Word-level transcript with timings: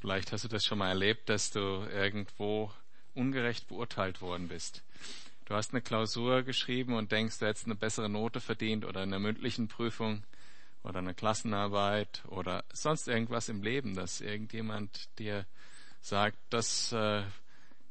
Vielleicht 0.00 0.32
hast 0.32 0.44
du 0.44 0.48
das 0.48 0.64
schon 0.64 0.78
mal 0.78 0.88
erlebt, 0.88 1.28
dass 1.28 1.50
du 1.50 1.86
irgendwo 1.92 2.72
ungerecht 3.14 3.68
beurteilt 3.68 4.22
worden 4.22 4.48
bist. 4.48 4.82
Du 5.44 5.54
hast 5.54 5.72
eine 5.72 5.82
Klausur 5.82 6.42
geschrieben 6.42 6.94
und 6.94 7.12
denkst, 7.12 7.38
du 7.38 7.46
hättest 7.46 7.66
eine 7.66 7.74
bessere 7.74 8.08
Note 8.08 8.40
verdient 8.40 8.86
oder 8.86 9.02
in 9.02 9.10
einer 9.10 9.18
mündlichen 9.18 9.68
Prüfung 9.68 10.22
oder 10.82 11.00
eine 11.00 11.12
Klassenarbeit 11.12 12.22
oder 12.28 12.64
sonst 12.72 13.08
irgendwas 13.08 13.50
im 13.50 13.62
Leben, 13.62 13.94
dass 13.94 14.22
irgendjemand 14.22 15.10
dir 15.18 15.44
sagt, 16.00 16.38
das, 16.48 16.92
äh, 16.92 17.22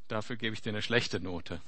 dafür 0.08 0.34
gebe 0.34 0.54
ich 0.54 0.62
dir 0.62 0.70
eine 0.70 0.82
schlechte 0.82 1.20
Note. 1.20 1.60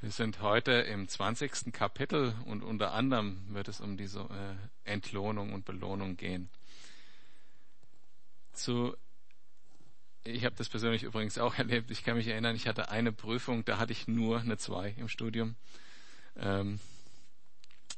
Wir 0.00 0.10
sind 0.10 0.40
heute 0.40 0.72
im 0.72 1.06
20. 1.06 1.70
Kapitel 1.70 2.34
und 2.46 2.62
unter 2.62 2.92
anderem 2.92 3.42
wird 3.48 3.68
es 3.68 3.82
um 3.82 3.98
diese 3.98 4.20
äh, 4.20 4.90
Entlohnung 4.90 5.52
und 5.52 5.66
Belohnung 5.66 6.16
gehen 6.16 6.48
zu 8.52 8.96
ich 10.24 10.44
habe 10.44 10.54
das 10.54 10.68
persönlich 10.68 11.02
übrigens 11.02 11.38
auch 11.38 11.54
erlebt. 11.58 11.90
Ich 11.90 12.04
kann 12.04 12.16
mich 12.16 12.28
erinnern, 12.28 12.56
ich 12.56 12.68
hatte 12.68 12.90
eine 12.90 13.12
Prüfung, 13.12 13.64
da 13.64 13.78
hatte 13.78 13.92
ich 13.92 14.08
nur 14.08 14.40
eine 14.40 14.56
2 14.56 14.94
im 14.98 15.08
Studium. 15.08 15.56
Ähm, 16.36 16.80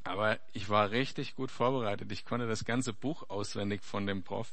aber 0.03 0.39
ich 0.53 0.69
war 0.69 0.91
richtig 0.91 1.35
gut 1.35 1.51
vorbereitet. 1.51 2.13
Ich 2.13 2.25
konnte 2.25 2.47
das 2.47 2.65
ganze 2.65 2.93
Buch 2.93 3.29
auswendig 3.31 3.83
von 3.83 4.07
dem 4.07 4.23
Prof. 4.23 4.53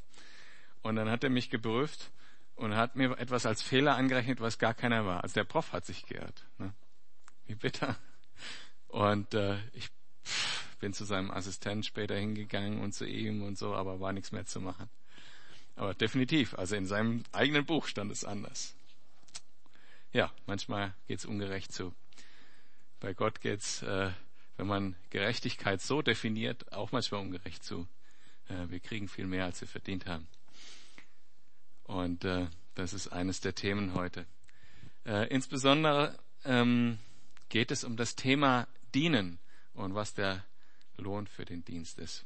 Und 0.81 0.95
dann 0.95 1.09
hat 1.09 1.23
er 1.23 1.29
mich 1.29 1.49
geprüft 1.49 2.11
und 2.55 2.75
hat 2.75 2.95
mir 2.95 3.17
etwas 3.17 3.45
als 3.45 3.61
Fehler 3.61 3.95
angerechnet, 3.95 4.39
was 4.39 4.59
gar 4.59 4.73
keiner 4.73 5.05
war. 5.05 5.23
Also 5.23 5.33
der 5.33 5.43
Prof 5.43 5.73
hat 5.73 5.85
sich 5.85 6.05
geirrt. 6.05 6.45
Ne? 6.57 6.73
Wie 7.45 7.55
bitter. 7.55 7.97
Und 8.87 9.33
äh, 9.33 9.57
ich 9.73 9.89
bin 10.79 10.93
zu 10.93 11.05
seinem 11.05 11.31
Assistent 11.31 11.85
später 11.85 12.15
hingegangen 12.15 12.81
und 12.81 12.93
zu 12.93 13.05
ihm 13.05 13.43
und 13.43 13.57
so, 13.57 13.75
aber 13.75 13.99
war 13.99 14.13
nichts 14.13 14.31
mehr 14.31 14.45
zu 14.45 14.61
machen. 14.61 14.89
Aber 15.75 15.93
definitiv, 15.93 16.53
also 16.55 16.75
in 16.75 16.85
seinem 16.85 17.23
eigenen 17.31 17.65
Buch 17.65 17.87
stand 17.87 18.11
es 18.11 18.25
anders. 18.25 18.75
Ja, 20.13 20.31
manchmal 20.45 20.93
geht 21.07 21.19
es 21.19 21.25
ungerecht 21.25 21.71
zu. 21.71 21.93
Bei 22.99 23.13
Gott 23.13 23.41
geht's, 23.41 23.81
äh, 23.81 24.11
wenn 24.57 24.67
man 24.67 24.95
Gerechtigkeit 25.09 25.81
so 25.81 26.01
definiert, 26.01 26.71
auch 26.73 26.91
manchmal 26.91 27.21
ungerecht 27.21 27.63
zu. 27.63 27.87
Äh, 28.49 28.69
wir 28.69 28.79
kriegen 28.79 29.07
viel 29.07 29.25
mehr, 29.25 29.45
als 29.45 29.61
wir 29.61 29.67
verdient 29.67 30.05
haben. 30.05 30.27
Und 31.83 32.25
äh, 32.25 32.47
das 32.75 32.93
ist 32.93 33.07
eines 33.07 33.41
der 33.41 33.55
Themen 33.55 33.93
heute. 33.93 34.25
Äh, 35.05 35.27
insbesondere 35.29 36.17
ähm, 36.45 36.99
geht 37.49 37.71
es 37.71 37.83
um 37.83 37.97
das 37.97 38.15
Thema 38.15 38.67
Dienen 38.93 39.39
und 39.73 39.95
was 39.95 40.13
der 40.13 40.43
Lohn 40.97 41.27
für 41.27 41.45
den 41.45 41.65
Dienst 41.65 41.99
ist. 41.99 42.25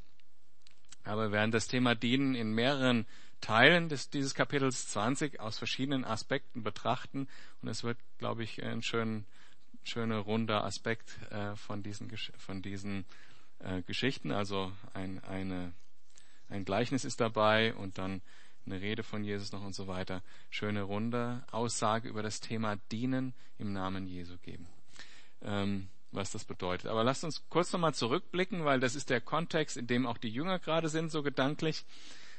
Aber 1.04 1.28
wir 1.28 1.32
werden 1.32 1.52
das 1.52 1.68
Thema 1.68 1.96
Dienen 1.96 2.36
in 2.36 2.52
mehreren 2.52 3.06
Teilen 3.46 3.90
des, 3.90 4.10
dieses 4.10 4.34
Kapitels 4.34 4.88
20 4.88 5.40
aus 5.40 5.60
verschiedenen 5.60 6.04
Aspekten 6.04 6.64
betrachten. 6.64 7.28
Und 7.62 7.68
es 7.68 7.84
wird, 7.84 8.00
glaube 8.18 8.44
ich, 8.44 8.64
ein 8.64 8.82
schön, 8.82 9.24
schöner, 9.84 10.18
runder 10.18 10.64
Aspekt 10.64 11.20
äh, 11.32 11.56
von 11.56 11.84
diesen, 11.84 12.10
von 12.40 12.64
diesen 12.64 13.06
äh, 13.60 13.84
Geschichten. 13.84 14.32
Also 14.32 14.72
ein, 14.96 15.24
eine, 15.26 15.74
ein 16.50 16.66
Gleichnis 16.66 17.06
ist 17.06 17.22
dabei 17.22 17.76
und 17.76 18.00
dann 18.00 18.24
eine 18.66 18.82
Rede 18.82 19.04
von 19.04 19.24
Jesus 19.24 19.52
noch 19.52 19.64
und 19.64 19.76
so 19.76 19.86
weiter. 19.86 20.24
Schöne 20.50 20.82
runde 20.82 21.44
Aussage 21.52 22.10
über 22.10 22.24
das 22.24 22.40
Thema 22.40 22.78
Dienen 22.92 23.36
im 23.60 23.74
Namen 23.74 24.08
Jesu 24.08 24.38
geben. 24.40 24.66
Ähm, 25.44 25.88
was 26.10 26.32
das 26.32 26.46
bedeutet. 26.46 26.88
Aber 26.88 27.04
lasst 27.04 27.24
uns 27.24 27.44
kurz 27.50 27.72
nochmal 27.72 27.94
zurückblicken, 27.94 28.66
weil 28.66 28.80
das 28.80 28.96
ist 28.96 29.12
der 29.12 29.22
Kontext, 29.22 29.78
in 29.78 29.86
dem 29.86 30.08
auch 30.08 30.18
die 30.18 30.30
Jünger 30.30 30.58
gerade 30.58 30.90
sind, 30.90 31.12
so 31.12 31.22
gedanklich. 31.22 31.86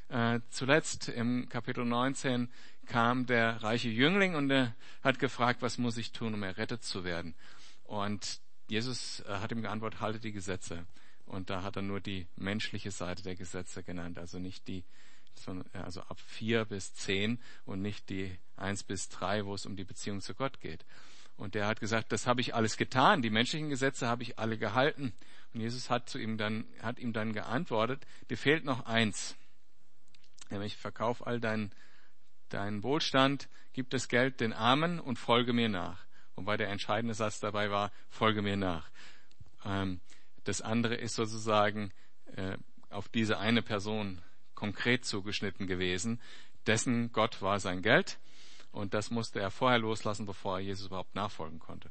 Äh, 0.08 0.40
zuletzt 0.50 1.08
im 1.08 1.48
Kapitel 1.48 1.84
19 1.84 2.48
kam 2.86 3.26
der 3.26 3.62
reiche 3.62 3.88
Jüngling 3.88 4.36
und 4.36 4.50
er 4.50 4.74
hat 5.02 5.18
gefragt, 5.18 5.62
was 5.62 5.78
muss 5.78 5.96
ich 5.96 6.12
tun, 6.12 6.34
um 6.34 6.42
errettet 6.42 6.84
zu 6.84 7.02
werden? 7.04 7.34
Und 7.84 8.40
Jesus 8.68 9.20
äh, 9.20 9.39
hat 9.39 9.50
ihm 9.50 9.62
geantwortet, 9.62 10.00
halte 10.00 10.20
die 10.20 10.33
Gesetze. 10.33 10.86
Und 11.24 11.50
da 11.50 11.62
hat 11.62 11.77
er 11.77 11.83
nur 11.83 12.00
die 12.00 12.27
menschliche 12.36 12.92
Seite 12.92 13.24
der 13.24 13.34
Gesetze 13.34 13.83
genannt, 13.83 14.18
also 14.18 14.39
nicht 14.39 14.68
die, 14.68 14.84
also 15.72 16.02
ab 16.02 16.20
vier 16.20 16.64
bis 16.64 16.95
zehn 16.95 17.40
und 17.64 17.83
nicht 17.83 18.08
die 18.08 18.39
eins 18.56 18.84
bis 18.84 19.08
drei, 19.08 19.45
wo 19.45 19.55
es 19.55 19.66
um 19.66 19.74
die 19.74 19.84
Beziehung 19.84 20.20
zu 20.20 20.34
Gott 20.34 20.61
geht. 20.61 20.84
Und 21.36 21.55
der 21.55 21.66
hat 21.66 21.80
gesagt, 21.80 22.12
das 22.12 22.27
habe 22.27 22.40
ich 22.40 22.55
alles 22.55 22.77
getan, 22.77 23.22
die 23.22 23.30
menschlichen 23.30 23.68
Gesetze 23.68 24.06
habe 24.06 24.22
ich 24.22 24.39
alle 24.39 24.56
gehalten. 24.56 25.12
Und 25.52 25.61
Jesus 25.61 25.90
hat 25.90 26.08
zu 26.08 26.18
ihm 26.18 26.39
dann, 26.39 26.64
hat 26.80 26.98
ihm 27.00 27.12
dann 27.12 27.33
geantwortet, 27.33 28.06
dir 28.30 28.39
fehlt 28.39 28.64
noch 28.64 28.86
eins. 28.86 29.36
Nämlich 30.51 30.77
verkauf 30.77 31.27
all 31.27 31.40
deinen 31.40 31.73
dein 32.48 32.83
Wohlstand, 32.83 33.48
gib 33.73 33.90
das 33.90 34.08
Geld 34.08 34.40
den 34.40 34.52
Armen 34.52 35.01
und 35.01 35.18
folge 35.18 35.52
mir 35.52 35.68
nach. 35.68 36.05
Wobei 36.36 36.57
der 36.57 36.68
entscheidende 36.68 37.14
Satz 37.14 37.40
dabei 37.40 37.70
war, 37.70 37.90
folge 38.08 38.42
mir 38.42 38.57
nach. 38.57 38.90
Ähm, 39.64 40.01
das 40.45 40.61
andere 40.61 40.95
ist 40.95 41.14
sozusagen 41.14 41.92
äh, 42.36 42.57
auf 42.90 43.08
diese 43.08 43.39
eine 43.39 43.62
Person 43.62 44.23
konkret 44.55 45.05
zugeschnitten 45.05 45.67
gewesen. 45.67 46.20
Dessen 46.67 47.13
Gott 47.13 47.42
war 47.42 47.58
sein 47.58 47.83
Geld 47.83 48.18
und 48.73 48.95
das 48.95 49.11
musste 49.11 49.40
er 49.40 49.51
vorher 49.51 49.78
loslassen, 49.78 50.27
bevor 50.27 50.58
er 50.58 50.64
Jesus 50.64 50.86
überhaupt 50.86 51.14
nachfolgen 51.14 51.58
konnte. 51.58 51.90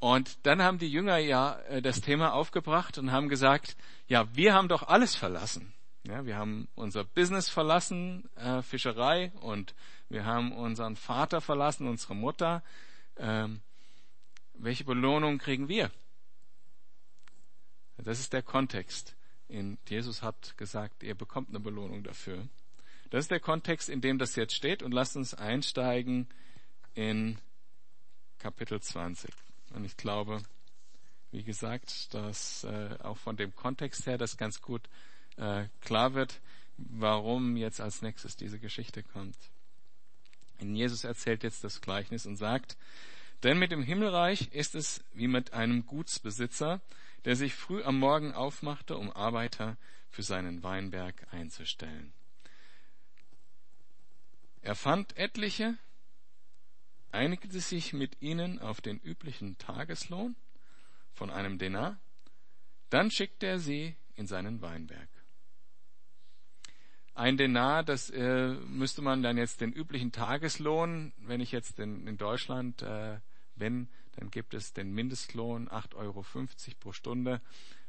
Und 0.00 0.46
dann 0.46 0.62
haben 0.62 0.78
die 0.78 0.90
Jünger 0.90 1.18
ja 1.18 1.58
äh, 1.68 1.82
das 1.82 2.00
Thema 2.00 2.32
aufgebracht 2.32 2.98
und 2.98 3.10
haben 3.10 3.28
gesagt, 3.28 3.76
ja, 4.06 4.34
wir 4.34 4.54
haben 4.54 4.68
doch 4.68 4.84
alles 4.84 5.16
verlassen. 5.16 5.72
Ja, 6.06 6.24
wir 6.24 6.36
haben 6.36 6.68
unser 6.74 7.04
Business 7.04 7.48
verlassen, 7.48 8.30
äh, 8.36 8.62
Fischerei, 8.62 9.32
und 9.40 9.74
wir 10.08 10.24
haben 10.24 10.52
unseren 10.52 10.96
Vater 10.96 11.40
verlassen, 11.40 11.88
unsere 11.88 12.14
Mutter. 12.14 12.62
Ähm, 13.16 13.60
welche 14.54 14.84
Belohnung 14.84 15.38
kriegen 15.38 15.68
wir? 15.68 15.90
Das 17.98 18.20
ist 18.20 18.32
der 18.32 18.42
Kontext. 18.42 19.16
In 19.48 19.78
Jesus 19.88 20.22
hat 20.22 20.56
gesagt, 20.56 21.02
ihr 21.02 21.14
bekommt 21.14 21.48
eine 21.48 21.60
Belohnung 21.60 22.04
dafür. 22.04 22.46
Das 23.10 23.24
ist 23.24 23.30
der 23.30 23.40
Kontext, 23.40 23.88
in 23.88 24.00
dem 24.00 24.18
das 24.18 24.36
jetzt 24.36 24.54
steht 24.54 24.82
und 24.82 24.92
lasst 24.92 25.16
uns 25.16 25.34
einsteigen 25.34 26.28
in 26.94 27.38
Kapitel 28.38 28.80
20. 28.80 29.30
Und 29.70 29.84
ich 29.84 29.96
glaube, 29.96 30.42
wie 31.30 31.42
gesagt, 31.42 32.14
dass 32.14 32.64
äh, 32.64 32.96
auch 33.02 33.16
von 33.16 33.36
dem 33.36 33.54
Kontext 33.54 34.06
her 34.06 34.18
das 34.18 34.36
ganz 34.36 34.62
gut 34.62 34.88
äh, 35.36 35.66
klar 35.80 36.14
wird, 36.14 36.40
warum 36.76 37.56
jetzt 37.56 37.80
als 37.80 38.02
nächstes 38.02 38.36
diese 38.36 38.58
Geschichte 38.58 39.02
kommt. 39.02 39.36
Und 40.60 40.74
Jesus 40.74 41.04
erzählt 41.04 41.42
jetzt 41.42 41.64
das 41.64 41.80
Gleichnis 41.80 42.26
und 42.26 42.36
sagt, 42.36 42.76
denn 43.42 43.58
mit 43.58 43.70
dem 43.70 43.82
Himmelreich 43.82 44.52
ist 44.52 44.74
es 44.74 45.04
wie 45.12 45.28
mit 45.28 45.52
einem 45.52 45.86
Gutsbesitzer, 45.86 46.80
der 47.24 47.36
sich 47.36 47.54
früh 47.54 47.82
am 47.82 47.98
Morgen 47.98 48.32
aufmachte, 48.32 48.96
um 48.96 49.12
Arbeiter 49.12 49.76
für 50.10 50.22
seinen 50.22 50.62
Weinberg 50.62 51.26
einzustellen. 51.30 52.12
Er 54.62 54.74
fand 54.74 55.16
etliche, 55.16 55.76
einigte 57.12 57.60
sich 57.60 57.92
mit 57.92 58.20
ihnen 58.20 58.58
auf 58.58 58.80
den 58.80 58.98
üblichen 58.98 59.58
Tageslohn 59.58 60.36
von 61.12 61.30
einem 61.30 61.58
Denar, 61.58 61.98
dann 62.90 63.10
schickte 63.10 63.46
er 63.46 63.58
sie 63.58 63.96
in 64.14 64.26
seinen 64.26 64.60
Weinberg. 64.60 65.08
Ein 67.14 67.36
Denar, 67.36 67.82
das 67.82 68.10
äh, 68.10 68.54
müsste 68.66 69.02
man 69.02 69.22
dann 69.22 69.36
jetzt 69.36 69.60
den 69.60 69.72
üblichen 69.72 70.12
Tageslohn, 70.12 71.12
wenn 71.18 71.40
ich 71.40 71.50
jetzt 71.50 71.80
in, 71.80 72.06
in 72.06 72.16
Deutschland 72.16 72.82
äh, 72.82 73.18
bin, 73.56 73.88
dann 74.12 74.30
gibt 74.30 74.54
es 74.54 74.72
den 74.72 74.92
Mindestlohn 74.92 75.68
8,50 75.68 75.96
Euro 75.96 76.24
pro 76.80 76.92
Stunde. 76.92 77.40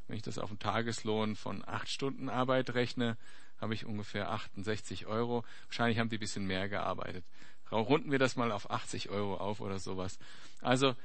Wenn 0.08 0.16
ich 0.16 0.24
das 0.24 0.40
auf 0.40 0.50
einen 0.50 0.60
Tageslohn 0.60 1.36
von 1.36 1.64
acht 1.68 1.90
Stunden 1.90 2.30
Arbeit 2.30 2.74
rechne, 2.74 3.18
habe 3.60 3.74
ich 3.74 3.86
ungefähr 3.86 4.32
68 4.32 5.06
Euro. 5.06 5.44
Wahrscheinlich 5.68 6.00
haben 6.00 6.10
die 6.10 6.18
ein 6.18 6.22
bisschen 6.22 6.46
mehr 6.46 6.70
gearbeitet. 6.70 7.26
Runden 7.72 8.12
wir 8.12 8.20
das 8.20 8.36
mal 8.36 8.52
auf 8.52 8.72
80 8.72 9.10
Euro 9.10 9.36
auf 9.36 9.62
oder 9.62 9.80
sowas. 9.80 10.20
Also 10.62 10.96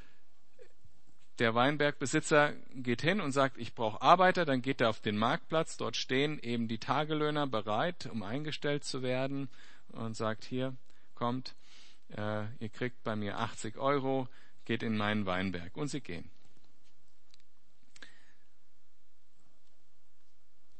der 1.38 1.54
Weinbergbesitzer 1.54 2.52
geht 2.74 3.02
hin 3.02 3.20
und 3.20 3.32
sagt, 3.32 3.58
ich 3.58 3.74
brauche 3.74 4.00
Arbeiter, 4.00 4.44
dann 4.44 4.62
geht 4.62 4.80
er 4.80 4.88
auf 4.88 5.00
den 5.00 5.18
Marktplatz, 5.18 5.76
dort 5.76 5.96
stehen 5.96 6.38
eben 6.38 6.68
die 6.68 6.78
Tagelöhner 6.78 7.46
bereit, 7.46 8.06
um 8.06 8.22
eingestellt 8.22 8.84
zu 8.84 9.02
werden 9.02 9.48
und 9.88 10.16
sagt, 10.16 10.44
hier, 10.44 10.76
kommt, 11.14 11.54
äh, 12.16 12.44
ihr 12.60 12.68
kriegt 12.68 13.02
bei 13.02 13.16
mir 13.16 13.38
80 13.38 13.78
Euro, 13.78 14.28
geht 14.64 14.82
in 14.82 14.96
meinen 14.96 15.26
Weinberg. 15.26 15.76
Und 15.76 15.88
sie 15.88 16.00
gehen. 16.00 16.30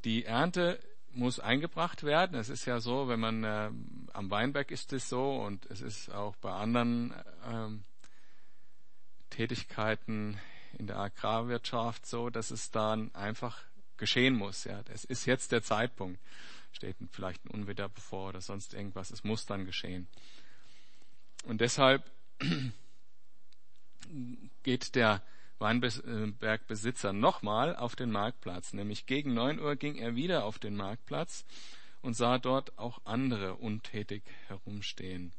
Die 0.04 0.24
Ernte 0.24 0.78
muss 1.16 1.40
eingebracht 1.40 2.02
werden. 2.02 2.38
Es 2.38 2.48
ist 2.48 2.64
ja 2.64 2.80
so, 2.80 3.08
wenn 3.08 3.20
man 3.20 3.44
äh, 3.44 3.70
am 4.12 4.30
Weinberg 4.30 4.70
ist 4.70 4.92
es 4.92 5.08
so 5.08 5.36
und 5.36 5.66
es 5.66 5.80
ist 5.80 6.10
auch 6.10 6.36
bei 6.36 6.52
anderen 6.52 7.14
ähm, 7.46 7.84
Tätigkeiten 9.30 10.38
in 10.78 10.86
der 10.86 10.98
Agrarwirtschaft 10.98 12.06
so, 12.06 12.30
dass 12.30 12.50
es 12.50 12.70
dann 12.70 13.14
einfach 13.14 13.62
geschehen 13.96 14.34
muss. 14.34 14.64
Ja, 14.64 14.82
es 14.92 15.04
ist 15.04 15.26
jetzt 15.26 15.52
der 15.52 15.62
Zeitpunkt. 15.62 16.20
Steht 16.72 16.96
vielleicht 17.10 17.44
ein 17.44 17.50
Unwetter 17.50 17.88
bevor 17.88 18.30
oder 18.30 18.40
sonst 18.40 18.74
irgendwas. 18.74 19.10
Es 19.10 19.24
muss 19.24 19.46
dann 19.46 19.64
geschehen. 19.64 20.08
Und 21.44 21.60
deshalb 21.60 22.10
geht 24.62 24.94
der 24.94 25.22
Weinbergbesitzer 25.58 27.12
nochmal 27.12 27.76
auf 27.76 27.96
den 27.96 28.10
Marktplatz. 28.10 28.72
Nämlich 28.72 29.06
gegen 29.06 29.34
neun 29.34 29.60
Uhr 29.60 29.76
ging 29.76 29.96
er 29.96 30.16
wieder 30.16 30.44
auf 30.44 30.58
den 30.58 30.76
Marktplatz 30.76 31.44
und 32.02 32.14
sah 32.14 32.38
dort 32.38 32.76
auch 32.78 33.00
andere 33.04 33.54
untätig 33.54 34.22
herumstehen. 34.48 35.32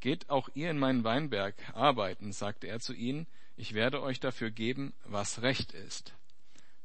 Geht 0.00 0.28
auch 0.28 0.50
ihr 0.54 0.70
in 0.70 0.78
meinen 0.78 1.04
Weinberg 1.04 1.54
arbeiten, 1.72 2.32
sagte 2.32 2.66
er 2.66 2.80
zu 2.80 2.92
ihnen, 2.92 3.26
ich 3.56 3.72
werde 3.72 4.02
euch 4.02 4.20
dafür 4.20 4.50
geben, 4.50 4.92
was 5.04 5.40
recht 5.40 5.72
ist. 5.72 6.14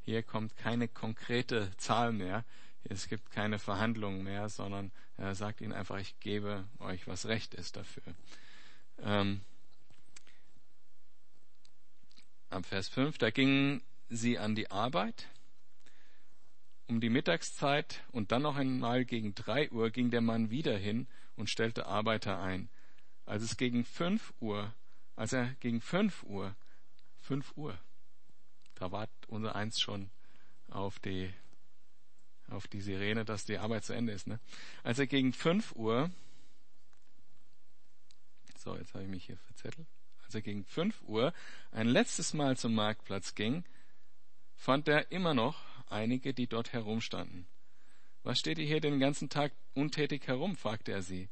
Hier 0.01 0.23
kommt 0.23 0.55
keine 0.55 0.87
konkrete 0.87 1.71
Zahl 1.77 2.13
mehr, 2.13 2.45
es 2.83 3.09
gibt 3.09 3.31
keine 3.31 3.59
Verhandlungen 3.59 4.23
mehr, 4.23 4.47
sondern 4.47 4.91
er 5.17 5.35
sagt 5.35 5.59
ihnen 5.59 5.73
einfach, 5.73 5.97
ich 5.97 6.19
gebe 6.21 6.65
euch, 6.79 7.07
was 7.07 7.25
recht 7.25 7.53
ist 7.53 7.75
dafür. 7.75 8.15
Ähm, 8.99 9.41
am 12.49 12.63
Vers 12.63 12.89
5, 12.89 13.17
da 13.17 13.29
gingen 13.29 13.81
sie 14.09 14.37
an 14.37 14.55
die 14.55 14.71
Arbeit. 14.71 15.27
Um 16.87 16.99
die 16.99 17.09
Mittagszeit 17.09 18.03
und 18.11 18.31
dann 18.31 18.41
noch 18.41 18.55
einmal 18.55 19.05
gegen 19.05 19.35
drei 19.35 19.69
Uhr 19.69 19.91
ging 19.91 20.09
der 20.09 20.21
Mann 20.21 20.49
wieder 20.49 20.75
hin 20.75 21.07
und 21.35 21.49
stellte 21.49 21.85
Arbeiter 21.85 22.39
ein. 22.41 22.69
Als 23.25 23.43
es 23.43 23.57
gegen 23.57 23.85
fünf 23.85 24.33
Uhr, 24.39 24.73
als 25.15 25.33
er 25.33 25.53
gegen 25.59 25.81
fünf 25.81 26.23
Uhr, 26.23 26.55
fünf 27.19 27.55
Uhr, 27.55 27.77
da 28.73 28.91
war 28.91 29.07
unser 29.27 29.55
Eins 29.55 29.79
schon 29.79 30.09
auf 30.67 30.97
die, 30.99 31.31
auf 32.47 32.67
die 32.67 32.81
Sirene, 32.81 33.23
dass 33.23 33.45
die 33.45 33.59
Arbeit 33.59 33.85
zu 33.85 33.93
Ende 33.93 34.13
ist, 34.13 34.25
ne? 34.25 34.39
Als 34.83 34.97
er 34.97 35.05
gegen 35.05 35.31
fünf 35.33 35.73
Uhr, 35.73 36.09
so, 38.57 38.75
jetzt 38.75 38.95
habe 38.95 39.03
ich 39.03 39.09
mich 39.09 39.25
hier 39.25 39.37
verzettelt, 39.37 39.87
als 40.29 40.35
er 40.35 40.41
gegen 40.41 40.63
fünf 40.63 41.01
Uhr 41.01 41.33
ein 41.71 41.87
letztes 41.87 42.35
Mal 42.35 42.55
zum 42.55 42.75
Marktplatz 42.75 43.33
ging, 43.33 43.63
fand 44.55 44.87
er 44.87 45.11
immer 45.11 45.33
noch 45.33 45.65
einige, 45.89 46.35
die 46.35 46.45
dort 46.45 46.71
herumstanden. 46.71 47.47
Was 48.21 48.37
steht 48.37 48.59
ihr 48.59 48.67
hier 48.67 48.79
den 48.79 48.99
ganzen 48.99 49.29
Tag 49.29 49.53
untätig 49.73 50.27
herum? 50.27 50.55
fragte 50.55 50.91
er 50.91 51.01
sie. 51.01 51.29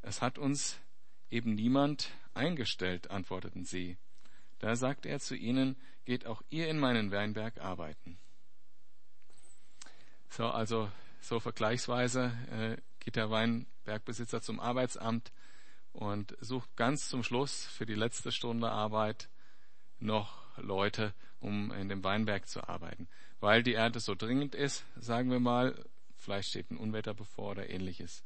Es 0.00 0.22
hat 0.22 0.38
uns 0.38 0.80
Eben 1.28 1.54
niemand 1.54 2.10
eingestellt, 2.34 3.10
antworteten 3.10 3.64
sie. 3.64 3.96
Da 4.58 4.76
sagte 4.76 5.08
er 5.08 5.18
zu 5.18 5.34
ihnen, 5.34 5.76
geht 6.04 6.24
auch 6.24 6.42
ihr 6.50 6.68
in 6.68 6.78
meinen 6.78 7.10
Weinberg 7.10 7.58
arbeiten. 7.58 8.18
So, 10.28 10.46
also 10.46 10.90
so 11.20 11.40
vergleichsweise 11.40 12.32
äh, 12.50 12.80
geht 13.00 13.16
der 13.16 13.30
Weinbergbesitzer 13.30 14.40
zum 14.40 14.60
Arbeitsamt 14.60 15.32
und 15.96 16.36
sucht 16.40 16.76
ganz 16.76 17.08
zum 17.08 17.22
Schluss 17.22 17.64
für 17.64 17.86
die 17.86 17.94
letzte 17.94 18.30
Stunde 18.30 18.70
Arbeit 18.70 19.28
noch 19.98 20.42
Leute, 20.58 21.14
um 21.40 21.72
in 21.72 21.88
dem 21.88 22.04
Weinberg 22.04 22.48
zu 22.48 22.68
arbeiten. 22.68 23.08
Weil 23.40 23.62
die 23.62 23.74
Ernte 23.74 24.00
so 24.00 24.14
dringend 24.14 24.54
ist, 24.54 24.84
sagen 24.96 25.30
wir 25.30 25.40
mal, 25.40 25.74
vielleicht 26.18 26.50
steht 26.50 26.70
ein 26.70 26.76
Unwetter 26.76 27.14
bevor 27.14 27.52
oder 27.52 27.70
ähnliches. 27.70 28.22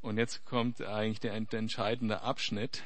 Und 0.00 0.16
jetzt 0.16 0.46
kommt 0.46 0.80
eigentlich 0.80 1.20
der, 1.20 1.38
der 1.38 1.58
entscheidende 1.58 2.22
Abschnitt. 2.22 2.84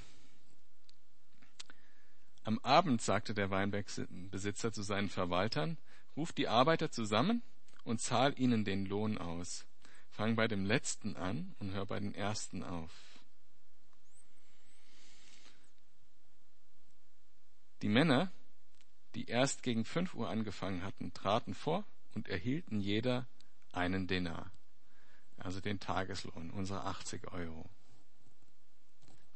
Am 2.43 2.59
Abend 2.61 3.01
sagte 3.01 3.33
der 3.33 3.51
Weinbergbesitzer 3.51 4.73
zu 4.73 4.83
seinen 4.83 5.09
Verwaltern, 5.09 5.79
ruft 6.17 6.37
die 6.37 6.49
Arbeiter 6.49 6.91
zusammen 6.91 7.43
und 7.85 8.01
zahl 8.01 8.35
ihnen 8.39 8.65
den 8.65 8.87
Lohn 8.87 9.19
aus. 9.19 9.65
Fang 10.17 10.37
bei 10.37 10.49
dem 10.49 10.65
letzten 10.65 11.17
an 11.17 11.55
und 11.59 11.73
hör 11.73 11.87
bei 11.87 12.01
den 12.01 12.15
ersten 12.15 12.63
auf. 12.63 12.91
Die 17.83 17.89
Männer, 17.89 18.33
die 19.15 19.27
erst 19.27 19.63
gegen 19.63 19.85
fünf 19.85 20.15
Uhr 20.15 20.31
angefangen 20.31 20.83
hatten, 20.83 21.13
traten 21.13 21.55
vor 21.55 21.85
und 22.15 22.29
erhielten 22.29 22.81
jeder 22.81 23.27
einen 23.73 24.07
Denar 24.07 24.51
also 25.39 25.61
den 25.61 25.81
Tageslohn, 25.81 26.51
unsere 26.51 26.85
80 26.85 27.33
Euro. 27.33 27.69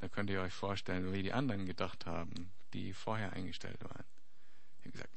Da 0.01 0.09
könnt 0.09 0.31
ihr 0.31 0.41
euch 0.41 0.53
vorstellen, 0.53 1.13
wie 1.13 1.23
die 1.23 1.33
anderen 1.33 1.67
gedacht 1.67 2.07
haben, 2.07 2.53
die 2.73 2.95
vorher 2.95 3.33
eingestellt 3.33 3.83
waren. 3.83 4.05
Die 4.79 4.85
haben 4.85 4.93
gesagt, 4.93 5.15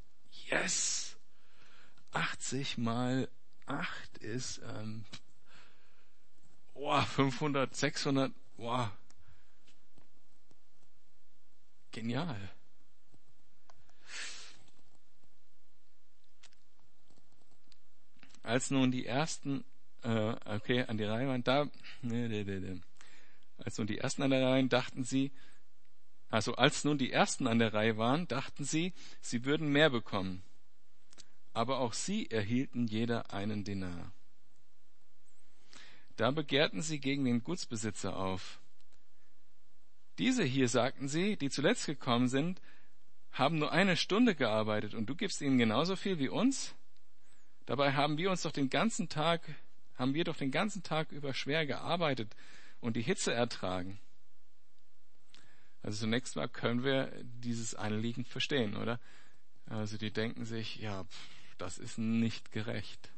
yes! 0.47 1.17
80 2.11 2.77
mal 2.77 3.29
8 3.67 4.17
ist 4.17 4.61
ähm, 4.63 5.05
oh, 6.73 7.01
500, 7.01 7.75
600, 7.75 8.31
wow. 8.57 8.89
Genial. 11.91 12.49
Als 18.43 18.71
nun 18.71 18.91
die 18.91 19.05
ersten 19.05 19.63
äh, 20.03 20.35
okay, 20.45 20.83
an 20.87 20.97
die 20.97 21.03
Reihe 21.03 21.27
waren, 21.27 21.43
da, 21.43 21.65
ne, 22.01 22.27
ne, 22.27 22.43
ne, 22.43 22.59
ne. 22.59 22.81
Als 23.57 23.77
nun 23.77 23.87
die 23.87 23.99
ersten 23.99 24.23
an 24.23 24.31
der 24.31 24.43
Reihe 24.43 24.67
dachten 24.67 25.03
sie, 25.03 25.31
also 26.29 26.55
als 26.55 26.83
nun 26.83 26.97
die 26.97 27.11
ersten 27.11 27.47
an 27.47 27.59
der 27.59 27.73
Reihe 27.73 27.97
waren, 27.97 28.27
dachten 28.27 28.63
sie, 28.63 28.93
sie 29.21 29.45
würden 29.45 29.71
mehr 29.71 29.89
bekommen. 29.89 30.43
Aber 31.53 31.79
auch 31.79 31.93
sie 31.93 32.31
erhielten 32.31 32.87
jeder 32.87 33.33
einen 33.33 33.63
Denar. 33.63 34.11
Da 36.21 36.29
begehrten 36.29 36.83
sie 36.83 36.99
gegen 36.99 37.25
den 37.25 37.43
Gutsbesitzer 37.43 38.15
auf. 38.15 38.59
Diese 40.19 40.43
hier, 40.43 40.69
sagten 40.69 41.07
sie, 41.07 41.35
die 41.35 41.49
zuletzt 41.49 41.87
gekommen 41.87 42.27
sind, 42.27 42.61
haben 43.31 43.57
nur 43.57 43.71
eine 43.71 43.97
Stunde 43.97 44.35
gearbeitet 44.35 44.93
und 44.93 45.07
du 45.07 45.15
gibst 45.15 45.41
ihnen 45.41 45.57
genauso 45.57 45.95
viel 45.95 46.19
wie 46.19 46.29
uns? 46.29 46.75
Dabei 47.65 47.93
haben 47.93 48.19
wir 48.19 48.29
uns 48.29 48.43
doch 48.43 48.51
den 48.51 48.69
ganzen 48.69 49.09
Tag 49.09 49.41
haben 49.95 50.13
wir 50.13 50.23
doch 50.23 50.37
den 50.37 50.51
ganzen 50.51 50.83
Tag 50.83 51.11
über 51.11 51.33
schwer 51.33 51.65
gearbeitet 51.65 52.35
und 52.81 52.97
die 52.97 53.01
Hitze 53.01 53.33
ertragen. 53.33 53.99
Also 55.81 56.01
zunächst 56.01 56.35
mal 56.35 56.47
können 56.47 56.83
wir 56.83 57.11
dieses 57.23 57.73
Anliegen 57.73 58.25
verstehen, 58.25 58.75
oder? 58.77 58.99
Also 59.65 59.97
die 59.97 60.11
denken 60.11 60.45
sich, 60.45 60.75
ja, 60.75 61.03
das 61.57 61.79
ist 61.79 61.97
nicht 61.97 62.51
gerecht. 62.51 63.09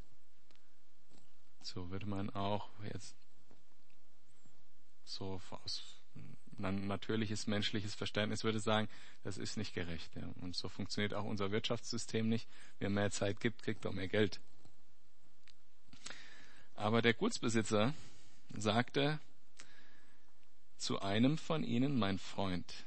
So 1.63 1.89
würde 1.89 2.05
man 2.05 2.29
auch 2.29 2.69
jetzt 2.91 3.15
so 5.05 5.41
aus 5.49 5.99
natürliches 6.57 7.47
menschliches 7.47 7.95
Verständnis 7.95 8.43
würde 8.43 8.59
sagen, 8.59 8.87
das 9.23 9.37
ist 9.37 9.57
nicht 9.57 9.73
gerecht. 9.73 10.15
Ja. 10.15 10.27
Und 10.41 10.55
so 10.55 10.69
funktioniert 10.69 11.13
auch 11.13 11.23
unser 11.23 11.51
Wirtschaftssystem 11.51 12.27
nicht. 12.29 12.47
Wer 12.79 12.89
mehr 12.89 13.11
Zeit 13.11 13.39
gibt, 13.39 13.63
kriegt 13.63 13.85
auch 13.85 13.93
mehr 13.93 14.07
Geld. 14.07 14.39
Aber 16.75 17.01
der 17.01 17.13
Gutsbesitzer 17.13 17.93
sagte 18.55 19.19
zu 20.77 21.01
einem 21.01 21.37
von 21.37 21.63
ihnen, 21.63 21.97
mein 21.97 22.19
Freund, 22.19 22.85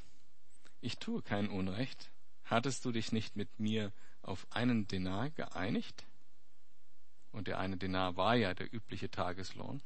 ich 0.80 0.98
tue 0.98 1.22
kein 1.22 1.48
Unrecht. 1.48 2.10
Hattest 2.44 2.84
du 2.84 2.92
dich 2.92 3.10
nicht 3.10 3.36
mit 3.36 3.58
mir 3.58 3.92
auf 4.22 4.46
einen 4.50 4.86
Denar 4.86 5.30
geeinigt? 5.30 6.04
Und 7.36 7.48
der 7.48 7.58
eine 7.58 7.76
Denar 7.76 8.16
war 8.16 8.34
ja 8.34 8.54
der 8.54 8.72
übliche 8.72 9.10
Tageslohn. 9.10 9.82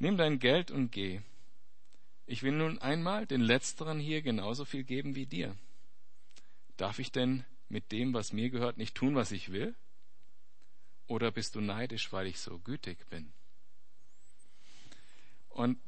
Nimm 0.00 0.16
dein 0.16 0.40
Geld 0.40 0.72
und 0.72 0.90
geh. 0.90 1.20
Ich 2.26 2.42
will 2.42 2.50
nun 2.50 2.80
einmal 2.80 3.26
den 3.26 3.40
Letzteren 3.40 4.00
hier 4.00 4.20
genauso 4.20 4.64
viel 4.64 4.82
geben 4.82 5.14
wie 5.14 5.26
dir. 5.26 5.56
Darf 6.76 6.98
ich 6.98 7.12
denn 7.12 7.44
mit 7.68 7.92
dem, 7.92 8.12
was 8.12 8.32
mir 8.32 8.50
gehört, 8.50 8.76
nicht 8.76 8.96
tun, 8.96 9.14
was 9.14 9.30
ich 9.30 9.52
will? 9.52 9.76
Oder 11.06 11.30
bist 11.30 11.54
du 11.54 11.60
neidisch, 11.60 12.12
weil 12.12 12.26
ich 12.26 12.40
so 12.40 12.58
gütig 12.58 13.08
bin? 13.10 13.32
Und 15.48 15.78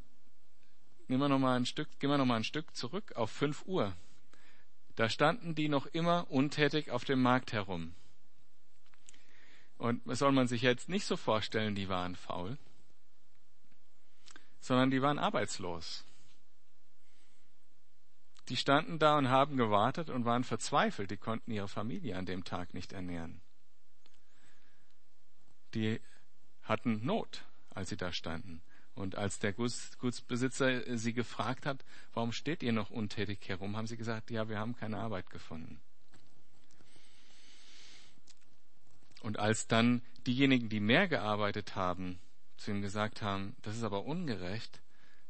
nehmen 1.09 1.21
wir 1.21 1.29
noch 1.29 1.41
mal 1.41 1.57
ein 1.57 1.67
Stück, 1.67 1.99
gehen 1.99 2.11
wir 2.11 2.19
noch 2.19 2.27
mal 2.27 2.37
ein 2.37 2.45
Stück 2.45 2.77
zurück 2.77 3.11
auf 3.17 3.33
5 3.33 3.65
Uhr. 3.67 3.93
Da 4.95 5.09
standen 5.09 5.57
die 5.57 5.69
noch 5.69 5.87
immer 5.87 6.31
untätig 6.31 6.93
auf 6.93 7.05
dem 7.05 7.23
Markt 7.23 7.53
herum. 7.53 7.97
Und 9.81 10.03
soll 10.17 10.33
man 10.33 10.47
sich 10.47 10.63
jetzt 10.63 10.89
nicht 10.89 11.07
so 11.07 11.17
vorstellen, 11.17 11.75
die 11.75 11.89
waren 11.89 12.15
faul, 12.15 12.59
sondern 14.61 14.91
die 14.91 15.01
waren 15.01 15.19
arbeitslos. 15.19 16.05
Die 18.49 18.57
standen 18.57 18.99
da 18.99 19.17
und 19.17 19.29
haben 19.29 19.57
gewartet 19.57 20.11
und 20.11 20.25
waren 20.25 20.45
verzweifelt, 20.45 21.11
die 21.11 21.17
konnten 21.17 21.51
ihre 21.51 21.69
Familie 21.69 22.17
an 22.17 22.27
dem 22.27 22.45
Tag 22.45 22.75
nicht 22.75 22.93
ernähren 22.93 23.41
die 25.75 26.01
hatten 26.63 27.05
Not, 27.05 27.45
als 27.71 27.89
sie 27.89 27.97
da 27.97 28.13
standen. 28.13 28.63
Und 28.95 29.15
als 29.17 29.39
der 29.39 29.53
Gutsbesitzer 29.53 30.99
sie 30.99 31.13
gefragt 31.13 31.65
hat, 31.65 31.85
warum 32.13 32.33
steht 32.33 32.63
ihr 32.63 32.73
noch 32.73 32.91
untätig 32.91 33.49
herum, 33.49 33.77
haben 33.77 33.87
sie 33.87 33.97
gesagt, 33.97 34.31
ja, 34.31 34.49
wir 34.49 34.59
haben 34.59 34.77
keine 34.77 34.99
Arbeit 34.99 35.31
gefunden. 35.31 35.81
Und 39.21 39.39
als 39.39 39.67
dann 39.67 40.03
diejenigen, 40.27 40.69
die 40.69 40.81
mehr 40.81 41.09
gearbeitet 41.09 41.77
haben, 41.77 42.19
zu 42.57 42.71
ihm 42.71 42.83
gesagt 42.83 43.23
haben, 43.23 43.57
das 43.63 43.77
ist 43.77 43.85
aber 43.85 44.05
ungerecht, 44.05 44.83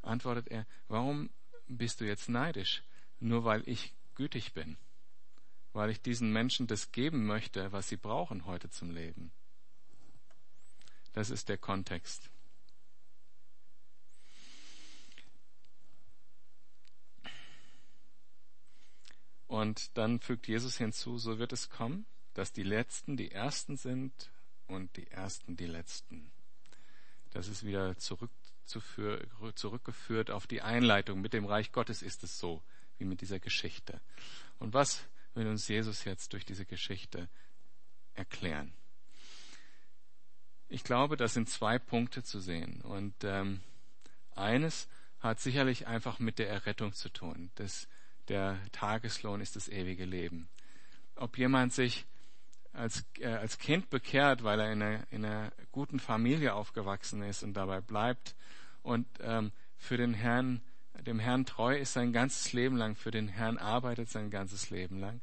antwortet 0.02 0.48
er, 0.48 0.66
warum 0.88 1.30
bist 1.68 2.00
du 2.00 2.06
jetzt 2.06 2.28
neidisch? 2.28 2.82
Nur 3.18 3.44
weil 3.44 3.62
ich 3.68 3.94
gütig 4.14 4.54
bin, 4.54 4.76
weil 5.72 5.90
ich 5.90 6.00
diesen 6.00 6.32
Menschen 6.32 6.66
das 6.66 6.92
geben 6.92 7.26
möchte, 7.26 7.72
was 7.72 7.88
sie 7.88 7.96
brauchen 7.96 8.46
heute 8.46 8.70
zum 8.70 8.90
Leben. 8.90 9.32
Das 11.12 11.30
ist 11.30 11.48
der 11.48 11.58
Kontext. 11.58 12.30
Und 19.46 19.96
dann 19.98 20.20
fügt 20.20 20.46
Jesus 20.46 20.76
hinzu, 20.76 21.18
so 21.18 21.40
wird 21.40 21.52
es 21.52 21.68
kommen, 21.68 22.06
dass 22.40 22.52
die 22.54 22.62
Letzten 22.62 23.18
die 23.18 23.32
Ersten 23.32 23.76
sind 23.76 24.30
und 24.66 24.96
die 24.96 25.06
Ersten 25.08 25.58
die 25.58 25.66
Letzten. 25.66 26.32
Das 27.32 27.48
ist 27.48 27.66
wieder 27.66 27.98
zurückgeführt 27.98 30.30
auf 30.30 30.46
die 30.46 30.62
Einleitung. 30.62 31.20
Mit 31.20 31.34
dem 31.34 31.44
Reich 31.44 31.70
Gottes 31.70 32.00
ist 32.00 32.24
es 32.24 32.38
so, 32.38 32.62
wie 32.96 33.04
mit 33.04 33.20
dieser 33.20 33.40
Geschichte. 33.40 34.00
Und 34.58 34.72
was 34.72 35.04
will 35.34 35.46
uns 35.48 35.68
Jesus 35.68 36.04
jetzt 36.04 36.32
durch 36.32 36.46
diese 36.46 36.64
Geschichte 36.64 37.28
erklären? 38.14 38.72
Ich 40.70 40.82
glaube, 40.82 41.18
das 41.18 41.34
sind 41.34 41.50
zwei 41.50 41.78
Punkte 41.78 42.22
zu 42.22 42.40
sehen. 42.40 42.80
Und 42.80 43.12
ähm, 43.22 43.60
eines 44.34 44.88
hat 45.18 45.40
sicherlich 45.40 45.86
einfach 45.86 46.20
mit 46.20 46.38
der 46.38 46.48
Errettung 46.48 46.94
zu 46.94 47.10
tun. 47.10 47.50
Das, 47.56 47.86
der 48.28 48.58
Tageslohn 48.72 49.42
ist 49.42 49.56
das 49.56 49.68
ewige 49.68 50.06
Leben. 50.06 50.48
Ob 51.16 51.36
jemand 51.36 51.74
sich 51.74 52.06
als, 52.72 53.04
äh, 53.18 53.26
als 53.26 53.58
Kind 53.58 53.90
bekehrt, 53.90 54.44
weil 54.44 54.60
er 54.60 54.72
in 54.72 54.82
einer, 54.82 55.06
in 55.10 55.24
einer 55.24 55.52
guten 55.72 56.00
Familie 56.00 56.54
aufgewachsen 56.54 57.22
ist 57.22 57.42
und 57.42 57.54
dabei 57.54 57.80
bleibt. 57.80 58.34
Und 58.82 59.06
ähm, 59.20 59.52
für 59.76 59.96
den 59.96 60.14
Herrn, 60.14 60.60
dem 61.00 61.18
Herrn 61.18 61.46
treu 61.46 61.76
ist 61.76 61.92
sein 61.92 62.12
ganzes 62.12 62.52
Leben 62.52 62.76
lang, 62.76 62.94
für 62.94 63.10
den 63.10 63.28
Herrn 63.28 63.58
arbeitet 63.58 64.08
sein 64.08 64.30
ganzes 64.30 64.70
Leben 64.70 64.98
lang. 65.00 65.20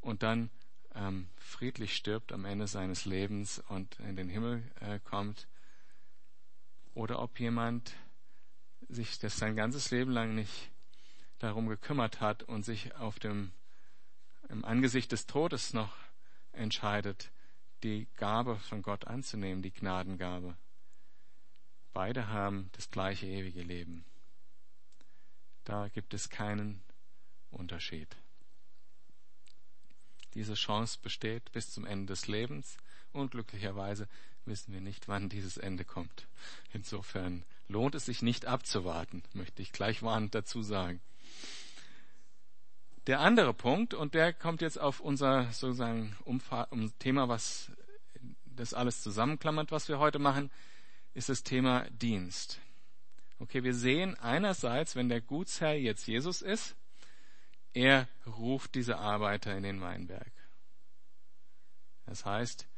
Und 0.00 0.22
dann 0.22 0.50
ähm, 0.94 1.28
friedlich 1.36 1.94
stirbt 1.96 2.32
am 2.32 2.44
Ende 2.44 2.66
seines 2.66 3.04
Lebens 3.04 3.62
und 3.68 3.98
in 4.00 4.16
den 4.16 4.28
Himmel 4.28 4.62
äh, 4.80 4.98
kommt, 5.04 5.46
oder 6.94 7.20
ob 7.20 7.38
jemand 7.38 7.94
sich 8.88 9.18
das 9.20 9.36
sein 9.36 9.54
ganzes 9.54 9.90
Leben 9.92 10.10
lang 10.10 10.34
nicht 10.34 10.70
darum 11.38 11.68
gekümmert 11.68 12.20
hat 12.20 12.42
und 12.42 12.64
sich 12.64 12.94
auf 12.96 13.18
dem 13.18 13.52
im 14.48 14.64
Angesicht 14.64 15.12
des 15.12 15.26
Todes 15.26 15.72
noch 15.72 15.92
entscheidet, 16.52 17.30
die 17.82 18.08
Gabe 18.16 18.56
von 18.56 18.82
Gott 18.82 19.06
anzunehmen, 19.06 19.62
die 19.62 19.72
Gnadengabe. 19.72 20.56
Beide 21.92 22.28
haben 22.28 22.70
das 22.72 22.90
gleiche 22.90 23.26
ewige 23.26 23.62
Leben. 23.62 24.04
Da 25.64 25.88
gibt 25.88 26.14
es 26.14 26.30
keinen 26.30 26.82
Unterschied. 27.50 28.16
Diese 30.34 30.54
Chance 30.54 30.98
besteht 31.02 31.50
bis 31.52 31.70
zum 31.70 31.84
Ende 31.84 32.12
des 32.12 32.28
Lebens 32.28 32.76
und 33.12 33.32
glücklicherweise 33.32 34.08
wissen 34.44 34.72
wir 34.72 34.80
nicht, 34.80 35.08
wann 35.08 35.28
dieses 35.28 35.56
Ende 35.56 35.84
kommt. 35.84 36.28
Insofern 36.72 37.44
lohnt 37.68 37.94
es 37.94 38.06
sich 38.06 38.22
nicht 38.22 38.46
abzuwarten, 38.46 39.22
möchte 39.32 39.62
ich 39.62 39.72
gleich 39.72 40.02
warnend 40.02 40.34
dazu 40.34 40.62
sagen. 40.62 41.00
Der 43.06 43.20
andere 43.20 43.54
Punkt, 43.54 43.94
und 43.94 44.14
der 44.14 44.32
kommt 44.32 44.60
jetzt 44.60 44.78
auf 44.78 45.00
unser 45.00 45.44
sozusagen 45.52 46.16
Umfa 46.24 46.64
um 46.64 46.96
Thema, 46.98 47.28
was 47.28 47.72
das 48.44 48.74
alles 48.74 49.02
zusammenklammert, 49.02 49.72
was 49.72 49.88
wir 49.88 49.98
heute 49.98 50.18
machen, 50.18 50.50
ist 51.14 51.28
das 51.28 51.42
Thema 51.42 51.88
Dienst. 51.90 52.60
Okay, 53.38 53.64
wir 53.64 53.74
sehen 53.74 54.18
einerseits, 54.18 54.96
wenn 54.96 55.08
der 55.08 55.22
Gutsherr 55.22 55.74
jetzt 55.74 56.06
Jesus 56.06 56.42
ist, 56.42 56.76
er 57.72 58.06
ruft 58.26 58.74
diese 58.74 58.98
Arbeiter 58.98 59.56
in 59.56 59.62
den 59.62 59.80
Weinberg. 59.80 60.32
Das 62.04 62.26
heißt, 62.26 62.68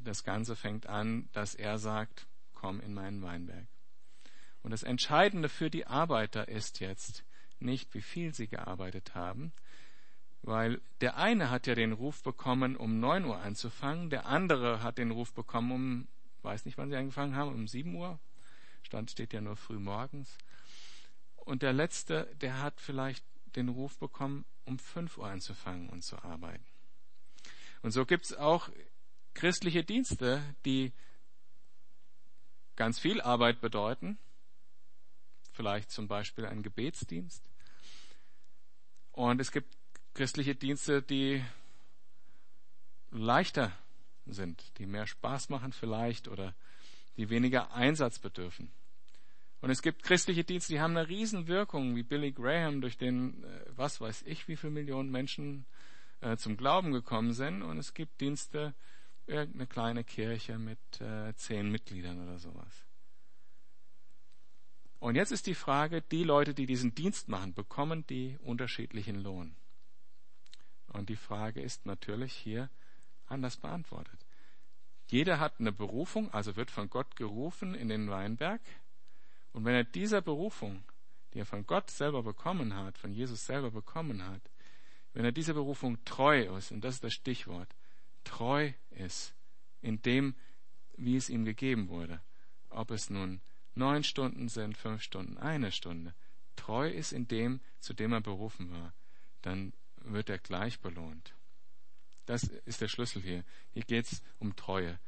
das 0.00 0.24
Ganze 0.24 0.56
fängt 0.56 0.86
an, 0.86 1.28
dass 1.32 1.54
er 1.54 1.78
sagt, 1.78 2.26
komm 2.54 2.80
in 2.80 2.94
meinen 2.94 3.22
Weinberg. 3.22 3.66
Und 4.62 4.70
das 4.70 4.82
Entscheidende 4.82 5.48
für 5.48 5.70
die 5.70 5.86
Arbeiter 5.86 6.48
ist 6.48 6.80
jetzt 6.80 7.24
nicht, 7.60 7.94
wie 7.94 8.02
viel 8.02 8.34
sie 8.34 8.48
gearbeitet 8.48 9.14
haben, 9.14 9.52
weil 10.42 10.80
der 11.00 11.16
eine 11.16 11.50
hat 11.50 11.66
ja 11.66 11.74
den 11.74 11.92
Ruf 11.92 12.22
bekommen, 12.22 12.76
um 12.76 13.00
neun 13.00 13.24
Uhr 13.24 13.38
anzufangen, 13.38 14.10
der 14.10 14.26
andere 14.26 14.82
hat 14.82 14.98
den 14.98 15.10
Ruf 15.10 15.32
bekommen, 15.32 15.72
um, 15.72 16.08
weiß 16.42 16.64
nicht, 16.64 16.78
wann 16.78 16.90
sie 16.90 16.96
angefangen 16.96 17.34
haben, 17.34 17.54
um 17.54 17.68
sieben 17.68 17.94
Uhr. 17.94 18.18
Stand 18.82 19.10
steht 19.10 19.32
ja 19.32 19.40
nur 19.40 19.56
früh 19.56 19.78
morgens. 19.78 20.38
Und 21.36 21.62
der 21.62 21.72
letzte, 21.72 22.34
der 22.40 22.60
hat 22.60 22.80
vielleicht 22.80 23.24
den 23.56 23.68
Ruf 23.68 23.98
bekommen, 23.98 24.44
um 24.64 24.78
fünf 24.78 25.18
Uhr 25.18 25.26
anzufangen 25.26 25.88
und 25.88 26.02
zu 26.02 26.22
arbeiten. 26.22 26.64
Und 27.82 27.90
so 27.90 28.06
gibt 28.06 28.26
es 28.26 28.34
auch 28.34 28.68
christliche 29.34 29.84
Dienste, 29.84 30.42
die 30.64 30.92
ganz 32.76 32.98
viel 32.98 33.20
Arbeit 33.20 33.60
bedeuten. 33.60 34.18
Vielleicht 35.58 35.90
zum 35.90 36.06
Beispiel 36.06 36.46
ein 36.46 36.62
Gebetsdienst. 36.62 37.50
Und 39.10 39.40
es 39.40 39.50
gibt 39.50 39.76
christliche 40.14 40.54
Dienste, 40.54 41.02
die 41.02 41.42
leichter 43.10 43.72
sind, 44.26 44.78
die 44.78 44.86
mehr 44.86 45.08
Spaß 45.08 45.48
machen 45.48 45.72
vielleicht 45.72 46.28
oder 46.28 46.54
die 47.16 47.28
weniger 47.28 47.72
Einsatz 47.72 48.20
bedürfen. 48.20 48.70
Und 49.60 49.70
es 49.70 49.82
gibt 49.82 50.04
christliche 50.04 50.44
Dienste, 50.44 50.74
die 50.74 50.80
haben 50.80 50.96
eine 50.96 51.08
Riesenwirkung, 51.08 51.96
wie 51.96 52.04
Billy 52.04 52.30
Graham, 52.30 52.80
durch 52.80 52.96
den, 52.96 53.42
äh, 53.42 53.64
was 53.74 54.00
weiß 54.00 54.22
ich, 54.26 54.46
wie 54.46 54.54
viele 54.54 54.74
Millionen 54.74 55.10
Menschen 55.10 55.66
äh, 56.20 56.36
zum 56.36 56.56
Glauben 56.56 56.92
gekommen 56.92 57.32
sind. 57.32 57.62
Und 57.62 57.78
es 57.78 57.94
gibt 57.94 58.20
Dienste, 58.20 58.76
irgendeine 59.26 59.66
kleine 59.66 60.04
Kirche 60.04 60.56
mit 60.56 60.78
äh, 61.00 61.34
zehn 61.34 61.68
Mitgliedern 61.68 62.22
oder 62.22 62.38
sowas. 62.38 62.87
Und 65.00 65.14
jetzt 65.14 65.30
ist 65.30 65.46
die 65.46 65.54
Frage, 65.54 66.02
die 66.02 66.24
Leute, 66.24 66.54
die 66.54 66.66
diesen 66.66 66.94
Dienst 66.94 67.28
machen, 67.28 67.54
bekommen 67.54 68.06
die 68.08 68.36
unterschiedlichen 68.42 69.22
Lohn? 69.22 69.54
Und 70.88 71.08
die 71.08 71.16
Frage 71.16 71.60
ist 71.60 71.86
natürlich 71.86 72.32
hier 72.32 72.70
anders 73.26 73.56
beantwortet. 73.56 74.26
Jeder 75.06 75.38
hat 75.38 75.60
eine 75.60 75.72
Berufung, 75.72 76.32
also 76.32 76.56
wird 76.56 76.70
von 76.70 76.90
Gott 76.90 77.16
gerufen 77.16 77.74
in 77.74 77.88
den 77.88 78.10
Weinberg. 78.10 78.60
Und 79.52 79.64
wenn 79.64 79.74
er 79.74 79.84
dieser 79.84 80.20
Berufung, 80.20 80.82
die 81.32 81.40
er 81.40 81.46
von 81.46 81.66
Gott 81.66 81.90
selber 81.90 82.22
bekommen 82.22 82.74
hat, 82.74 82.98
von 82.98 83.12
Jesus 83.12 83.46
selber 83.46 83.70
bekommen 83.70 84.24
hat, 84.26 84.42
wenn 85.14 85.24
er 85.24 85.32
dieser 85.32 85.54
Berufung 85.54 86.04
treu 86.04 86.56
ist, 86.56 86.72
und 86.72 86.82
das 86.82 86.96
ist 86.96 87.04
das 87.04 87.14
Stichwort, 87.14 87.74
treu 88.24 88.72
ist 88.90 89.34
in 89.80 90.02
dem, 90.02 90.34
wie 90.96 91.16
es 91.16 91.30
ihm 91.30 91.44
gegeben 91.44 91.88
wurde, 91.88 92.20
ob 92.68 92.90
es 92.90 93.08
nun 93.08 93.40
neun 93.74 94.04
Stunden 94.04 94.48
sind, 94.48 94.76
fünf 94.76 95.02
Stunden, 95.02 95.38
eine 95.38 95.72
Stunde, 95.72 96.14
treu 96.56 96.88
ist 96.88 97.12
in 97.12 97.28
dem, 97.28 97.60
zu 97.80 97.94
dem 97.94 98.12
er 98.12 98.20
berufen 98.20 98.70
war, 98.70 98.92
dann 99.42 99.72
wird 99.96 100.28
er 100.28 100.38
gleich 100.38 100.80
belohnt. 100.80 101.34
Das 102.26 102.42
ist 102.42 102.80
der 102.80 102.88
Schlüssel 102.88 103.22
hier. 103.22 103.44
Hier 103.72 103.84
geht 103.84 104.12
es 104.12 104.22
um 104.38 104.54
Treue. 104.54 104.98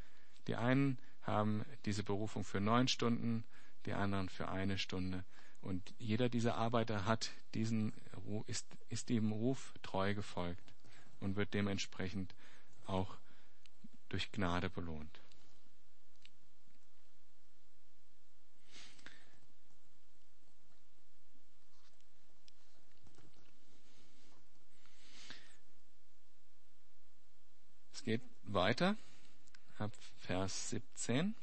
Die 0.46 0.56
einen 0.56 0.98
haben 1.22 1.64
diese 1.84 2.02
Berufung 2.02 2.44
für 2.44 2.60
neun 2.60 2.88
Stunden, 2.88 3.44
die 3.84 3.92
anderen 3.92 4.28
für 4.28 4.48
eine 4.48 4.78
Stunde. 4.78 5.24
Und 5.60 5.94
jeder 5.98 6.28
dieser 6.28 6.54
Arbeiter 6.56 7.04
hat 7.04 7.30
diesen, 7.54 7.92
ist, 8.46 8.66
ist 8.88 9.10
dem 9.10 9.32
Ruf 9.32 9.74
treu 9.82 10.14
gefolgt 10.14 10.72
und 11.20 11.36
wird 11.36 11.52
dementsprechend 11.52 12.34
auch 12.86 13.16
durch 14.08 14.32
Gnade 14.32 14.70
belohnt. 14.70 15.19
Es 28.00 28.04
geht 28.04 28.22
weiter 28.44 28.96
ab 29.76 29.92
Vers 30.20 30.70
17. 30.70 31.34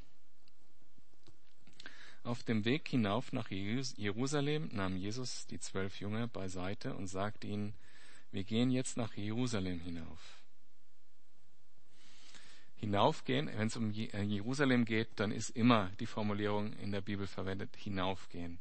Auf 2.24 2.42
dem 2.42 2.66
Weg 2.66 2.88
hinauf 2.88 3.32
nach 3.32 3.52
Jerusalem 3.52 4.68
nahm 4.74 4.98
Jesus 4.98 5.46
die 5.46 5.60
zwölf 5.60 6.00
Jünger 6.00 6.26
beiseite 6.26 6.96
und 6.96 7.06
sagte 7.06 7.46
ihnen, 7.46 7.76
wir 8.32 8.44
gehen 8.44 8.72
jetzt 8.72 8.98
nach 8.98 9.14
Jerusalem 9.14 9.80
hinauf. 9.82 10.42
hinaufgehen. 12.78 13.52
Wenn 13.56 13.68
es 13.68 13.78
um 13.78 13.92
äh, 13.92 14.24
Jerusalem 14.24 14.86
geht, 14.86 15.10
dann 15.20 15.32
ist 15.32 15.52
immer 15.52 15.92
die 16.00 16.08
Formulierung 16.08 16.74
in 16.74 16.92
der 16.92 17.02
Bibel 17.02 17.28
verwendet, 17.28 17.76
hinaufgehen. 17.76 18.58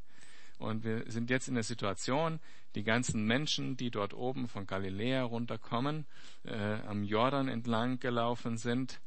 Und 0.58 0.84
wir 0.84 1.10
sind 1.10 1.30
jetzt 1.30 1.48
in 1.48 1.54
der 1.54 1.64
Situation, 1.64 2.40
die 2.74 2.82
ganzen 2.82 3.26
Menschen, 3.26 3.76
die 3.76 3.90
dort 3.90 4.14
oben 4.14 4.48
von 4.48 4.66
Galiläa 4.66 5.22
runterkommen, 5.22 6.06
äh, 6.44 6.80
am 6.86 7.04
Jordan 7.04 7.48
entlang 7.48 7.98
gelaufen 8.00 8.56
sind, 8.56 9.00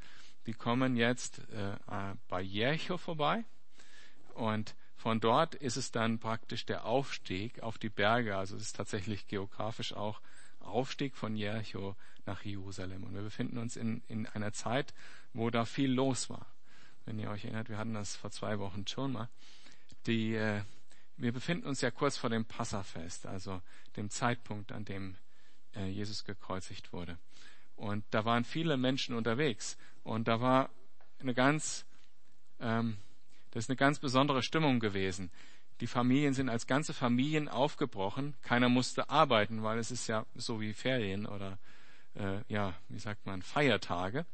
die 0.46 0.54
kommen 0.54 0.96
jetzt 0.96 1.40
äh, 1.50 1.78
bei 2.28 2.42
Jericho 2.42 2.98
vorbei. 2.98 3.44
Und 4.34 4.76
von 4.96 5.20
dort 5.20 5.56
ist 5.56 5.78
es 5.78 5.92
dann 5.92 6.20
praktisch 6.20 6.66
der 6.66 6.86
Aufstieg 6.86 7.62
auf 7.62 7.78
die 7.78 7.90
Berge. 7.90 8.36
Also 8.36 8.56
es 8.56 8.64
ist 8.64 8.76
tatsächlich 8.76 9.28
geografisch 9.28 9.94
auch 9.94 10.22
Aufstieg 10.60 11.16
von 11.16 11.36
Jericho 11.36 11.96
nach 12.26 12.44
Jerusalem. 12.44 13.04
Und 13.04 13.14
wir 13.14 13.22
befinden 13.22 13.58
uns 13.58 13.76
in, 13.76 14.02
in 14.08 14.26
einer 14.28 14.54
Zeit, 14.54 14.94
wo 15.34 15.50
da 15.50 15.66
viel 15.66 15.92
los 15.92 16.30
war. 16.30 16.46
Wenn 17.06 17.20
ihr 17.20 17.30
euch 17.30 17.46
erinnert, 17.46 17.70
wir 17.70 17.78
hatten 17.78 17.94
das 17.94 18.16
vor 18.16 18.32
zwei 18.32 18.60
Wochen 18.60 18.86
schon 18.88 19.14
mal. 19.14 19.30
Die, 20.06 20.36
äh, 20.36 20.62
wir 21.20 21.34
befinden 21.34 21.68
uns 21.68 21.82
ja 21.82 21.92
kurz 21.92 22.18
vor 22.18 22.30
dem 22.30 22.46
Passafest, 22.46 23.26
also 23.26 23.62
dem 23.98 24.10
Zeitpunkt, 24.10 24.72
an 24.72 24.86
dem 24.86 25.16
äh, 25.76 25.88
Jesus 25.88 26.24
gekreuzigt 26.24 26.94
wurde. 26.94 27.18
Und 27.76 28.06
da 28.12 28.26
waren 28.26 28.46
viele 28.46 28.78
Menschen 28.78 29.16
unterwegs. 29.16 29.78
Und 30.04 30.28
da 30.28 30.40
war 30.42 30.70
eine 31.20 31.34
ganz, 31.34 31.86
ähm, 32.60 32.98
das 33.52 33.66
ist 33.66 33.70
eine 33.70 33.76
ganz 33.78 34.00
besondere 34.00 34.44
Stimmung 34.44 34.80
gewesen. 34.80 35.30
Die 35.82 35.88
Familien 35.88 36.34
sind 36.34 36.50
als 36.50 36.68
ganze 36.68 36.94
Familien 36.94 37.48
aufgebrochen. 37.48 38.36
Keiner 38.42 38.70
musste 38.70 39.10
arbeiten, 39.10 39.64
weil 39.64 39.78
es 39.78 39.92
ist 39.92 40.08
ja 40.08 40.26
so 40.36 40.60
wie 40.62 40.74
Ferien 40.74 41.26
oder 41.26 41.58
äh, 42.16 42.42
ja, 42.48 42.74
wie 42.88 43.00
sagt 43.00 43.26
man, 43.26 43.42
Feiertage. 43.42 44.26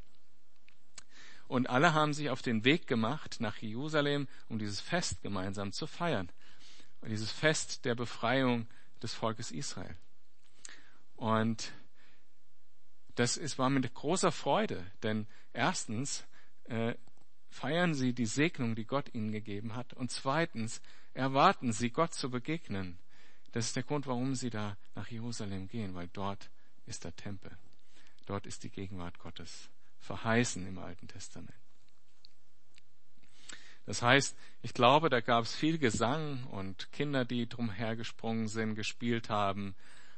Und 1.47 1.69
alle 1.69 1.93
haben 1.93 2.13
sich 2.13 2.29
auf 2.29 2.41
den 2.41 2.63
Weg 2.63 2.87
gemacht 2.87 3.37
nach 3.39 3.57
Jerusalem, 3.57 4.27
um 4.49 4.57
dieses 4.57 4.81
Fest 4.81 5.21
gemeinsam 5.21 5.71
zu 5.71 5.85
feiern. 5.85 6.31
Dieses 7.07 7.31
Fest 7.31 7.85
der 7.85 7.95
Befreiung 7.95 8.67
des 9.01 9.13
Volkes 9.13 9.51
Israel. 9.51 9.95
Und 11.15 11.71
das 13.15 13.37
ist, 13.37 13.57
war 13.57 13.69
mit 13.69 13.93
großer 13.93 14.31
Freude, 14.31 14.85
denn 15.03 15.27
erstens 15.53 16.25
äh, 16.65 16.95
feiern 17.49 17.93
sie 17.93 18.13
die 18.13 18.25
Segnung, 18.25 18.75
die 18.75 18.85
Gott 18.85 19.13
ihnen 19.13 19.31
gegeben 19.31 19.75
hat, 19.75 19.93
und 19.93 20.11
zweitens 20.11 20.81
erwarten 21.13 21.71
sie, 21.71 21.89
Gott 21.89 22.13
zu 22.13 22.29
begegnen. 22.29 22.97
Das 23.53 23.67
ist 23.67 23.75
der 23.77 23.83
Grund, 23.83 24.07
warum 24.07 24.35
sie 24.35 24.49
da 24.49 24.77
nach 24.95 25.07
Jerusalem 25.07 25.69
gehen, 25.69 25.95
weil 25.95 26.09
dort 26.09 26.49
ist 26.85 27.05
der 27.05 27.15
Tempel. 27.15 27.57
Dort 28.25 28.45
ist 28.45 28.63
die 28.63 28.69
Gegenwart 28.69 29.17
Gottes 29.19 29.69
verheißen 29.99 30.67
im 30.67 30.77
Alten 30.77 31.07
Testament. 31.07 31.64
Das 33.85 34.01
heißt, 34.01 34.35
ich 34.61 34.73
glaube, 34.73 35.09
da 35.09 35.21
gab 35.21 35.43
es 35.43 35.55
viel 35.55 35.77
Gesang 35.77 36.45
und 36.47 36.91
Kinder, 36.91 37.23
die 37.23 37.47
drumhergesprungen 37.47 38.47
sind, 38.47 38.75
gespielt 38.75 39.29
haben, 39.29 39.75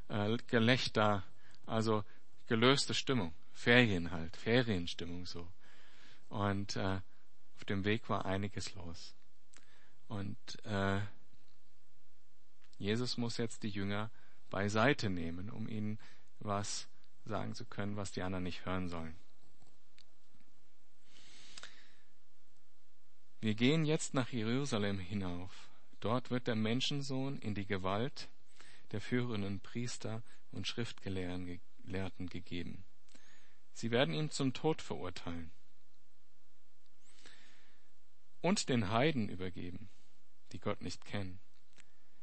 äh, 0.07 0.37
Gelächter, 0.47 1.23
also 1.65 2.03
gelöste 2.47 2.93
Stimmung, 2.93 3.33
Ferien 3.51 4.11
halt, 4.11 4.37
Ferienstimmung 4.37 5.25
so. 5.25 5.47
Und 6.29 6.77
äh, 6.77 7.01
auf 7.55 7.65
dem 7.65 7.83
Weg 7.83 8.09
war 8.09 8.25
einiges 8.25 8.73
los. 8.75 9.15
Und 10.07 10.37
äh, 10.65 11.01
Jesus 12.77 13.17
muss 13.17 13.37
jetzt 13.37 13.63
die 13.63 13.69
Jünger 13.69 14.09
beiseite 14.49 15.09
nehmen, 15.09 15.49
um 15.49 15.67
ihnen 15.67 15.99
was 16.39 16.87
sagen 17.25 17.53
zu 17.53 17.65
können, 17.65 17.97
was 17.97 18.11
die 18.11 18.21
anderen 18.21 18.43
nicht 18.43 18.65
hören 18.65 18.87
sollen. 18.87 19.15
Wir 23.39 23.53
gehen 23.53 23.85
jetzt 23.85 24.13
nach 24.13 24.29
Jerusalem 24.29 24.99
hinauf. 24.99 25.69
Dort 25.99 26.31
wird 26.31 26.47
der 26.47 26.55
Menschensohn 26.55 27.37
in 27.39 27.53
die 27.53 27.65
Gewalt 27.65 28.29
der 28.91 29.01
führenden 29.01 29.59
Priester 29.59 30.23
und 30.51 30.67
Schriftgelehrten 30.67 32.29
gegeben. 32.29 32.83
Sie 33.73 33.91
werden 33.91 34.13
ihn 34.13 34.31
zum 34.31 34.53
Tod 34.53 34.81
verurteilen 34.81 35.51
und 38.41 38.69
den 38.69 38.89
Heiden 38.89 39.29
übergeben, 39.29 39.89
die 40.51 40.59
Gott 40.59 40.81
nicht 40.81 41.05
kennen, 41.05 41.39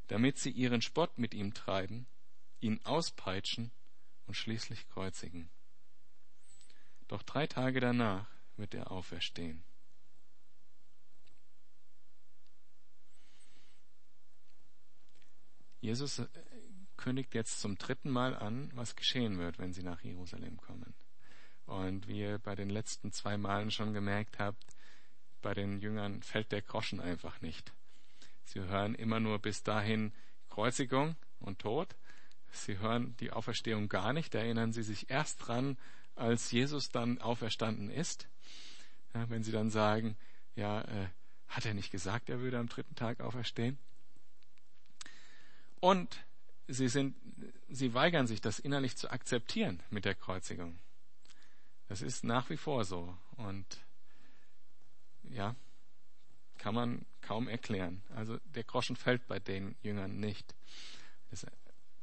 damit 0.09 0.39
sie 0.39 0.51
ihren 0.51 0.83
Spott 0.83 1.19
mit 1.19 1.35
ihm 1.35 1.55
treiben, 1.55 2.07
ihn 2.61 2.81
auspeitschen 2.85 3.71
und 4.27 4.35
schließlich 4.35 4.89
kreuzigen. 4.89 5.51
Doch 7.09 7.23
drei 7.23 7.47
Tage 7.47 7.81
danach 7.81 8.27
wird 8.57 8.75
er 8.75 8.91
auferstehen. 8.91 9.63
Jesus 15.85 16.19
äh, 16.21 16.27
kündigt 16.97 17.35
jetzt 17.35 17.61
zum 17.61 17.77
dritten 17.77 18.09
Mal 18.09 18.35
an, 18.35 18.71
was 18.75 18.97
geschehen 18.97 19.39
wird, 19.39 19.59
wenn 19.59 19.75
sie 19.75 19.83
nach 19.83 20.01
Jerusalem 20.01 20.57
kommen. 20.57 20.95
Und 21.67 22.09
wie 22.09 22.21
ihr 22.21 22.39
bei 22.39 22.55
den 22.55 22.71
letzten 22.71 23.13
zwei 23.13 23.37
Malen 23.37 23.71
schon 23.71 23.93
gemerkt 23.93 24.39
habt, 24.39 24.65
bei 25.43 25.53
den 25.53 25.81
Jüngern 25.81 26.23
fällt 26.23 26.53
der 26.53 26.63
Groschen 26.63 27.01
einfach 27.01 27.43
nicht. 27.43 27.75
Sie 28.45 28.61
hören 28.61 28.95
immer 28.95 29.21
nur 29.21 29.39
bis 29.39 29.63
dahin 29.63 30.15
Kreuzigung 30.49 31.17
und 31.39 31.59
Tod. 31.59 31.95
Sie 32.51 32.79
hören 32.79 33.15
die 33.21 33.33
Auferstehung 33.33 33.91
gar 33.91 34.15
nicht. 34.15 34.33
Da 34.33 34.39
erinnern 34.39 34.73
sie 34.73 34.83
sich 34.83 35.11
erst 35.11 35.47
dran, 35.47 35.77
als 36.15 36.51
Jesus 36.51 36.89
dann 36.89 37.21
auferstanden 37.21 37.91
ist. 37.91 38.27
Ja, 39.13 39.29
wenn 39.29 39.43
sie 39.43 39.53
dann 39.53 39.69
sagen, 39.69 40.17
ja, 40.55 40.81
äh, 40.81 41.09
hat 41.49 41.67
er 41.67 41.75
nicht 41.75 41.91
gesagt, 41.91 42.31
er 42.31 42.41
würde 42.41 42.59
am 42.59 42.69
dritten 42.69 42.95
Tag 42.95 43.21
auferstehen? 43.21 43.79
Und 45.85 46.25
sie 46.67 46.89
sind, 46.89 47.15
sie 47.69 47.93
weigern 47.93 48.27
sich, 48.27 48.41
das 48.41 48.59
innerlich 48.59 48.97
zu 48.97 49.11
akzeptieren 49.11 49.83
mit 49.91 50.07
der 50.07 50.15
Kreuzigung. 50.15 50.79
Das 51.89 52.01
ist 52.01 52.25
nach 52.25 52.49
wie 52.49 52.57
vor 52.57 52.87
so. 52.87 53.15
Und 53.37 53.67
ja, 55.25 55.55
kann 56.57 56.75
man 56.75 57.05
kaum 57.21 57.49
erklären. 57.49 58.03
Also 58.17 58.39
der 58.47 58.65
Groschen 58.65 58.97
fällt 58.97 59.27
bei 59.27 59.39
den 59.41 59.77
Jüngern 59.83 60.19
nicht. 60.19 60.55
Das, 61.29 61.47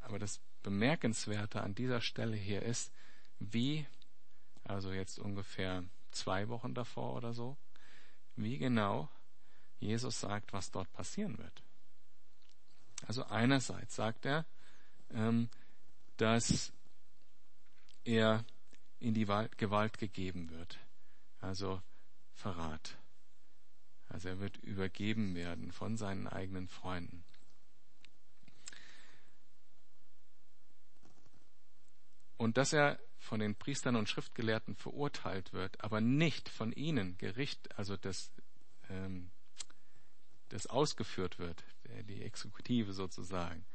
aber 0.03 0.19
das 0.19 0.39
Bemerkenswerte 0.61 1.61
an 1.61 1.73
dieser 1.73 2.01
Stelle 2.01 2.37
hier 2.37 2.61
ist, 2.61 2.93
wie, 3.39 3.87
also 4.63 4.93
jetzt 4.93 5.17
ungefähr 5.17 5.83
zwei 6.11 6.49
Wochen 6.49 6.75
davor 6.75 7.15
oder 7.15 7.33
so, 7.33 7.57
wie 8.35 8.59
genau 8.59 9.09
Jesus 9.79 10.19
sagt, 10.19 10.53
was 10.53 10.69
dort 10.69 10.93
passieren 10.93 11.39
wird. 11.39 11.63
Also 13.07 13.25
einerseits 13.25 13.95
sagt 13.95 14.25
er, 14.25 14.45
ähm, 15.11 15.49
dass 16.17 16.71
er 18.03 18.45
in 18.99 19.13
die 19.13 19.25
Gewalt 19.25 19.97
gegeben 19.97 20.49
wird. 20.51 20.79
Also 21.39 21.81
Verrat. 22.33 22.97
Also 24.09 24.29
er 24.29 24.39
wird 24.39 24.57
übergeben 24.57 25.35
werden 25.35 25.71
von 25.71 25.97
seinen 25.97 26.27
eigenen 26.27 26.67
Freunden. 26.67 27.23
Und 32.37 32.57
dass 32.57 32.73
er 32.73 32.99
von 33.19 33.39
den 33.39 33.55
Priestern 33.55 33.95
und 33.95 34.09
Schriftgelehrten 34.09 34.75
verurteilt 34.75 35.53
wird, 35.53 35.83
aber 35.83 36.01
nicht 36.01 36.49
von 36.49 36.71
ihnen 36.73 37.17
Gericht, 37.19 37.77
also 37.77 37.95
das, 37.97 38.31
ähm, 38.89 39.29
das 40.49 40.65
ausgeführt 40.65 41.37
wird, 41.37 41.63
die 42.03 42.21
Exekutive 42.21 42.93
sozusagen, 42.93 43.65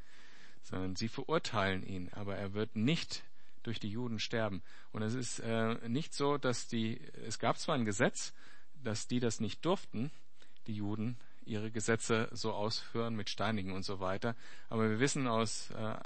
sondern 0.62 0.96
sie 0.96 1.08
verurteilen 1.08 1.82
ihn, 1.82 2.10
aber 2.12 2.36
er 2.36 2.54
wird 2.54 2.76
nicht 2.76 3.24
durch 3.62 3.80
die 3.80 3.90
Juden 3.90 4.18
sterben. 4.18 4.62
Und 4.92 5.02
es 5.02 5.14
ist 5.14 5.40
äh, 5.40 5.76
nicht 5.88 6.14
so, 6.14 6.38
dass 6.38 6.68
die, 6.68 7.00
es 7.26 7.38
gab 7.38 7.58
zwar 7.58 7.74
ein 7.74 7.84
Gesetz, 7.84 8.32
dass 8.82 9.08
die 9.08 9.20
das 9.20 9.40
nicht 9.40 9.64
durften, 9.64 10.10
die 10.66 10.74
Juden 10.74 11.16
ihre 11.44 11.70
Gesetze 11.70 12.28
so 12.32 12.52
ausführen 12.52 13.14
mit 13.14 13.30
Steinigen 13.30 13.72
und 13.72 13.84
so 13.84 14.00
weiter. 14.00 14.34
Aber 14.68 14.88
wir 14.88 15.00
wissen 15.00 15.26
aus 15.26 15.70
äh, 15.70 15.96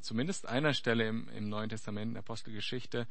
zumindest 0.00 0.46
einer 0.46 0.74
Stelle 0.74 1.08
im, 1.08 1.28
im 1.30 1.48
Neuen 1.48 1.68
Testament, 1.68 2.08
in 2.08 2.14
der 2.14 2.22
Apostelgeschichte, 2.22 3.06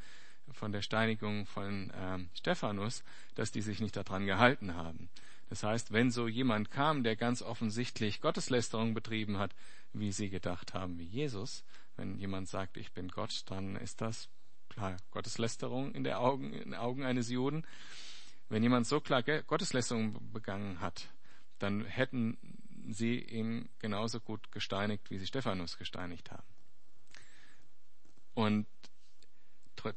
von 0.50 0.72
der 0.72 0.82
Steinigung 0.82 1.46
von 1.46 1.92
ähm, 1.96 2.28
Stephanus, 2.34 3.04
dass 3.34 3.52
die 3.52 3.62
sich 3.62 3.80
nicht 3.80 3.96
daran 3.96 4.26
gehalten 4.26 4.74
haben. 4.74 5.08
Das 5.52 5.64
heißt, 5.64 5.92
wenn 5.92 6.10
so 6.10 6.28
jemand 6.28 6.70
kam, 6.70 7.02
der 7.02 7.14
ganz 7.14 7.42
offensichtlich 7.42 8.22
Gotteslästerung 8.22 8.94
betrieben 8.94 9.36
hat, 9.36 9.54
wie 9.92 10.10
sie 10.10 10.30
gedacht 10.30 10.72
haben, 10.72 10.98
wie 10.98 11.04
Jesus, 11.04 11.62
wenn 11.94 12.16
jemand 12.16 12.48
sagt, 12.48 12.78
ich 12.78 12.92
bin 12.92 13.08
Gott, 13.08 13.42
dann 13.50 13.76
ist 13.76 14.00
das 14.00 14.30
klar 14.70 14.96
Gotteslästerung 15.10 15.94
in, 15.94 16.08
Augen, 16.08 16.54
in 16.54 16.70
den 16.70 16.74
Augen 16.74 17.04
eines 17.04 17.28
Juden. 17.28 17.66
Wenn 18.48 18.62
jemand 18.62 18.86
so 18.86 18.98
klar 19.00 19.22
Gotteslästerung 19.22 20.32
begangen 20.32 20.80
hat, 20.80 21.10
dann 21.58 21.84
hätten 21.84 22.38
sie 22.88 23.18
ihn 23.18 23.68
genauso 23.78 24.20
gut 24.20 24.52
gesteinigt, 24.52 25.10
wie 25.10 25.18
sie 25.18 25.26
Stephanus 25.26 25.76
gesteinigt 25.76 26.30
haben. 26.30 26.48
Und 28.32 28.66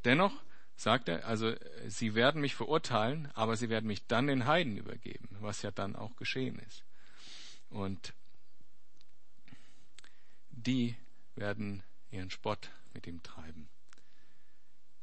dennoch 0.04 0.34
sagt 0.76 1.08
er, 1.08 1.26
also 1.26 1.54
sie 1.86 2.14
werden 2.14 2.40
mich 2.40 2.54
verurteilen, 2.54 3.30
aber 3.34 3.56
sie 3.56 3.68
werden 3.70 3.86
mich 3.86 4.06
dann 4.06 4.26
den 4.26 4.46
Heiden 4.46 4.76
übergeben, 4.76 5.28
was 5.40 5.62
ja 5.62 5.70
dann 5.70 5.96
auch 5.96 6.14
geschehen 6.16 6.58
ist. 6.60 6.84
Und 7.70 8.12
die 10.50 10.96
werden 11.34 11.82
ihren 12.10 12.30
Spott 12.30 12.70
mit 12.94 13.06
ihm 13.06 13.22
treiben 13.22 13.68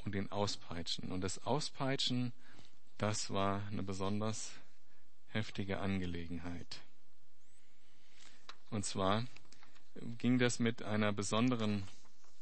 und 0.06 0.16
ihn 0.16 0.32
auspeitschen. 0.32 1.12
Und 1.12 1.22
das 1.22 1.46
Auspeitschen, 1.46 2.34
das 2.98 3.32
war 3.32 3.66
eine 3.68 3.84
besonders 3.84 4.52
heftige 5.28 5.80
Angelegenheit. 5.80 6.82
Und 8.70 8.86
zwar 8.86 9.26
ging 10.18 10.40
das 10.40 10.60
mit 10.60 10.84
einer 10.84 11.14
besonderen 11.14 11.88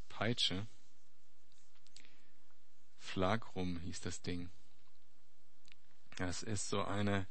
Peitsche. 0.09 0.65
Flagrum 3.01 3.79
hieß 3.79 3.99
das 4.01 4.21
Ding. 4.21 4.49
Das 6.17 6.43
ist 6.43 6.69
so 6.69 6.83
eine, 6.85 7.27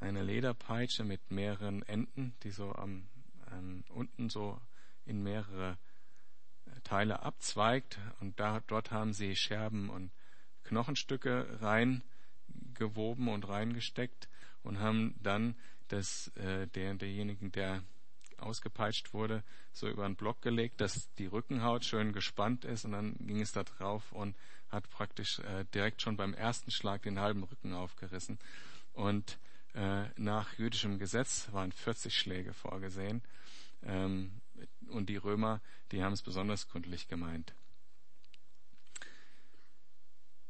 eine 0.00 0.22
Lederpeitsche 0.22 1.04
mit 1.04 1.30
mehreren 1.30 1.82
Enden, 1.84 2.34
die 2.42 2.50
so 2.50 2.74
am, 2.74 3.06
am 3.46 3.84
unten 3.88 4.28
so 4.28 4.60
in 5.06 5.22
mehrere 5.22 5.78
Teile 6.82 7.22
abzweigt 7.22 7.98
und 8.20 8.38
da, 8.40 8.60
dort 8.66 8.90
haben 8.90 9.12
sie 9.12 9.36
Scherben 9.36 9.88
und 9.88 10.10
Knochenstücke 10.64 11.60
reingewoben 11.60 13.28
und 13.28 13.48
reingesteckt 13.48 14.28
und 14.62 14.80
haben 14.80 15.14
dann 15.22 15.56
das, 15.88 16.28
äh, 16.36 16.66
der, 16.66 16.94
derjenigen, 16.94 17.52
der 17.52 17.82
ausgepeitscht 18.44 19.12
wurde, 19.12 19.42
so 19.72 19.88
über 19.88 20.04
einen 20.04 20.16
Block 20.16 20.42
gelegt, 20.42 20.80
dass 20.80 21.12
die 21.14 21.26
Rückenhaut 21.26 21.84
schön 21.84 22.12
gespannt 22.12 22.64
ist 22.64 22.84
und 22.84 22.92
dann 22.92 23.16
ging 23.18 23.40
es 23.40 23.52
da 23.52 23.64
drauf 23.64 24.12
und 24.12 24.36
hat 24.70 24.88
praktisch 24.90 25.38
äh, 25.40 25.64
direkt 25.74 26.02
schon 26.02 26.16
beim 26.16 26.34
ersten 26.34 26.70
Schlag 26.70 27.02
den 27.02 27.20
halben 27.20 27.44
Rücken 27.44 27.72
aufgerissen. 27.72 28.38
Und 28.92 29.38
äh, 29.74 30.04
nach 30.16 30.58
jüdischem 30.58 30.98
Gesetz 30.98 31.48
waren 31.52 31.72
40 31.72 32.16
Schläge 32.16 32.52
vorgesehen. 32.52 33.22
Ähm, 33.82 34.30
und 34.88 35.08
die 35.08 35.16
Römer, 35.16 35.60
die 35.90 36.02
haben 36.02 36.12
es 36.12 36.22
besonders 36.22 36.68
gründlich 36.68 37.08
gemeint. 37.08 37.54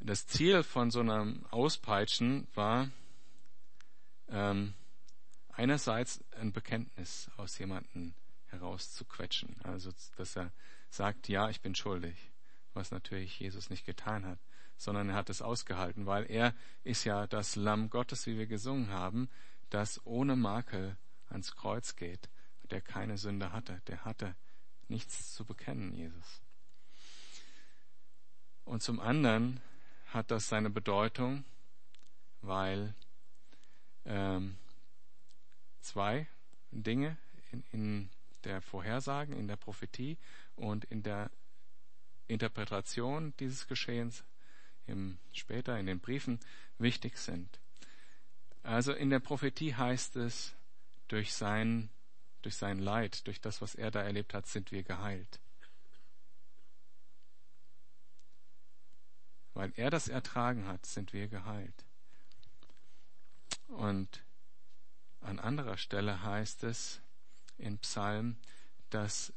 Das 0.00 0.26
Ziel 0.26 0.62
von 0.62 0.90
so 0.90 1.00
einem 1.00 1.46
Auspeitschen 1.50 2.46
war 2.54 2.90
ähm, 4.28 4.74
einerseits 5.56 6.22
ein 6.38 6.52
Bekenntnis 6.52 7.30
aus 7.36 7.58
jemandem 7.58 8.14
herauszuquetschen, 8.46 9.56
also 9.62 9.90
dass 10.16 10.36
er 10.36 10.52
sagt, 10.90 11.28
ja, 11.28 11.48
ich 11.48 11.60
bin 11.60 11.74
schuldig, 11.74 12.30
was 12.72 12.90
natürlich 12.90 13.38
Jesus 13.40 13.70
nicht 13.70 13.84
getan 13.84 14.26
hat, 14.26 14.38
sondern 14.76 15.08
er 15.08 15.14
hat 15.16 15.30
es 15.30 15.42
ausgehalten, 15.42 16.06
weil 16.06 16.30
er 16.30 16.54
ist 16.82 17.04
ja 17.04 17.26
das 17.26 17.56
Lamm 17.56 17.90
Gottes, 17.90 18.26
wie 18.26 18.38
wir 18.38 18.46
gesungen 18.46 18.90
haben, 18.90 19.28
das 19.70 20.04
ohne 20.04 20.36
Makel 20.36 20.96
ans 21.28 21.54
Kreuz 21.54 21.96
geht 21.96 22.28
der 22.70 22.80
keine 22.80 23.18
Sünde 23.18 23.52
hatte. 23.52 23.80
Der 23.86 24.04
hatte 24.04 24.34
nichts 24.88 25.34
zu 25.34 25.44
bekennen, 25.44 25.92
Jesus. 25.92 26.42
Und 28.64 28.82
zum 28.82 29.00
anderen 29.00 29.60
hat 30.06 30.30
das 30.30 30.48
seine 30.48 30.70
Bedeutung, 30.70 31.44
weil 32.40 32.94
ähm, 34.04 34.56
zwei 35.94 36.26
Dinge 36.72 37.16
in, 37.52 37.62
in 37.70 38.10
der 38.42 38.60
Vorhersagen, 38.60 39.38
in 39.38 39.46
der 39.46 39.56
Prophetie 39.56 40.18
und 40.56 40.84
in 40.86 41.04
der 41.04 41.30
Interpretation 42.26 43.32
dieses 43.38 43.68
Geschehens 43.68 44.24
im, 44.86 45.18
später 45.32 45.78
in 45.78 45.86
den 45.86 46.00
Briefen 46.00 46.40
wichtig 46.78 47.16
sind. 47.16 47.60
Also 48.64 48.92
in 48.92 49.10
der 49.10 49.20
Prophetie 49.20 49.74
heißt 49.74 50.16
es, 50.16 50.52
durch 51.06 51.32
sein 51.32 51.90
durch 52.42 52.56
sein 52.56 52.78
Leid, 52.78 53.26
durch 53.26 53.40
das, 53.40 53.62
was 53.62 53.74
er 53.74 53.90
da 53.90 54.02
erlebt 54.02 54.34
hat, 54.34 54.46
sind 54.46 54.70
wir 54.70 54.82
geheilt. 54.82 55.40
Weil 59.54 59.72
er 59.76 59.88
das 59.88 60.08
ertragen 60.08 60.66
hat, 60.66 60.84
sind 60.84 61.14
wir 61.14 61.28
geheilt. 61.28 61.84
Und 63.68 64.23
an 65.24 65.38
anderer 65.38 65.76
Stelle 65.76 66.22
heißt 66.22 66.64
es 66.64 67.00
in 67.58 67.78
Psalm, 67.78 68.36
dass 68.90 69.32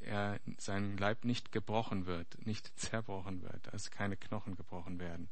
er 0.00 0.40
sein 0.58 0.96
Leib 0.96 1.24
nicht 1.24 1.52
gebrochen 1.52 2.06
wird, 2.06 2.46
nicht 2.46 2.70
zerbrochen 2.78 3.42
wird, 3.42 3.72
also 3.72 3.90
keine 3.90 4.16
Knochen 4.16 4.56
gebrochen 4.56 4.98
werden. 4.98 5.28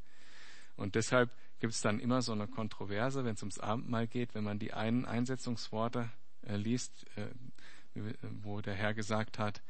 Und 0.76 0.94
deshalb 0.94 1.30
gibt 1.58 1.72
es 1.72 1.80
dann 1.80 1.98
immer 1.98 2.22
so 2.22 2.32
eine 2.32 2.46
Kontroverse, 2.46 3.24
wenn 3.24 3.34
es 3.34 3.42
ums 3.42 3.58
Abendmahl 3.58 4.06
geht, 4.06 4.34
wenn 4.34 4.44
man 4.44 4.58
die 4.58 4.72
einen 4.72 5.04
Einsetzungsworte 5.04 6.08
äh, 6.42 6.56
liest, 6.56 7.04
äh, 7.16 7.26
wo 8.42 8.60
der 8.60 8.74
Herr 8.74 8.94
gesagt 8.94 9.38
hat, 9.38 9.60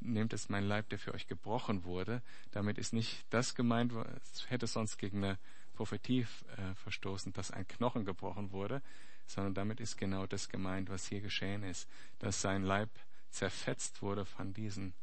nehmt 0.00 0.32
es 0.32 0.48
mein 0.48 0.64
Leib, 0.64 0.90
der 0.90 0.98
für 0.98 1.14
euch 1.14 1.26
gebrochen 1.26 1.84
wurde. 1.84 2.22
Damit 2.52 2.78
ist 2.78 2.92
nicht 2.92 3.24
das 3.30 3.54
gemeint, 3.54 3.92
es 4.22 4.50
hätte 4.50 4.66
sonst 4.66 4.98
gegen 4.98 5.24
eine 5.24 5.38
Prophetie 5.74 6.26
äh, 6.56 6.74
verstoßen, 6.74 7.32
dass 7.32 7.50
ein 7.50 7.66
Knochen 7.66 8.04
gebrochen 8.04 8.52
wurde, 8.52 8.82
sondern 9.28 9.54
damit 9.54 9.80
ist 9.80 9.96
genau 9.96 10.26
das 10.26 10.48
gemeint, 10.48 10.88
was 10.88 11.06
hier 11.06 11.20
geschehen 11.20 11.62
ist, 11.62 11.88
dass 12.18 12.40
sein 12.40 12.62
Leib 12.62 12.90
zerfetzt 13.30 14.02
wurde 14.02 14.24
von 14.24 14.54
diesen 14.54 14.94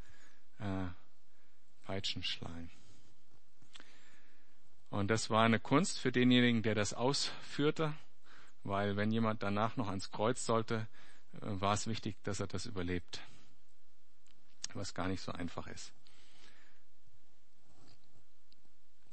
äh, 0.60 0.88
Peitschenschleien. 1.86 2.70
Und 4.90 5.10
das 5.10 5.30
war 5.30 5.44
eine 5.44 5.60
Kunst 5.60 6.00
für 6.00 6.12
denjenigen, 6.12 6.64
der 6.64 6.76
das 6.76 6.94
ausführte, 6.94 7.94
weil 8.64 8.96
wenn 8.98 9.12
jemand 9.12 9.44
danach 9.44 9.78
noch 9.78 9.90
ans 9.90 10.12
Kreuz 10.12 10.46
sollte, 10.46 10.88
äh, 11.34 11.40
war 11.42 11.74
es 11.74 11.88
wichtig, 11.88 12.16
dass 12.24 12.40
er 12.40 12.48
das 12.48 12.66
überlebt, 12.66 13.22
was 14.74 14.94
gar 14.94 15.08
nicht 15.08 15.22
so 15.22 15.32
einfach 15.32 15.68
ist. 15.68 15.94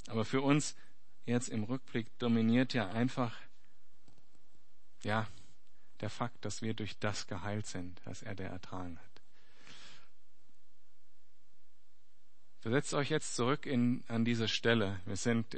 Aber 0.07 0.25
für 0.25 0.41
uns 0.41 0.75
jetzt 1.25 1.49
im 1.49 1.63
Rückblick 1.63 2.17
dominiert 2.19 2.73
ja 2.73 2.89
einfach, 2.89 3.35
ja, 5.03 5.27
der 5.99 6.09
Fakt, 6.09 6.43
dass 6.45 6.61
wir 6.61 6.73
durch 6.73 6.97
das 6.99 7.27
geheilt 7.27 7.65
sind, 7.65 8.01
dass 8.05 8.23
er 8.23 8.35
der 8.35 8.49
ertragen 8.49 8.97
hat. 8.99 9.13
Versetzt 12.59 12.93
euch 12.93 13.09
jetzt 13.09 13.35
zurück 13.35 13.65
in, 13.65 14.05
an 14.07 14.23
diese 14.23 14.47
Stelle. 14.47 15.01
Wir 15.05 15.17
sind 15.17 15.57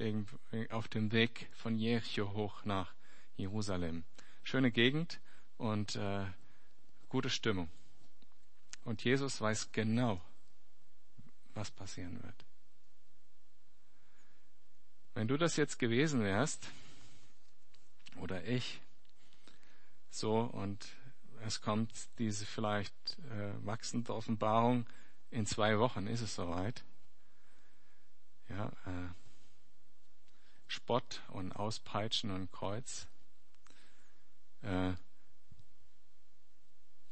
auf 0.71 0.87
dem 0.87 1.11
Weg 1.11 1.49
von 1.53 1.77
Jericho 1.77 2.33
hoch 2.33 2.65
nach 2.65 2.95
Jerusalem. 3.37 4.03
Schöne 4.43 4.71
Gegend 4.71 5.19
und 5.57 5.95
äh, 5.95 6.25
gute 7.09 7.29
Stimmung. 7.29 7.69
Und 8.85 9.03
Jesus 9.03 9.39
weiß 9.39 9.71
genau, 9.71 10.19
was 11.53 11.69
passieren 11.69 12.21
wird. 12.23 12.45
Wenn 15.13 15.27
du 15.27 15.37
das 15.37 15.57
jetzt 15.57 15.79
gewesen 15.79 16.23
wärst, 16.23 16.69
oder 18.17 18.45
ich, 18.45 18.81
so, 20.15 20.39
und 20.39 20.87
es 21.45 21.61
kommt 21.61 21.91
diese 22.17 22.45
vielleicht 22.45 23.17
äh, 23.31 23.65
wachsende 23.65 24.13
Offenbarung, 24.13 24.85
in 25.31 25.45
zwei 25.45 25.79
Wochen 25.79 26.07
ist 26.07 26.21
es 26.21 26.35
soweit. 26.35 26.83
Ja, 28.49 28.67
äh, 28.85 29.09
Spott 30.67 31.21
und 31.29 31.51
Auspeitschen 31.51 32.31
und 32.31 32.51
Kreuz. 32.51 33.07
Äh, 34.61 34.93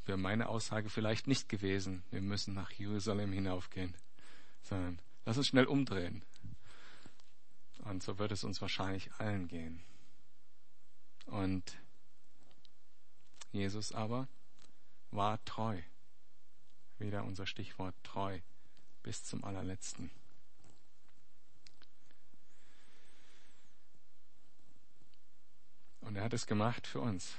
wäre 0.05 0.17
meine 0.17 0.49
Aussage 0.49 0.89
vielleicht 0.89 1.27
nicht 1.27 1.49
gewesen, 1.49 2.03
wir 2.11 2.21
müssen 2.21 2.53
nach 2.53 2.71
Jerusalem 2.71 3.31
hinaufgehen, 3.31 3.95
sondern 4.61 4.99
lass 5.25 5.37
uns 5.37 5.47
schnell 5.47 5.65
umdrehen. 5.65 6.23
Und 7.79 8.03
so 8.03 8.17
wird 8.19 8.31
es 8.31 8.43
uns 8.43 8.61
wahrscheinlich 8.61 9.11
allen 9.17 9.47
gehen. 9.47 9.83
Und 11.25 11.77
Jesus 13.53 13.93
aber 13.93 14.27
war 15.11 15.43
treu. 15.45 15.81
Wieder 16.99 17.23
unser 17.23 17.45
Stichwort 17.45 17.95
treu 18.03 18.41
bis 19.03 19.23
zum 19.23 19.45
allerletzten. 19.45 20.11
Und 26.01 26.17
er 26.17 26.23
hat 26.23 26.33
es 26.33 26.45
gemacht 26.45 26.85
für 26.85 26.99
uns 26.99 27.37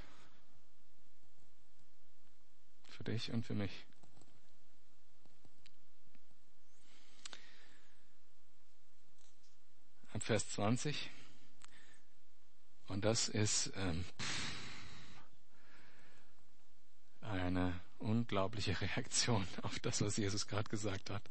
für 2.94 3.04
dich 3.04 3.32
und 3.32 3.44
für 3.44 3.54
mich. 3.54 3.84
Ab 10.12 10.22
Vers 10.22 10.48
20. 10.50 11.10
Und 12.86 13.04
das 13.04 13.28
ist 13.28 13.72
ähm, 13.74 14.04
eine 17.24 17.78
unglaubliche 17.98 18.80
Reaktion 18.80 19.46
auf 19.62 19.78
das, 19.80 20.00
was 20.00 20.16
Jesus 20.16 20.46
gerade 20.46 20.68
gesagt 20.68 21.10
hat. 21.10 21.22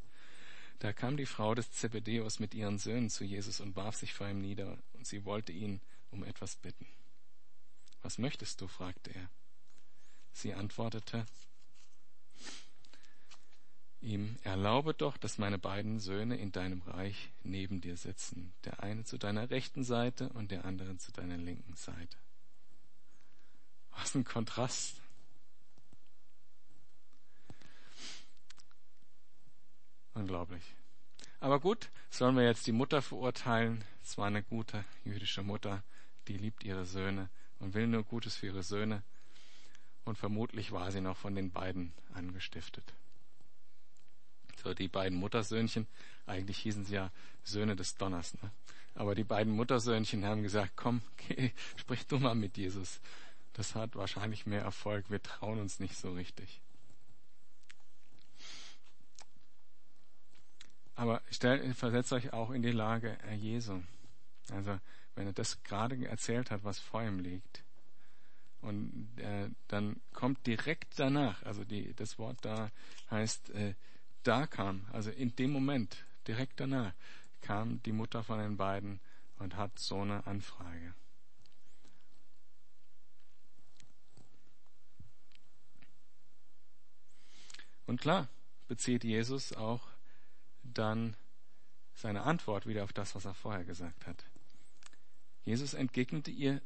Da 0.80 0.92
kam 0.92 1.16
die 1.16 1.26
Frau 1.26 1.56
des 1.56 1.72
Zebedeus 1.72 2.40
mit 2.40 2.54
ihren 2.54 2.78
Söhnen 2.78 3.10
zu 3.10 3.24
Jesus 3.24 3.62
und 3.62 3.76
warf 3.76 3.96
sich 3.96 4.14
vor 4.14 4.28
ihm 4.28 4.42
nieder, 4.42 4.78
und 4.94 5.08
sie 5.08 5.24
wollte 5.24 5.52
ihn 5.52 5.80
um 6.12 6.24
etwas 6.24 6.56
bitten. 6.58 6.88
Was 8.02 8.18
möchtest 8.18 8.60
du? 8.60 8.68
fragte 8.68 9.12
er. 9.12 9.30
Sie 10.34 10.54
antwortete 10.54 11.26
ihm, 14.02 14.38
erlaube 14.44 14.94
doch, 14.94 15.18
dass 15.18 15.38
meine 15.38 15.58
beiden 15.58 16.00
Söhne 16.00 16.36
in 16.36 16.52
deinem 16.52 16.82
Reich 16.82 17.32
neben 17.44 17.80
dir 17.80 17.96
sitzen, 17.96 18.54
der 18.66 18.84
eine 18.84 19.06
zu 19.06 19.18
deiner 19.18 19.50
rechten 19.50 19.84
Seite 19.84 20.30
und 20.30 20.52
der 20.52 20.66
andere 20.66 20.98
zu 20.98 21.12
deiner 21.12 21.38
linken 21.38 21.76
Seite. 21.76 22.18
Was 23.92 24.16
ein 24.16 24.26
Kontrast. 24.26 25.03
Unglaublich. 30.14 30.64
Aber 31.40 31.60
gut, 31.60 31.90
sollen 32.10 32.36
wir 32.36 32.44
jetzt 32.44 32.68
die 32.68 32.72
Mutter 32.72 33.02
verurteilen? 33.02 33.84
Es 34.04 34.18
war 34.18 34.28
eine 34.28 34.44
gute 34.44 34.86
jüdische 35.04 35.44
Mutter, 35.44 35.84
die 36.28 36.38
liebt 36.38 36.64
ihre 36.64 36.86
Söhne 36.86 37.30
und 37.60 37.74
will 37.74 37.88
nur 37.88 38.04
Gutes 38.04 38.36
für 38.36 38.48
ihre 38.48 38.64
Söhne. 38.64 39.04
Und 40.06 40.18
vermutlich 40.18 40.72
war 40.72 40.92
sie 40.92 41.02
noch 41.02 41.18
von 41.18 41.36
den 41.36 41.52
beiden 41.52 41.94
angestiftet. 42.14 42.94
So, 44.64 44.74
die 44.74 44.88
beiden 44.88 45.18
Muttersöhnchen, 45.18 45.88
eigentlich 46.26 46.60
hießen 46.60 46.86
sie 46.86 46.96
ja 46.96 47.12
Söhne 47.44 47.76
des 47.76 47.96
Donners, 47.96 48.34
ne? 48.42 48.52
Aber 48.96 49.16
die 49.16 49.24
beiden 49.24 49.54
Muttersöhnchen 49.54 50.24
haben 50.26 50.44
gesagt, 50.44 50.74
komm, 50.76 51.02
geh, 51.28 51.52
sprich 51.76 52.06
du 52.08 52.20
mal 52.20 52.36
mit 52.36 52.58
Jesus. 52.58 53.02
Das 53.54 53.76
hat 53.76 53.96
wahrscheinlich 53.96 54.46
mehr 54.46 54.62
Erfolg. 54.62 55.10
Wir 55.10 55.22
trauen 55.22 55.60
uns 55.60 55.80
nicht 55.80 55.98
so 55.98 56.14
richtig. 56.14 56.62
Aber 60.96 61.22
stellt, 61.32 61.76
versetzt 61.76 62.14
euch 62.14 62.34
auch 62.34 62.52
in 62.52 62.62
die 62.62 62.72
Lage 62.72 63.18
Jesu. 63.36 63.82
Also, 64.52 64.80
wenn 65.16 65.28
er 65.28 65.34
das 65.34 65.64
gerade 65.64 66.08
erzählt 66.08 66.52
hat, 66.52 66.64
was 66.64 66.80
vor 66.80 67.04
ihm 67.04 67.20
liegt, 67.20 67.64
und 68.64 69.10
äh, 69.18 69.50
dann 69.68 70.00
kommt 70.14 70.48
direkt 70.48 70.98
danach, 70.98 71.44
also 71.44 71.66
die, 71.66 71.94
das 71.96 72.18
Wort 72.18 72.38
da 72.44 72.72
heißt, 73.12 73.50
äh, 73.50 73.74
da 74.24 74.48
kam, 74.48 74.88
also 74.94 75.12
in 75.12 75.36
dem 75.36 75.52
Moment, 75.52 76.06
direkt 76.28 76.62
danach, 76.62 76.94
kam 77.42 77.84
die 77.84 77.92
Mutter 77.92 78.24
von 78.24 78.40
den 78.40 78.56
beiden 78.56 79.02
und 79.38 79.58
hat 79.58 79.78
so 79.78 80.02
eine 80.02 80.26
Anfrage. 80.26 80.94
Und 87.86 88.00
klar 88.00 88.30
bezieht 88.70 89.04
Jesus 89.04 89.52
auch 89.52 89.82
dann 90.74 91.16
seine 91.94 92.24
Antwort 92.24 92.68
wieder 92.68 92.84
auf 92.84 92.94
das, 92.94 93.16
was 93.16 93.26
er 93.26 93.34
vorher 93.34 93.64
gesagt 93.64 94.08
hat. 94.08 94.26
Jesus 95.44 95.74
entgegnete 95.74 96.32
ihr, 96.32 96.62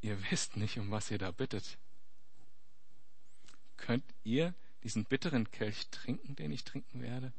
ihr 0.00 0.30
wisst 0.30 0.56
nicht, 0.56 0.78
um 0.78 0.90
was 0.90 1.10
ihr 1.10 1.18
da 1.18 1.30
bittet. 1.30 1.78
Könnt 3.76 4.04
ihr 4.24 4.54
diesen 4.82 5.04
bitteren 5.04 5.50
Kelch 5.50 5.88
trinken, 5.90 6.36
den 6.36 6.52
ich 6.52 6.64
trinken 6.64 7.02
werde? 7.02 7.32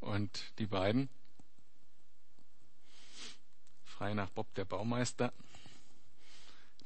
Und 0.00 0.52
die 0.58 0.66
beiden, 0.66 1.08
frei 3.84 4.14
nach 4.14 4.30
Bob 4.30 4.54
der 4.54 4.64
Baumeister, 4.64 5.32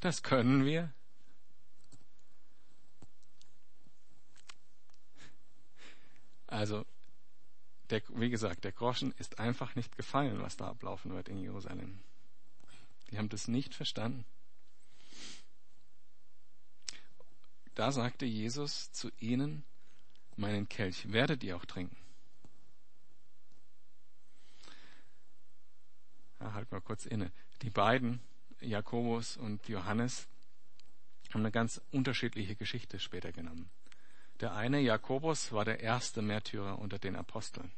das 0.00 0.22
können 0.22 0.64
wir. 0.64 0.92
Also, 6.50 6.84
der, 7.90 8.02
wie 8.08 8.28
gesagt, 8.28 8.64
der 8.64 8.72
Groschen 8.72 9.12
ist 9.18 9.38
einfach 9.38 9.76
nicht 9.76 9.96
gefallen, 9.96 10.42
was 10.42 10.56
da 10.56 10.68
ablaufen 10.68 11.14
wird 11.14 11.28
in 11.28 11.38
Jerusalem. 11.38 12.00
Die 13.10 13.18
haben 13.18 13.28
das 13.28 13.48
nicht 13.48 13.74
verstanden. 13.74 14.24
Da 17.76 17.92
sagte 17.92 18.26
Jesus 18.26 18.90
zu 18.92 19.10
ihnen, 19.20 19.64
meinen 20.36 20.68
Kelch 20.68 21.12
werdet 21.12 21.44
ihr 21.44 21.56
auch 21.56 21.64
trinken. 21.64 21.96
Ja, 26.40 26.52
halt 26.52 26.70
mal 26.72 26.80
kurz 26.80 27.06
inne. 27.06 27.30
Die 27.62 27.70
beiden 27.70 28.20
Jakobus 28.60 29.36
und 29.36 29.68
Johannes 29.68 30.26
haben 31.32 31.42
eine 31.42 31.52
ganz 31.52 31.80
unterschiedliche 31.92 32.56
Geschichte 32.56 32.98
später 32.98 33.30
genommen. 33.30 33.70
Der 34.40 34.54
eine, 34.54 34.80
Jakobus, 34.80 35.52
war 35.52 35.64
der 35.64 35.80
erste 35.80 36.22
Märtyrer 36.22 36.78
unter 36.78 36.98
den 36.98 37.14
Aposteln. 37.14 37.70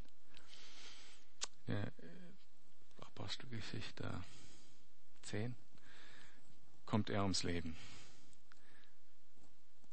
Apostelgeschichte 3.01 4.23
10 5.23 5.55
kommt 6.87 7.11
er 7.11 7.23
ums 7.23 7.43
Leben. 7.43 7.77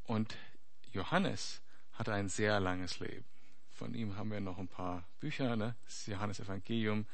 Und 0.04 0.36
Johannes 0.92 1.62
hatte 1.94 2.14
ein 2.14 2.30
sehr 2.30 2.60
langes 2.60 3.00
Leben. 3.00 3.26
Von 3.72 3.94
ihm 3.94 4.16
haben 4.16 4.32
wir 4.32 4.42
noch 4.42 4.58
ein 4.58 4.68
paar 4.68 5.08
Bücher, 5.20 5.56
ne? 5.56 5.76
das 5.86 6.06
Johannes 6.08 6.40
Evangelium, 6.40 7.06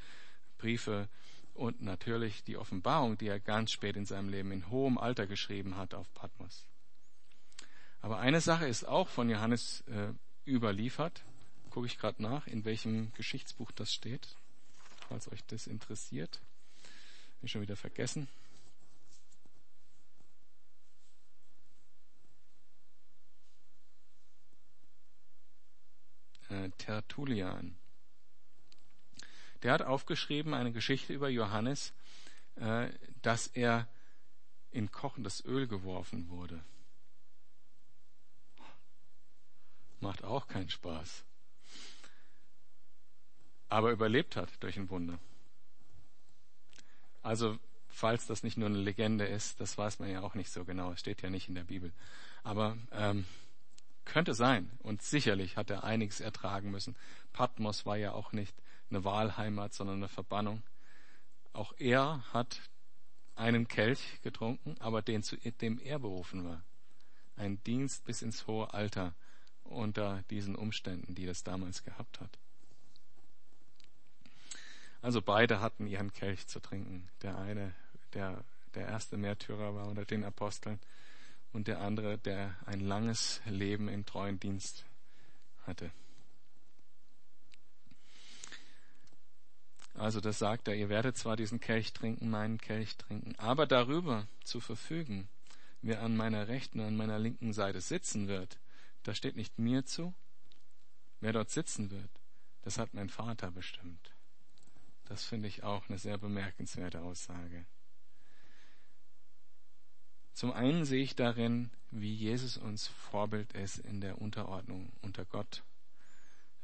Briefe, 0.58 1.08
und 1.54 1.82
natürlich 1.82 2.44
die 2.44 2.58
Offenbarung, 2.58 3.18
die 3.18 3.28
er 3.28 3.39
ganz 3.39 3.72
spät 3.72 3.96
in 3.96 4.06
seinem 4.06 4.30
Leben 4.30 4.52
in 4.52 4.70
hohem 4.70 4.98
Alter 4.98 5.26
geschrieben 5.26 5.78
hat 5.78 5.94
auf 5.94 6.13
Patmos. 6.13 6.65
Aber 8.06 8.20
eine 8.20 8.39
Sache 8.39 8.68
ist 8.68 8.88
auch 8.88 9.08
von 9.08 9.32
Johannes 9.32 9.84
äh, 9.88 10.13
überliefert. 10.46 11.24
Gucke 11.72 11.88
ich 11.88 11.98
gerade 11.98 12.22
nach, 12.22 12.46
in 12.46 12.63
welchem 12.63 13.12
Geschichtsbuch 13.15 13.72
das 13.72 13.91
steht, 13.91 14.36
falls 15.10 15.28
euch 15.32 15.44
das 15.46 15.65
interessiert. 15.65 16.39
Bin 17.41 17.50
schon 17.50 17.63
wieder 17.63 17.76
vergessen. 17.76 18.28
Äh, 26.50 26.70
Tertullian 26.78 27.76
der 29.63 29.74
hat 29.74 29.82
aufgeschrieben 29.82 30.54
eine 30.54 30.72
Geschichte 30.72 31.12
über 31.12 31.28
Johannes, 31.28 31.91
äh, 32.58 32.89
dass 33.24 33.48
er 33.48 33.88
in 34.70 34.91
kochendes 34.91 35.44
Öl 35.44 35.65
geworfen 35.65 36.30
wurde. 36.30 36.63
Macht 40.00 40.24
auch 40.24 40.48
keinen 40.48 40.70
Spaß. 40.70 41.24
Aber 43.70 43.92
überlebt 43.92 44.36
hat 44.36 44.50
durch 44.62 44.78
ein 44.78 44.90
Wunder. 44.90 45.20
Also, 47.24 47.58
falls 47.90 48.28
das 48.28 48.44
nicht 48.44 48.58
nur 48.58 48.70
eine 48.70 48.78
Legende 48.78 49.26
ist, 49.26 49.60
das 49.60 49.78
weiß 49.78 50.00
man 50.00 50.10
ja 50.10 50.22
auch 50.22 50.36
nicht 50.36 50.52
so 50.52 50.64
genau. 50.64 50.92
Es 50.92 51.00
steht 51.00 51.22
ja 51.22 51.30
nicht 51.30 51.50
in 51.50 51.56
der 51.56 51.64
Bibel. 51.64 51.92
Aber 52.44 52.78
ähm, 52.92 53.26
könnte 54.06 54.34
sein. 54.34 54.70
Und 54.84 55.02
sicherlich 55.02 55.58
hat 55.58 55.72
er 55.72 55.84
einiges 55.84 56.22
ertragen 56.22 56.72
müssen. 56.72 56.96
Patmos 57.34 57.86
war 57.86 57.98
ja 57.98 58.14
auch 58.14 58.32
nicht 58.32 58.56
eine 58.90 59.04
Wahlheimat, 59.04 59.74
sondern 59.74 59.98
eine 59.98 60.08
Verbannung. 60.08 60.62
Auch 61.54 61.74
er 61.78 62.24
hat 62.32 62.62
einen 63.36 63.68
Kelch 63.68 64.22
getrunken, 64.22 64.76
aber 64.80 65.02
den, 65.02 65.24
zu 65.24 65.38
dem 65.38 65.80
er 65.80 66.00
berufen 66.00 66.46
war. 66.46 66.64
Ein 67.36 67.62
Dienst 67.64 68.06
bis 68.06 68.22
ins 68.22 68.48
hohe 68.48 68.74
Alter 68.74 69.14
unter 69.65 70.23
diesen 70.30 70.56
Umständen, 70.56 71.15
die 71.15 71.25
das 71.25 71.43
damals 71.43 71.84
gehabt 71.84 72.21
hat. 72.21 72.38
Also 75.01 75.21
beide 75.21 75.60
hatten 75.60 75.88
ihren 75.88 76.13
Kelch 76.13 76.47
zu 76.47 76.60
trinken. 76.60 77.08
Der 77.21 77.38
eine, 77.38 77.75
der, 78.13 78.43
der 78.73 78.88
erste 78.88 79.17
Märtyrer 79.17 79.75
war 79.75 79.88
unter 79.88 80.06
den 80.06 80.23
Aposteln 80.23 80.80
und 81.54 81.67
der 81.67 81.82
andere, 81.82 82.17
der 82.17 82.56
ein 82.65 82.80
langes 82.80 83.41
Leben 83.45 83.88
im 83.88 84.06
treuen 84.06 84.39
Dienst 84.39 84.86
hatte. 85.67 85.91
Also 89.93 90.19
das 90.19 90.39
sagt 90.39 90.67
er, 90.67 90.75
ihr 90.75 90.89
werdet 90.89 91.17
zwar 91.17 91.38
diesen 91.38 91.60
Kelch 91.60 91.93
trinken, 91.93 92.30
meinen 92.30 92.58
Kelch 92.58 92.97
trinken, 92.97 93.36
aber 93.38 93.65
darüber 93.65 94.28
zu 94.43 94.60
verfügen, 94.60 95.30
wer 95.82 96.01
an 96.01 96.17
meiner 96.17 96.47
rechten 96.47 96.80
und 96.80 96.88
an 96.88 96.97
meiner 96.97 97.19
linken 97.19 97.54
Seite 97.54 97.80
sitzen 97.80 98.28
wird, 98.28 98.58
das 99.08 99.18
steht 99.18 99.36
nicht 99.36 99.58
mir 99.60 99.86
zu. 99.86 100.13
Wer 101.20 101.34
dort 101.34 101.50
sitzen 101.50 101.91
wird, 101.91 102.12
das 102.62 102.78
hat 102.78 102.94
mein 102.94 103.10
Vater 103.10 103.52
bestimmt. 103.52 104.13
Das 105.06 105.24
finde 105.24 105.48
ich 105.48 105.63
auch 105.63 105.88
eine 105.88 105.98
sehr 105.98 106.18
bemerkenswerte 106.18 107.02
Aussage. 107.02 107.65
Zum 110.34 110.52
einen 110.52 110.84
sehe 110.84 111.04
ich 111.04 111.15
darin, 111.15 111.72
wie 111.91 112.13
Jesus 112.13 112.58
uns 112.58 112.88
Vorbild 112.88 113.54
ist 113.54 113.78
in 113.78 114.02
der 114.02 114.22
Unterordnung 114.22 114.91
unter 115.02 115.24
Gott 115.24 115.63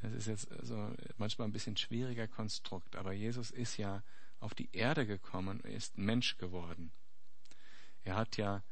das 0.01 0.13
ist 0.13 0.27
jetzt 0.27 0.49
so 0.63 0.93
manchmal 1.17 1.47
ein 1.47 1.51
bisschen 1.51 1.77
schwieriger 1.77 2.27
Konstrukt, 2.27 2.95
aber 2.95 3.13
Jesus 3.13 3.51
ist 3.51 3.77
ja 3.77 4.03
auf 4.39 4.55
die 4.55 4.69
Erde 4.71 5.05
gekommen, 5.05 5.59
ist 5.59 5.97
Mensch 5.97 6.37
geworden. 6.37 6.91
Er 8.03 8.15
hat 8.15 8.37
ja 8.37 8.63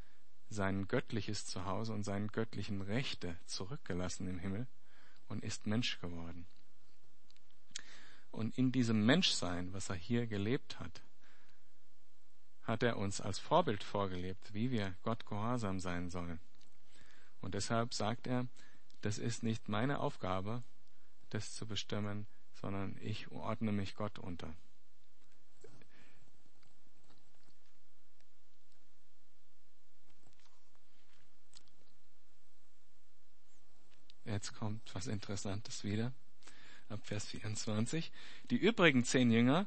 sein 0.49 0.87
göttliches 0.87 1.45
Zuhause 1.45 1.93
und 1.93 2.03
seine 2.03 2.27
göttlichen 2.27 2.81
Rechte 2.81 3.37
zurückgelassen 3.45 4.27
im 4.27 4.39
Himmel 4.39 4.67
und 5.27 5.43
ist 5.43 5.67
Mensch 5.67 5.99
geworden. 5.99 6.47
Und 8.31 8.57
in 8.57 8.71
diesem 8.71 9.05
Menschsein, 9.05 9.73
was 9.73 9.89
er 9.89 9.95
hier 9.95 10.27
gelebt 10.27 10.79
hat, 10.79 11.01
hat 12.63 12.83
er 12.83 12.97
uns 12.97 13.21
als 13.21 13.39
Vorbild 13.39 13.83
vorgelebt, 13.83 14.53
wie 14.53 14.69
wir 14.69 14.95
Gott 15.01 15.25
gehorsam 15.25 15.79
sein 15.79 16.09
sollen. 16.09 16.39
Und 17.41 17.55
deshalb 17.55 17.93
sagt 17.93 18.27
er, 18.27 18.47
das 19.01 19.17
ist 19.17 19.43
nicht 19.43 19.69
meine 19.69 19.99
Aufgabe, 19.99 20.63
das 21.29 21.53
zu 21.53 21.65
bestimmen, 21.65 22.27
sondern 22.53 22.97
ich 23.01 23.31
ordne 23.31 23.71
mich 23.71 23.95
Gott 23.95 24.19
unter. 24.19 24.53
Jetzt 34.29 34.53
kommt 34.53 34.93
was 34.93 35.07
Interessantes 35.07 35.83
wieder. 35.83 36.13
Ab 36.87 36.99
Vers 37.03 37.25
24. 37.25 38.11
Die 38.51 38.57
übrigen 38.57 39.03
zehn 39.03 39.31
Jünger 39.31 39.65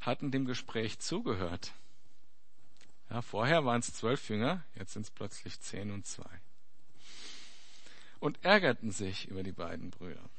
hatten 0.00 0.30
dem 0.30 0.46
Gespräch 0.46 0.98
zugehört. 1.00 1.72
Ja, 3.10 3.20
vorher 3.20 3.66
waren 3.66 3.80
es 3.80 3.92
zwölf 3.92 4.30
Jünger, 4.30 4.64
jetzt 4.74 4.94
sind 4.94 5.02
es 5.02 5.10
plötzlich 5.10 5.60
zehn 5.60 5.90
und 5.90 6.06
zwei. 6.06 6.40
Und 8.20 8.42
ärgerten 8.42 8.90
sich 8.90 9.28
über 9.28 9.42
die 9.42 9.52
beiden 9.52 9.90
Brüder. 9.90 10.30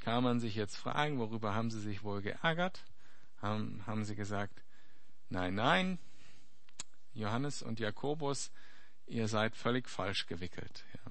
Kann 0.00 0.24
man 0.24 0.40
sich 0.40 0.56
jetzt 0.56 0.76
fragen, 0.76 1.18
worüber 1.18 1.54
haben 1.54 1.70
sie 1.70 1.80
sich 1.80 2.02
wohl 2.02 2.22
geärgert? 2.22 2.84
Haben, 3.40 3.86
haben 3.86 4.04
sie 4.04 4.16
gesagt, 4.16 4.62
nein, 5.30 5.54
nein, 5.54 5.98
Johannes 7.14 7.62
und 7.62 7.78
Jakobus, 7.78 8.50
ihr 9.06 9.28
seid 9.28 9.54
völlig 9.54 9.88
falsch 9.88 10.26
gewickelt. 10.26 10.84
Ja 10.92 11.05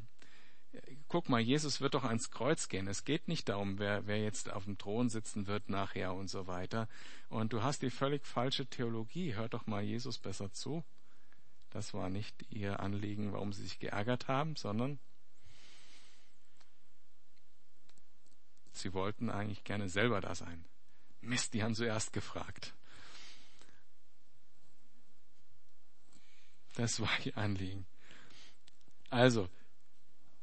guck 1.07 1.29
mal, 1.29 1.39
Jesus 1.39 1.81
wird 1.81 1.93
doch 1.93 2.03
ans 2.03 2.31
Kreuz 2.31 2.67
gehen. 2.67 2.87
Es 2.87 3.03
geht 3.03 3.27
nicht 3.27 3.49
darum, 3.49 3.79
wer, 3.79 4.07
wer 4.07 4.21
jetzt 4.21 4.51
auf 4.51 4.65
dem 4.65 4.77
Thron 4.77 5.09
sitzen 5.09 5.47
wird 5.47 5.69
nachher 5.69 6.13
und 6.13 6.29
so 6.29 6.47
weiter. 6.47 6.87
Und 7.29 7.53
du 7.53 7.63
hast 7.63 7.81
die 7.81 7.89
völlig 7.89 8.25
falsche 8.25 8.65
Theologie. 8.65 9.35
Hör 9.35 9.49
doch 9.49 9.67
mal 9.67 9.83
Jesus 9.83 10.17
besser 10.17 10.51
zu. 10.51 10.83
Das 11.69 11.93
war 11.93 12.09
nicht 12.09 12.45
ihr 12.49 12.79
Anliegen, 12.79 13.33
warum 13.33 13.53
sie 13.53 13.63
sich 13.63 13.79
geärgert 13.79 14.27
haben, 14.27 14.55
sondern 14.55 14.99
sie 18.71 18.93
wollten 18.93 19.29
eigentlich 19.29 19.63
gerne 19.63 19.89
selber 19.89 20.21
da 20.21 20.35
sein. 20.35 20.65
Mist, 21.21 21.53
die 21.53 21.63
haben 21.63 21.75
zuerst 21.75 22.13
gefragt. 22.13 22.73
Das 26.75 26.99
war 26.99 27.09
ihr 27.23 27.37
Anliegen. 27.37 27.85
Also, 29.09 29.49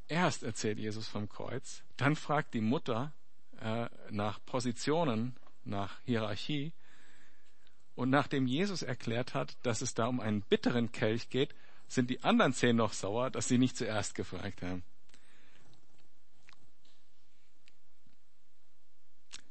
Erst 0.08 0.42
erzählt 0.42 0.78
Jesus 0.78 1.08
vom 1.08 1.28
Kreuz, 1.28 1.82
dann 1.96 2.16
fragt 2.16 2.54
die 2.54 2.60
Mutter 2.60 3.12
äh, 3.60 3.88
nach 4.10 4.44
Positionen, 4.44 5.36
nach 5.64 6.00
Hierarchie. 6.04 6.72
Und 7.94 8.10
nachdem 8.10 8.46
Jesus 8.46 8.82
erklärt 8.82 9.34
hat, 9.34 9.56
dass 9.62 9.82
es 9.82 9.94
da 9.94 10.06
um 10.06 10.20
einen 10.20 10.42
bitteren 10.42 10.92
Kelch 10.92 11.28
geht, 11.28 11.54
sind 11.88 12.10
die 12.10 12.24
anderen 12.24 12.52
zehn 12.52 12.76
noch 12.76 12.92
sauer, 12.92 13.30
dass 13.30 13.48
sie 13.48 13.58
nicht 13.58 13.76
zuerst 13.76 14.14
gefragt 14.14 14.62
haben. 14.62 14.82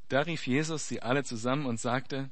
Da 0.08 0.20
rief 0.20 0.46
Jesus 0.46 0.88
sie 0.88 1.00
alle 1.00 1.24
zusammen 1.24 1.66
und 1.66 1.80
sagte, 1.80 2.30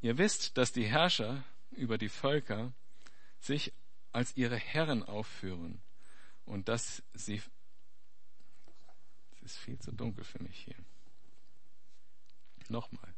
ihr 0.00 0.16
wisst, 0.16 0.56
dass 0.56 0.72
die 0.72 0.86
Herrscher 0.86 1.44
über 1.72 1.98
die 1.98 2.08
Völker 2.08 2.72
sich 3.38 3.72
als 4.12 4.36
ihre 4.36 4.56
Herren 4.56 5.02
aufführen 5.02 5.82
und 6.46 6.68
dass 6.68 7.02
sie. 7.12 7.42
Es 9.42 9.52
ist 9.52 9.58
viel 9.58 9.78
zu 9.78 9.92
dunkel 9.92 10.24
für 10.24 10.42
mich 10.42 10.58
hier. 10.64 10.76
Nochmal. 12.68 13.14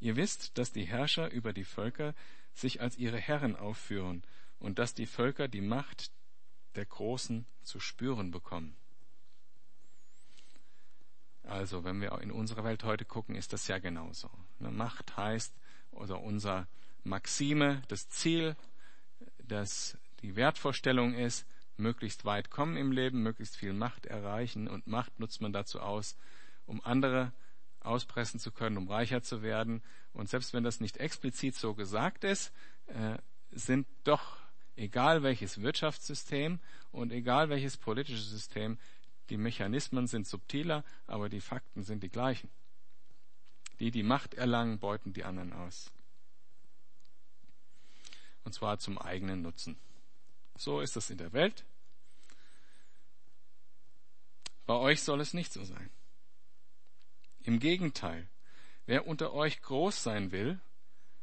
Ihr 0.00 0.14
wisst, 0.14 0.58
dass 0.58 0.70
die 0.70 0.84
Herrscher 0.84 1.30
über 1.30 1.52
die 1.52 1.64
Völker 1.64 2.14
sich 2.54 2.80
als 2.80 2.96
ihre 2.96 3.18
Herren 3.18 3.56
aufführen 3.56 4.22
und 4.60 4.78
dass 4.78 4.94
die 4.94 5.06
Völker 5.06 5.48
die 5.48 5.60
Macht 5.60 6.12
der 6.76 6.86
Großen 6.86 7.46
zu 7.62 7.80
spüren 7.80 8.30
bekommen. 8.30 8.76
Also, 11.42 11.82
wenn 11.82 12.00
wir 12.00 12.20
in 12.20 12.30
unsere 12.30 12.62
Welt 12.62 12.84
heute 12.84 13.04
gucken, 13.04 13.34
ist 13.34 13.52
das 13.52 13.66
ja 13.68 13.78
genauso. 13.78 14.30
Eine 14.60 14.70
Macht 14.70 15.16
heißt, 15.16 15.52
oder 15.90 16.20
unser 16.20 16.68
Maxime, 17.04 17.82
das 17.88 18.08
Ziel 18.08 18.54
dass 19.48 19.98
die 20.22 20.36
Wertvorstellung 20.36 21.14
ist, 21.14 21.46
möglichst 21.76 22.24
weit 22.24 22.50
kommen 22.50 22.76
im 22.76 22.92
Leben, 22.92 23.22
möglichst 23.22 23.56
viel 23.56 23.72
Macht 23.72 24.06
erreichen 24.06 24.68
und 24.68 24.86
Macht 24.86 25.18
nutzt 25.20 25.40
man 25.40 25.52
dazu 25.52 25.80
aus, 25.80 26.16
um 26.66 26.84
andere 26.84 27.32
auspressen 27.80 28.40
zu 28.40 28.50
können, 28.50 28.76
um 28.76 28.88
reicher 28.88 29.22
zu 29.22 29.42
werden. 29.42 29.82
Und 30.12 30.28
selbst 30.28 30.52
wenn 30.52 30.64
das 30.64 30.80
nicht 30.80 30.96
explizit 30.98 31.54
so 31.54 31.74
gesagt 31.74 32.24
ist, 32.24 32.52
äh, 32.86 33.18
sind 33.52 33.86
doch, 34.04 34.36
egal 34.76 35.22
welches 35.22 35.60
Wirtschaftssystem 35.60 36.60
und 36.92 37.12
egal 37.12 37.48
welches 37.48 37.76
politische 37.76 38.22
System, 38.22 38.78
die 39.30 39.36
Mechanismen 39.36 40.06
sind 40.06 40.26
subtiler, 40.26 40.84
aber 41.06 41.28
die 41.28 41.40
Fakten 41.40 41.82
sind 41.82 42.02
die 42.02 42.08
gleichen. 42.08 42.50
Die, 43.80 43.90
die 43.90 44.02
Macht 44.02 44.34
erlangen, 44.34 44.78
beuten 44.78 45.12
die 45.12 45.24
anderen 45.24 45.52
aus 45.52 45.92
und 48.48 48.54
zwar 48.54 48.78
zum 48.78 48.96
eigenen 48.96 49.42
Nutzen. 49.42 49.76
So 50.56 50.80
ist 50.80 50.96
das 50.96 51.10
in 51.10 51.18
der 51.18 51.34
Welt. 51.34 51.66
Bei 54.64 54.72
euch 54.72 55.02
soll 55.02 55.20
es 55.20 55.34
nicht 55.34 55.52
so 55.52 55.64
sein. 55.64 55.90
Im 57.42 57.58
Gegenteil, 57.58 58.26
wer 58.86 59.06
unter 59.06 59.34
euch 59.34 59.60
groß 59.60 60.02
sein 60.02 60.32
will, 60.32 60.58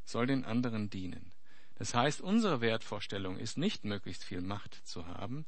soll 0.03 0.27
den 0.27 0.45
anderen 0.45 0.91
dienen. 0.91 1.31
Das 1.73 1.95
heißt, 1.95 2.21
unsere 2.21 2.61
Wertvorstellung 2.61 3.39
ist 3.39 3.57
nicht 3.57 3.85
möglichst 3.85 4.23
viel 4.23 4.41
Macht 4.41 4.75
zu 4.87 5.07
haben. 5.07 5.47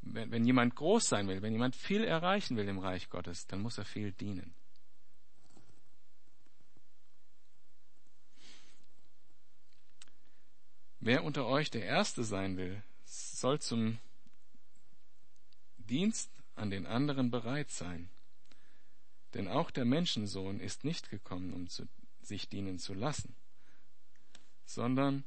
Wenn, 0.00 0.30
wenn 0.30 0.46
jemand 0.46 0.74
groß 0.74 1.04
sein 1.04 1.28
will, 1.28 1.42
wenn 1.42 1.52
jemand 1.52 1.76
viel 1.76 2.02
erreichen 2.02 2.56
will 2.56 2.66
im 2.66 2.78
Reich 2.78 3.10
Gottes, 3.10 3.46
dann 3.46 3.60
muss 3.60 3.76
er 3.76 3.84
viel 3.84 4.12
dienen. 4.12 4.54
Wer 11.04 11.24
unter 11.24 11.46
euch 11.46 11.68
der 11.68 11.84
Erste 11.84 12.22
sein 12.22 12.56
will, 12.56 12.80
soll 13.04 13.60
zum 13.60 13.98
Dienst 15.78 16.30
an 16.54 16.70
den 16.70 16.86
anderen 16.86 17.28
bereit 17.28 17.72
sein. 17.72 18.08
Denn 19.34 19.48
auch 19.48 19.72
der 19.72 19.84
Menschensohn 19.84 20.60
ist 20.60 20.84
nicht 20.84 21.10
gekommen, 21.10 21.54
um 21.54 21.68
zu, 21.68 21.88
sich 22.20 22.48
dienen 22.48 22.78
zu 22.78 22.94
lassen, 22.94 23.34
sondern 24.64 25.24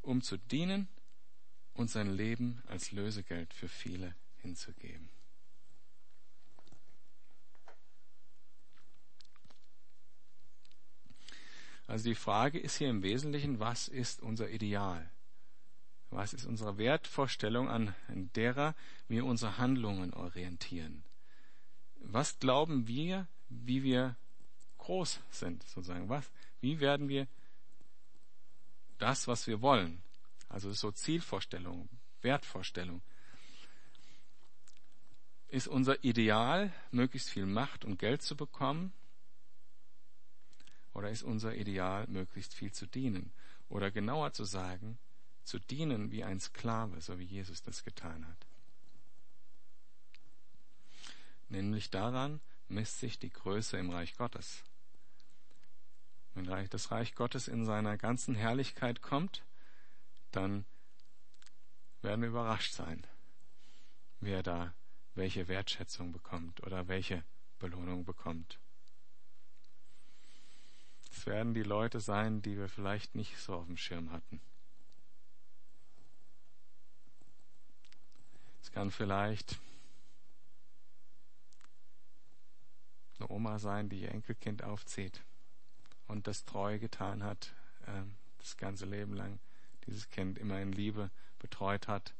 um 0.00 0.22
zu 0.22 0.38
dienen 0.38 0.88
und 1.74 1.90
sein 1.90 2.10
Leben 2.10 2.62
als 2.66 2.92
Lösegeld 2.92 3.52
für 3.52 3.68
viele 3.68 4.14
hinzugeben. 4.38 5.10
Also 11.86 12.08
die 12.08 12.14
Frage 12.14 12.58
ist 12.58 12.78
hier 12.78 12.88
im 12.88 13.02
Wesentlichen, 13.02 13.60
was 13.60 13.88
ist 13.88 14.22
unser 14.22 14.48
Ideal? 14.48 15.10
Was 16.10 16.32
ist 16.32 16.46
unsere 16.46 16.78
Wertvorstellung, 16.78 17.68
an 17.68 17.94
derer 18.34 18.74
wir 19.08 19.24
unsere 19.24 19.58
Handlungen 19.58 20.14
orientieren? 20.14 21.04
Was 22.00 22.38
glauben 22.38 22.86
wir, 22.86 23.26
wie 23.48 23.82
wir 23.82 24.16
groß 24.78 25.20
sind, 25.30 25.62
sozusagen? 25.64 26.08
Was, 26.08 26.30
wie 26.60 26.80
werden 26.80 27.08
wir 27.08 27.26
das, 28.98 29.28
was 29.28 29.46
wir 29.46 29.60
wollen? 29.60 30.02
Also 30.48 30.72
so 30.72 30.90
Zielvorstellung, 30.90 31.88
Wertvorstellung. 32.22 33.02
Ist 35.48 35.68
unser 35.68 36.04
Ideal, 36.04 36.72
möglichst 36.90 37.30
viel 37.30 37.46
Macht 37.46 37.84
und 37.84 37.98
Geld 37.98 38.22
zu 38.22 38.36
bekommen? 38.36 38.92
Oder 40.94 41.10
ist 41.10 41.22
unser 41.22 41.54
Ideal, 41.54 42.06
möglichst 42.08 42.54
viel 42.54 42.72
zu 42.72 42.86
dienen? 42.86 43.30
Oder 43.68 43.90
genauer 43.90 44.32
zu 44.32 44.44
sagen, 44.44 44.98
zu 45.48 45.58
dienen 45.58 46.10
wie 46.12 46.24
ein 46.24 46.40
Sklave, 46.40 47.00
so 47.00 47.18
wie 47.18 47.24
Jesus 47.24 47.62
das 47.62 47.82
getan 47.82 48.28
hat. 48.28 48.46
Nämlich 51.48 51.90
daran 51.90 52.40
misst 52.68 53.00
sich 53.00 53.18
die 53.18 53.30
Größe 53.30 53.78
im 53.78 53.88
Reich 53.88 54.14
Gottes. 54.18 54.62
Wenn 56.34 56.44
das 56.68 56.90
Reich 56.90 57.14
Gottes 57.14 57.48
in 57.48 57.64
seiner 57.64 57.96
ganzen 57.96 58.34
Herrlichkeit 58.34 59.00
kommt, 59.00 59.42
dann 60.32 60.66
werden 62.02 62.20
wir 62.20 62.28
überrascht 62.28 62.74
sein, 62.74 63.06
wer 64.20 64.42
da 64.42 64.74
welche 65.14 65.48
Wertschätzung 65.48 66.12
bekommt 66.12 66.62
oder 66.62 66.88
welche 66.88 67.24
Belohnung 67.58 68.04
bekommt. 68.04 68.58
Es 71.10 71.24
werden 71.24 71.54
die 71.54 71.62
Leute 71.62 72.00
sein, 72.00 72.42
die 72.42 72.58
wir 72.58 72.68
vielleicht 72.68 73.14
nicht 73.14 73.38
so 73.38 73.54
auf 73.54 73.66
dem 73.66 73.78
Schirm 73.78 74.12
hatten. 74.12 74.42
Es 78.68 78.74
kann 78.74 78.90
vielleicht 78.90 79.58
eine 83.18 83.30
Oma 83.30 83.58
sein, 83.58 83.88
die 83.88 84.02
ihr 84.02 84.12
Enkelkind 84.12 84.62
aufzieht 84.62 85.22
und 86.06 86.26
das 86.26 86.44
treu 86.44 86.78
getan 86.78 87.24
hat, 87.24 87.54
äh, 87.86 88.02
das 88.36 88.58
ganze 88.58 88.84
Leben 88.84 89.14
lang 89.14 89.38
dieses 89.86 90.10
Kind 90.10 90.36
immer 90.36 90.60
in 90.60 90.70
Liebe 90.72 91.10
betreut 91.38 91.88
hat. 91.88 92.12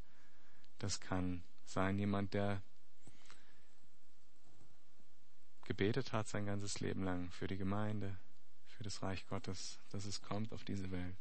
Das 0.78 1.00
kann 1.00 1.42
sein 1.66 1.98
jemand, 1.98 2.32
der 2.32 2.62
gebetet 5.66 6.14
hat 6.14 6.28
sein 6.28 6.46
ganzes 6.46 6.80
Leben 6.80 7.04
lang 7.04 7.30
für 7.30 7.46
die 7.46 7.58
Gemeinde, 7.58 8.16
für 8.68 8.84
das 8.84 9.02
Reich 9.02 9.26
Gottes, 9.26 9.80
dass 9.90 10.06
es 10.06 10.22
kommt 10.22 10.54
auf 10.54 10.64
diese 10.64 10.90
Welt. 10.90 11.18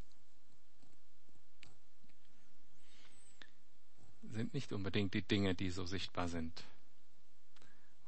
Sind 4.31 4.53
nicht 4.53 4.71
unbedingt 4.73 5.13
die 5.13 5.21
Dinge, 5.21 5.55
die 5.55 5.69
so 5.69 5.85
sichtbar 5.85 6.27
sind. 6.27 6.63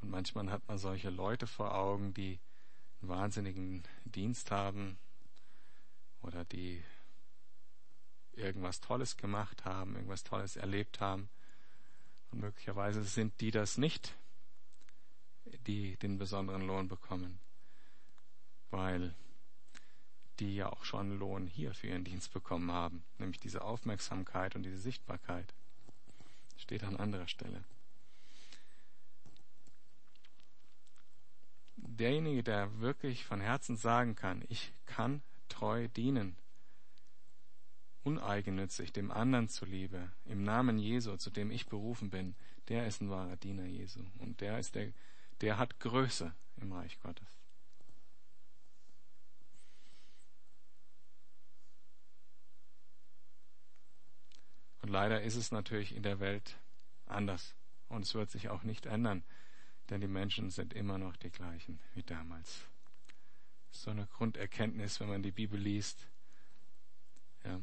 Und 0.02 0.10
manchmal 0.10 0.50
hat 0.52 0.68
man 0.68 0.78
solche 0.78 1.10
Leute 1.10 1.48
vor 1.48 1.74
Augen, 1.76 2.14
die 2.14 2.40
einen 3.02 3.10
wahnsinnigen 3.10 3.84
Dienst 4.06 4.52
haben 4.52 4.98
oder 6.22 6.46
die 6.46 6.84
irgendwas 8.34 8.80
Tolles 8.80 9.18
gemacht 9.18 9.66
haben, 9.66 9.96
irgendwas 9.96 10.24
Tolles 10.24 10.56
erlebt 10.56 11.00
haben. 11.00 11.30
Und 12.32 12.42
möglicherweise 12.42 13.04
sind 13.04 13.40
die 13.42 13.52
das 13.52 13.78
nicht, 13.78 14.16
die 15.68 15.98
den 15.98 16.18
besonderen 16.18 16.66
Lohn 16.66 16.88
bekommen, 16.88 17.40
weil 18.70 19.14
die 20.40 20.56
ja 20.56 20.72
auch 20.72 20.86
schon 20.86 21.18
Lohn 21.20 21.48
hier 21.48 21.74
für 21.74 21.88
ihren 21.88 22.06
Dienst 22.06 22.32
bekommen 22.32 22.72
haben, 22.72 23.04
nämlich 23.18 23.40
diese 23.40 23.62
Aufmerksamkeit 23.62 24.56
und 24.56 24.64
diese 24.64 24.80
Sichtbarkeit. 24.80 25.54
Steht 26.60 26.84
an 26.84 26.98
anderer 26.98 27.28
Stelle. 27.28 27.64
Derjenige, 31.78 32.44
der 32.44 32.80
wirklich 32.80 33.26
von 33.26 33.42
Herzen 33.42 33.76
sagen 33.76 34.16
kann, 34.16 34.44
ich 34.50 34.72
kann 34.86 35.22
treu 35.48 35.88
dienen, 35.88 36.36
uneigennützig, 38.04 38.94
dem 38.94 39.12
anderen 39.12 39.50
zuliebe, 39.50 40.12
im 40.26 40.44
Namen 40.44 40.78
Jesu, 40.78 41.18
zu 41.18 41.30
dem 41.30 41.50
ich 41.50 41.66
berufen 41.66 42.10
bin, 42.10 42.36
der 42.68 42.88
ist 42.88 43.02
ein 43.02 43.10
wahrer 43.10 43.38
Diener 43.38 43.66
Jesu. 43.66 44.02
Und 44.20 44.42
der 44.42 44.60
ist 44.60 44.76
der, 44.76 44.92
der 45.42 45.58
hat 45.58 45.80
Größe 45.80 46.34
im 46.58 46.72
Reich 46.72 47.00
Gottes. 47.00 47.39
Und 54.82 54.90
leider 54.90 55.22
ist 55.22 55.36
es 55.36 55.52
natürlich 55.52 55.96
in 55.96 56.04
der 56.04 56.20
Welt 56.20 56.58
anders. 57.06 57.56
Und 57.90 58.04
es 58.04 58.14
wird 58.14 58.30
sich 58.30 58.50
auch 58.50 58.64
nicht 58.64 58.86
ändern, 58.86 59.24
denn 59.90 60.02
die 60.02 60.08
Menschen 60.08 60.52
sind 60.52 60.74
immer 60.74 60.98
noch 60.98 61.16
die 61.18 61.32
gleichen 61.32 61.80
wie 61.94 62.04
damals. 62.04 62.68
So 63.72 63.92
eine 63.92 64.08
Grunderkenntnis, 64.08 65.00
wenn 65.00 65.10
man 65.10 65.24
die 65.24 65.32
Bibel 65.32 65.60
liest. 65.60 66.08
Ja, 67.44 67.60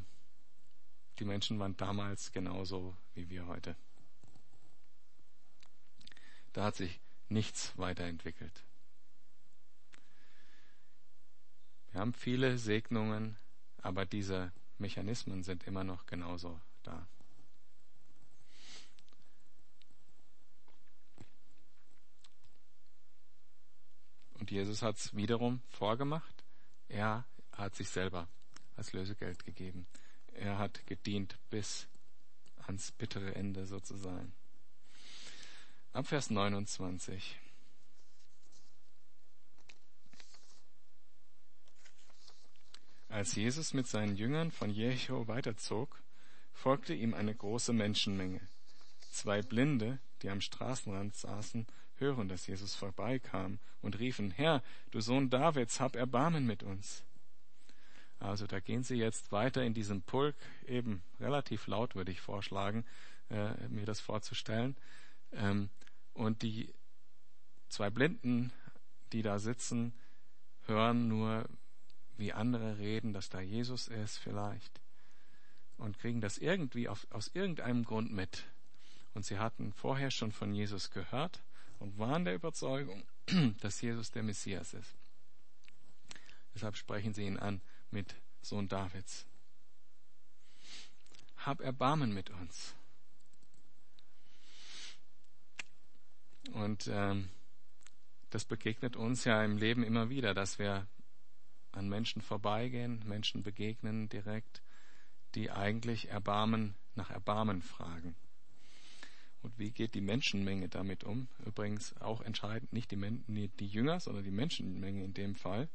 die 1.18 1.24
Menschen 1.24 1.58
waren 1.58 1.76
damals 1.76 2.32
genauso 2.32 2.96
wie 3.14 3.28
wir 3.30 3.46
heute. 3.46 3.76
Da 6.52 6.64
hat 6.64 6.76
sich 6.76 7.00
nichts 7.28 7.76
weiterentwickelt. 7.76 8.64
Wir 11.90 12.00
haben 12.00 12.12
viele 12.12 12.58
Segnungen, 12.58 13.36
aber 13.78 14.04
diese 14.04 14.52
Mechanismen 14.78 15.42
sind 15.42 15.66
immer 15.66 15.84
noch 15.84 16.06
genauso 16.06 16.60
da. 16.86 17.06
Und 24.38 24.50
Jesus 24.50 24.82
hat 24.82 24.96
es 24.96 25.14
wiederum 25.16 25.60
vorgemacht. 25.70 26.44
Er 26.88 27.24
hat 27.52 27.74
sich 27.74 27.88
selber 27.88 28.28
als 28.76 28.92
Lösegeld 28.92 29.44
gegeben 29.44 29.86
er 30.36 30.58
hat 30.58 30.86
gedient 30.86 31.38
bis 31.50 31.88
ans 32.66 32.92
bittere 32.92 33.34
Ende 33.34 33.66
sozusagen. 33.66 34.32
Ab 35.92 36.06
Vers 36.06 36.30
29. 36.30 37.40
Als 43.08 43.34
Jesus 43.34 43.72
mit 43.72 43.86
seinen 43.86 44.16
Jüngern 44.16 44.50
von 44.50 44.68
Jericho 44.68 45.26
weiterzog, 45.26 46.02
folgte 46.56 46.94
ihm 46.94 47.14
eine 47.14 47.34
große 47.34 47.72
Menschenmenge. 47.72 48.40
Zwei 49.12 49.42
Blinde, 49.42 49.98
die 50.22 50.30
am 50.30 50.40
Straßenrand 50.40 51.14
saßen, 51.14 51.66
hören, 51.98 52.28
dass 52.28 52.46
Jesus 52.46 52.74
vorbeikam 52.74 53.58
und 53.82 53.98
riefen, 53.98 54.30
Herr, 54.30 54.62
du 54.90 55.00
Sohn 55.00 55.30
Davids, 55.30 55.80
hab 55.80 55.96
Erbarmen 55.96 56.46
mit 56.46 56.62
uns. 56.62 57.04
Also 58.18 58.46
da 58.46 58.60
gehen 58.60 58.82
Sie 58.82 58.96
jetzt 58.96 59.30
weiter 59.32 59.62
in 59.62 59.74
diesem 59.74 60.02
Pulk, 60.02 60.34
eben 60.66 61.02
relativ 61.20 61.66
laut 61.66 61.94
würde 61.94 62.12
ich 62.12 62.20
vorschlagen, 62.20 62.84
äh, 63.30 63.68
mir 63.68 63.84
das 63.84 64.00
vorzustellen. 64.00 64.76
Ähm, 65.32 65.68
und 66.14 66.42
die 66.42 66.72
zwei 67.68 67.90
Blinden, 67.90 68.52
die 69.12 69.22
da 69.22 69.38
sitzen, 69.38 69.92
hören 70.66 71.08
nur, 71.08 71.48
wie 72.16 72.32
andere 72.32 72.78
reden, 72.78 73.12
dass 73.12 73.28
da 73.28 73.40
Jesus 73.40 73.88
ist 73.88 74.16
vielleicht 74.16 74.80
und 75.78 75.98
kriegen 75.98 76.20
das 76.20 76.38
irgendwie 76.38 76.88
auf, 76.88 77.06
aus 77.10 77.30
irgendeinem 77.34 77.84
Grund 77.84 78.12
mit. 78.12 78.44
Und 79.14 79.24
sie 79.24 79.38
hatten 79.38 79.72
vorher 79.72 80.10
schon 80.10 80.32
von 80.32 80.52
Jesus 80.54 80.90
gehört 80.90 81.42
und 81.78 81.98
waren 81.98 82.24
der 82.24 82.34
Überzeugung, 82.34 83.04
dass 83.60 83.80
Jesus 83.80 84.10
der 84.10 84.22
Messias 84.22 84.74
ist. 84.74 84.94
Deshalb 86.54 86.76
sprechen 86.76 87.12
sie 87.12 87.26
ihn 87.26 87.36
an 87.36 87.60
mit 87.90 88.14
Sohn 88.40 88.68
Davids. 88.68 89.26
Hab 91.38 91.60
Erbarmen 91.60 92.12
mit 92.12 92.30
uns. 92.30 92.74
Und 96.52 96.88
ähm, 96.90 97.28
das 98.30 98.44
begegnet 98.44 98.96
uns 98.96 99.24
ja 99.24 99.44
im 99.44 99.58
Leben 99.58 99.82
immer 99.82 100.08
wieder, 100.08 100.32
dass 100.32 100.58
wir 100.58 100.86
an 101.72 101.88
Menschen 101.88 102.22
vorbeigehen, 102.22 103.02
Menschen 103.06 103.42
begegnen 103.42 104.08
direkt, 104.08 104.62
die 105.36 105.50
eigentlich 105.50 106.08
Erbarmen 106.08 106.74
nach 106.94 107.10
Erbarmen 107.10 107.62
fragen. 107.62 108.16
Und 109.42 109.58
wie 109.58 109.70
geht 109.70 109.94
die 109.94 110.00
Menschenmenge 110.00 110.68
damit 110.68 111.04
um? 111.04 111.28
Übrigens 111.44 111.94
auch 112.00 112.22
entscheidend 112.22 112.72
nicht 112.72 112.90
die, 112.90 112.96
Men 112.96 113.24
die 113.28 113.68
Jünger, 113.68 114.00
sondern 114.00 114.24
die 114.24 114.32
Menschenmenge 114.32 115.04
in 115.04 115.14
dem 115.14 115.36
Fall. 115.36 115.68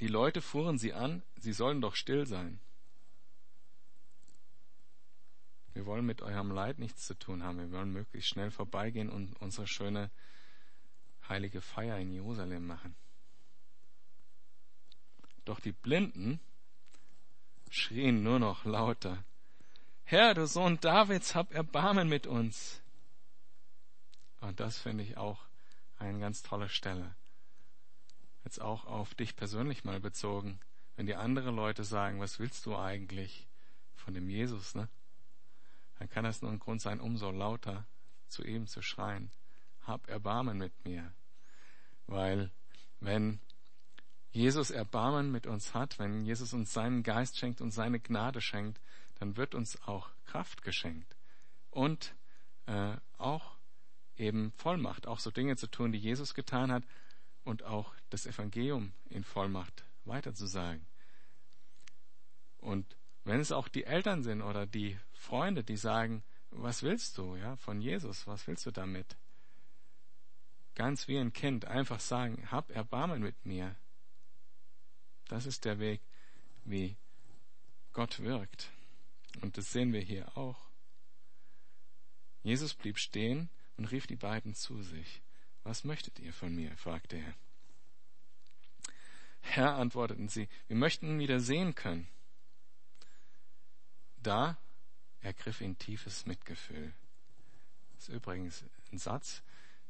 Die 0.00 0.08
Leute 0.08 0.42
fuhren 0.42 0.78
sie 0.78 0.92
an, 0.94 1.22
sie 1.36 1.52
sollen 1.52 1.80
doch 1.80 1.94
still 1.94 2.26
sein. 2.26 2.58
Wir 5.74 5.86
wollen 5.86 6.06
mit 6.06 6.22
eurem 6.22 6.50
Leid 6.50 6.78
nichts 6.78 7.06
zu 7.06 7.14
tun 7.14 7.42
haben. 7.42 7.58
Wir 7.58 7.70
wollen 7.72 7.92
möglichst 7.92 8.30
schnell 8.30 8.50
vorbeigehen 8.50 9.10
und 9.10 9.40
unsere 9.40 9.66
schöne 9.66 10.10
heilige 11.28 11.60
Feier 11.60 11.98
in 11.98 12.10
Jerusalem 12.10 12.66
machen. 12.66 12.96
Doch 15.44 15.60
die 15.60 15.72
Blinden 15.72 16.40
schrien 17.70 18.22
nur 18.22 18.38
noch 18.38 18.64
lauter. 18.64 19.24
Herr, 20.04 20.34
du 20.34 20.46
Sohn 20.46 20.80
Davids, 20.80 21.34
hab 21.34 21.52
Erbarmen 21.52 22.08
mit 22.08 22.26
uns. 22.26 22.80
Und 24.40 24.60
das 24.60 24.78
finde 24.78 25.04
ich 25.04 25.16
auch 25.16 25.46
eine 25.98 26.18
ganz 26.18 26.42
tolle 26.42 26.68
Stelle 26.68 27.14
jetzt 28.44 28.60
auch 28.60 28.84
auf 28.84 29.14
dich 29.14 29.36
persönlich 29.36 29.84
mal 29.84 30.00
bezogen, 30.00 30.60
wenn 30.96 31.06
die 31.06 31.16
andere 31.16 31.50
Leute 31.50 31.82
sagen, 31.82 32.20
was 32.20 32.38
willst 32.38 32.66
du 32.66 32.76
eigentlich 32.76 33.46
von 33.96 34.14
dem 34.14 34.28
Jesus, 34.28 34.74
ne? 34.74 34.88
Dann 35.98 36.10
kann 36.10 36.24
das 36.24 36.42
nur 36.42 36.50
ein 36.50 36.58
Grund 36.58 36.82
sein, 36.82 37.00
umso 37.00 37.30
lauter 37.30 37.86
zu 38.28 38.44
ihm 38.44 38.66
zu 38.66 38.82
schreien. 38.82 39.30
Hab 39.82 40.08
Erbarmen 40.08 40.58
mit 40.58 40.72
mir. 40.84 41.12
Weil 42.06 42.50
wenn 43.00 43.40
Jesus 44.34 44.70
Erbarmen 44.70 45.30
mit 45.30 45.46
uns 45.46 45.74
hat, 45.74 45.98
wenn 45.98 46.24
Jesus 46.24 46.52
uns 46.52 46.72
seinen 46.72 47.02
Geist 47.02 47.38
schenkt 47.38 47.60
und 47.60 47.70
seine 47.70 48.00
Gnade 48.00 48.40
schenkt, 48.40 48.80
dann 49.18 49.36
wird 49.36 49.54
uns 49.54 49.80
auch 49.82 50.10
Kraft 50.26 50.62
geschenkt. 50.62 51.16
Und 51.70 52.14
äh, 52.66 52.96
auch 53.16 53.56
eben 54.16 54.52
Vollmacht, 54.52 55.06
auch 55.06 55.18
so 55.18 55.30
Dinge 55.30 55.56
zu 55.56 55.66
tun, 55.68 55.92
die 55.92 55.98
Jesus 55.98 56.34
getan 56.34 56.72
hat, 56.72 56.84
und 57.44 57.62
auch 57.62 57.94
das 58.08 58.24
Evangelium 58.24 58.92
in 59.10 59.22
Vollmacht 59.22 59.84
weiterzusagen. 60.06 60.86
Und 62.56 62.96
wenn 63.24 63.38
es 63.38 63.52
auch 63.52 63.68
die 63.68 63.84
Eltern 63.84 64.22
sind 64.22 64.40
oder 64.40 64.66
die 64.66 64.98
Freunde, 65.12 65.62
die 65.62 65.76
sagen, 65.76 66.22
was 66.50 66.82
willst 66.82 67.18
du, 67.18 67.36
ja, 67.36 67.56
von 67.56 67.82
Jesus, 67.82 68.26
was 68.26 68.46
willst 68.46 68.64
du 68.64 68.70
damit? 68.70 69.16
ganz 70.74 71.08
wie 71.08 71.18
ein 71.18 71.32
Kind 71.32 71.64
einfach 71.66 72.00
sagen, 72.00 72.50
hab 72.50 72.70
Erbarmen 72.70 73.22
mit 73.22 73.46
mir. 73.46 73.74
Das 75.28 75.46
ist 75.46 75.64
der 75.64 75.78
Weg, 75.78 76.00
wie 76.64 76.96
Gott 77.92 78.20
wirkt. 78.20 78.70
Und 79.40 79.56
das 79.56 79.72
sehen 79.72 79.92
wir 79.92 80.00
hier 80.00 80.36
auch. 80.36 80.58
Jesus 82.42 82.74
blieb 82.74 82.98
stehen 82.98 83.48
und 83.76 83.86
rief 83.86 84.06
die 84.06 84.16
beiden 84.16 84.54
zu 84.54 84.82
sich. 84.82 85.22
Was 85.62 85.84
möchtet 85.84 86.18
ihr 86.18 86.32
von 86.32 86.54
mir? 86.54 86.76
fragte 86.76 87.16
er. 87.16 87.34
Herr, 89.40 89.74
antworteten 89.76 90.28
sie, 90.28 90.48
wir 90.68 90.76
möchten 90.76 91.08
ihn 91.08 91.18
wieder 91.18 91.40
sehen 91.40 91.74
können. 91.74 92.08
Da 94.16 94.58
ergriff 95.20 95.60
ihn 95.60 95.78
tiefes 95.78 96.26
Mitgefühl. 96.26 96.92
Das 97.94 98.08
ist 98.08 98.14
übrigens 98.14 98.64
ein 98.92 98.98
Satz, 98.98 99.42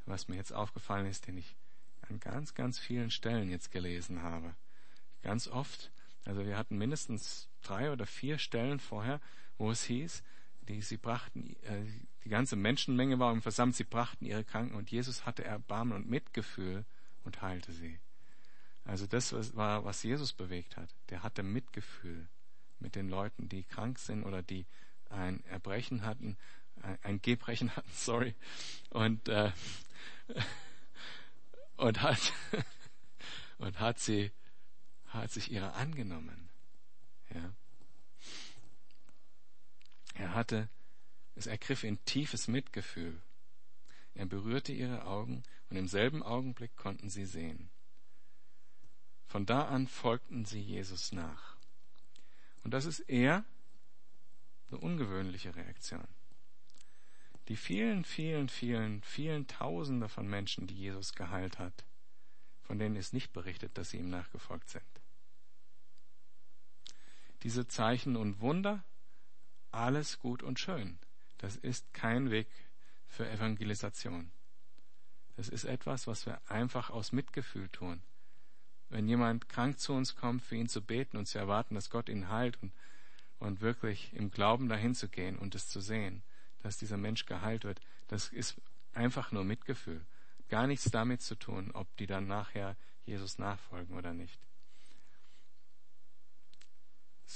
was 0.06 0.28
mir 0.28 0.36
jetzt 0.36 0.52
aufgefallen 0.52 1.06
ist, 1.06 1.26
den 1.26 1.38
ich 1.38 1.56
an 2.02 2.20
ganz, 2.20 2.54
ganz 2.54 2.78
vielen 2.78 3.10
Stellen 3.10 3.50
jetzt 3.50 3.70
gelesen 3.70 4.22
habe. 4.22 4.54
Ganz 5.24 5.48
oft, 5.48 5.90
also 6.26 6.44
wir 6.44 6.58
hatten 6.58 6.76
mindestens 6.76 7.48
drei 7.62 7.90
oder 7.90 8.04
vier 8.04 8.36
Stellen 8.36 8.78
vorher, 8.78 9.22
wo 9.56 9.70
es 9.70 9.82
hieß, 9.84 10.22
die 10.68 10.82
sie 10.82 10.98
brachten, 10.98 11.56
äh, 11.62 11.86
die 12.24 12.28
ganze 12.28 12.56
Menschenmenge 12.56 13.18
war 13.18 13.32
im 13.32 13.40
Versammelt, 13.40 13.74
sie 13.74 13.84
brachten 13.84 14.26
ihre 14.26 14.44
Kranken 14.44 14.74
und 14.74 14.90
Jesus 14.90 15.24
hatte 15.24 15.42
Erbarmen 15.42 15.94
und 15.94 16.10
Mitgefühl 16.10 16.84
und 17.24 17.40
heilte 17.40 17.72
sie. 17.72 17.98
Also 18.84 19.06
das 19.06 19.32
war, 19.56 19.86
was 19.86 20.02
Jesus 20.02 20.34
bewegt 20.34 20.76
hat. 20.76 20.94
Der 21.08 21.22
hatte 21.22 21.42
Mitgefühl 21.42 22.28
mit 22.78 22.94
den 22.94 23.08
Leuten, 23.08 23.48
die 23.48 23.64
krank 23.64 23.98
sind 23.98 24.24
oder 24.24 24.42
die 24.42 24.66
ein 25.08 25.42
Erbrechen 25.46 26.04
hatten, 26.04 26.36
ein 27.02 27.22
Gebrechen 27.22 27.74
hatten, 27.74 27.90
sorry, 27.94 28.34
und 28.90 29.26
äh, 29.30 29.52
und 31.78 32.02
hat 32.02 32.32
und 33.58 33.80
hat 33.80 33.98
sie 33.98 34.30
hat 35.14 35.30
sich 35.30 35.50
ihrer 35.50 35.74
angenommen. 35.74 36.48
Ja. 37.32 37.52
Er 40.14 40.34
hatte, 40.34 40.68
es 41.34 41.46
ergriff 41.46 41.84
ihn 41.84 42.04
tiefes 42.04 42.48
Mitgefühl. 42.48 43.20
Er 44.14 44.26
berührte 44.26 44.72
ihre 44.72 45.06
Augen 45.06 45.42
und 45.70 45.76
im 45.76 45.88
selben 45.88 46.22
Augenblick 46.22 46.76
konnten 46.76 47.10
sie 47.10 47.26
sehen. 47.26 47.70
Von 49.26 49.46
da 49.46 49.66
an 49.66 49.88
folgten 49.88 50.44
sie 50.44 50.60
Jesus 50.60 51.10
nach. 51.10 51.56
Und 52.62 52.72
das 52.72 52.84
ist 52.84 53.00
eher 53.00 53.44
eine 54.68 54.78
ungewöhnliche 54.78 55.54
Reaktion. 55.54 56.06
Die 57.48 57.56
vielen, 57.56 58.04
vielen, 58.04 58.48
vielen, 58.48 59.02
vielen 59.02 59.46
Tausende 59.46 60.08
von 60.08 60.26
Menschen, 60.26 60.66
die 60.66 60.76
Jesus 60.76 61.12
geheilt 61.14 61.58
hat, 61.58 61.84
von 62.62 62.78
denen 62.78 62.96
ist 62.96 63.12
nicht 63.12 63.32
berichtet, 63.32 63.76
dass 63.76 63.90
sie 63.90 63.98
ihm 63.98 64.08
nachgefolgt 64.08 64.70
sind. 64.70 64.84
Diese 67.44 67.68
Zeichen 67.68 68.16
und 68.16 68.40
Wunder, 68.40 68.82
alles 69.70 70.18
gut 70.18 70.42
und 70.42 70.58
schön. 70.58 70.98
Das 71.38 71.56
ist 71.56 71.92
kein 71.92 72.30
Weg 72.30 72.48
für 73.06 73.28
Evangelisation. 73.28 74.30
Das 75.36 75.48
ist 75.48 75.64
etwas, 75.64 76.06
was 76.06 76.26
wir 76.26 76.40
einfach 76.48 76.90
aus 76.90 77.12
Mitgefühl 77.12 77.68
tun. 77.68 78.02
Wenn 78.88 79.08
jemand 79.08 79.48
krank 79.48 79.78
zu 79.78 79.92
uns 79.92 80.16
kommt, 80.16 80.42
für 80.42 80.56
ihn 80.56 80.68
zu 80.68 80.80
beten 80.80 81.16
und 81.16 81.26
zu 81.26 81.38
erwarten, 81.38 81.74
dass 81.74 81.90
Gott 81.90 82.08
ihn 82.08 82.28
heilt 82.28 82.60
und, 82.62 82.72
und 83.38 83.60
wirklich 83.60 84.12
im 84.14 84.30
Glauben 84.30 84.68
dahin 84.68 84.94
zu 84.94 85.08
gehen 85.08 85.38
und 85.38 85.54
es 85.54 85.68
zu 85.68 85.80
sehen, 85.80 86.22
dass 86.62 86.78
dieser 86.78 86.96
Mensch 86.96 87.26
geheilt 87.26 87.64
wird, 87.64 87.80
das 88.08 88.28
ist 88.28 88.60
einfach 88.94 89.32
nur 89.32 89.44
Mitgefühl. 89.44 90.04
Gar 90.48 90.66
nichts 90.66 90.90
damit 90.90 91.20
zu 91.20 91.34
tun, 91.34 91.72
ob 91.72 91.94
die 91.96 92.06
dann 92.06 92.26
nachher 92.26 92.76
Jesus 93.04 93.38
nachfolgen 93.38 93.96
oder 93.96 94.14
nicht. 94.14 94.40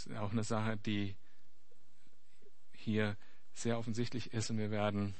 Ist 0.06 0.16
auch 0.16 0.30
eine 0.30 0.44
Sache, 0.44 0.76
die 0.76 1.16
hier 2.72 3.16
sehr 3.52 3.78
offensichtlich 3.78 4.32
ist 4.32 4.50
und 4.50 4.58
wir 4.58 4.70
werden 4.70 5.16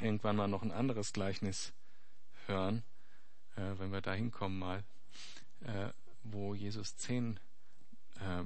irgendwann 0.00 0.34
mal 0.34 0.48
noch 0.48 0.62
ein 0.62 0.72
anderes 0.72 1.12
Gleichnis 1.12 1.72
hören, 2.46 2.82
äh, 3.54 3.78
wenn 3.78 3.92
wir 3.92 4.00
da 4.00 4.12
hinkommen 4.12 4.58
mal, 4.58 4.84
äh, 5.60 5.90
wo 6.24 6.54
Jesus 6.54 6.96
zehn 6.96 7.38
äh, 8.18 8.42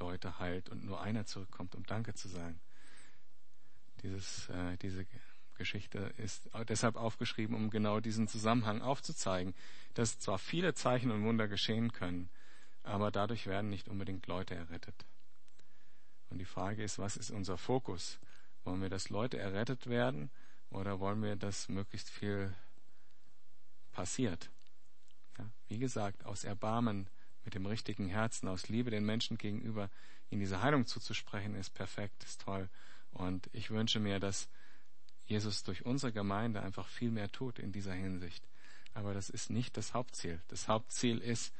Leute 0.00 0.38
heilt 0.38 0.70
und 0.70 0.84
nur 0.84 1.02
einer 1.02 1.26
zurückkommt, 1.26 1.74
um 1.74 1.84
Danke 1.84 2.14
zu 2.14 2.28
sagen. 2.28 2.58
Dieses, 4.02 4.48
äh, 4.48 4.78
diese 4.78 5.06
Geschichte 5.56 5.98
ist 6.16 6.48
deshalb 6.68 6.96
aufgeschrieben, 6.96 7.54
um 7.54 7.68
genau 7.68 8.00
diesen 8.00 8.28
Zusammenhang 8.28 8.80
aufzuzeigen, 8.80 9.54
dass 9.92 10.18
zwar 10.18 10.38
viele 10.38 10.72
Zeichen 10.72 11.10
und 11.10 11.24
Wunder 11.24 11.48
geschehen 11.48 11.92
können, 11.92 12.30
aber 12.86 13.10
dadurch 13.10 13.46
werden 13.46 13.68
nicht 13.68 13.88
unbedingt 13.88 14.26
Leute 14.26 14.54
errettet. 14.54 15.04
Und 16.30 16.38
die 16.38 16.44
Frage 16.44 16.82
ist, 16.82 16.98
was 16.98 17.16
ist 17.16 17.30
unser 17.30 17.58
Fokus? 17.58 18.18
Wollen 18.64 18.80
wir, 18.80 18.88
dass 18.88 19.10
Leute 19.10 19.38
errettet 19.38 19.86
werden 19.86 20.30
oder 20.70 21.00
wollen 21.00 21.22
wir, 21.22 21.36
dass 21.36 21.68
möglichst 21.68 22.10
viel 22.10 22.54
passiert? 23.92 24.50
Ja, 25.38 25.50
wie 25.68 25.78
gesagt, 25.78 26.24
aus 26.24 26.44
Erbarmen 26.44 27.08
mit 27.44 27.54
dem 27.54 27.66
richtigen 27.66 28.08
Herzen, 28.08 28.48
aus 28.48 28.68
Liebe 28.68 28.90
den 28.90 29.04
Menschen 29.04 29.36
gegenüber, 29.36 29.90
ihnen 30.30 30.40
diese 30.40 30.62
Heilung 30.62 30.86
zuzusprechen, 30.86 31.54
ist 31.54 31.74
perfekt, 31.74 32.24
ist 32.24 32.42
toll. 32.42 32.68
Und 33.10 33.48
ich 33.52 33.70
wünsche 33.70 34.00
mir, 34.00 34.20
dass 34.20 34.48
Jesus 35.24 35.64
durch 35.64 35.84
unsere 35.84 36.12
Gemeinde 36.12 36.62
einfach 36.62 36.88
viel 36.88 37.10
mehr 37.10 37.30
tut 37.30 37.58
in 37.58 37.72
dieser 37.72 37.94
Hinsicht. 37.94 38.46
Aber 38.94 39.12
das 39.12 39.28
ist 39.28 39.50
nicht 39.50 39.76
das 39.76 39.92
Hauptziel. 39.92 40.40
Das 40.48 40.68
Hauptziel 40.68 41.18
ist, 41.18 41.52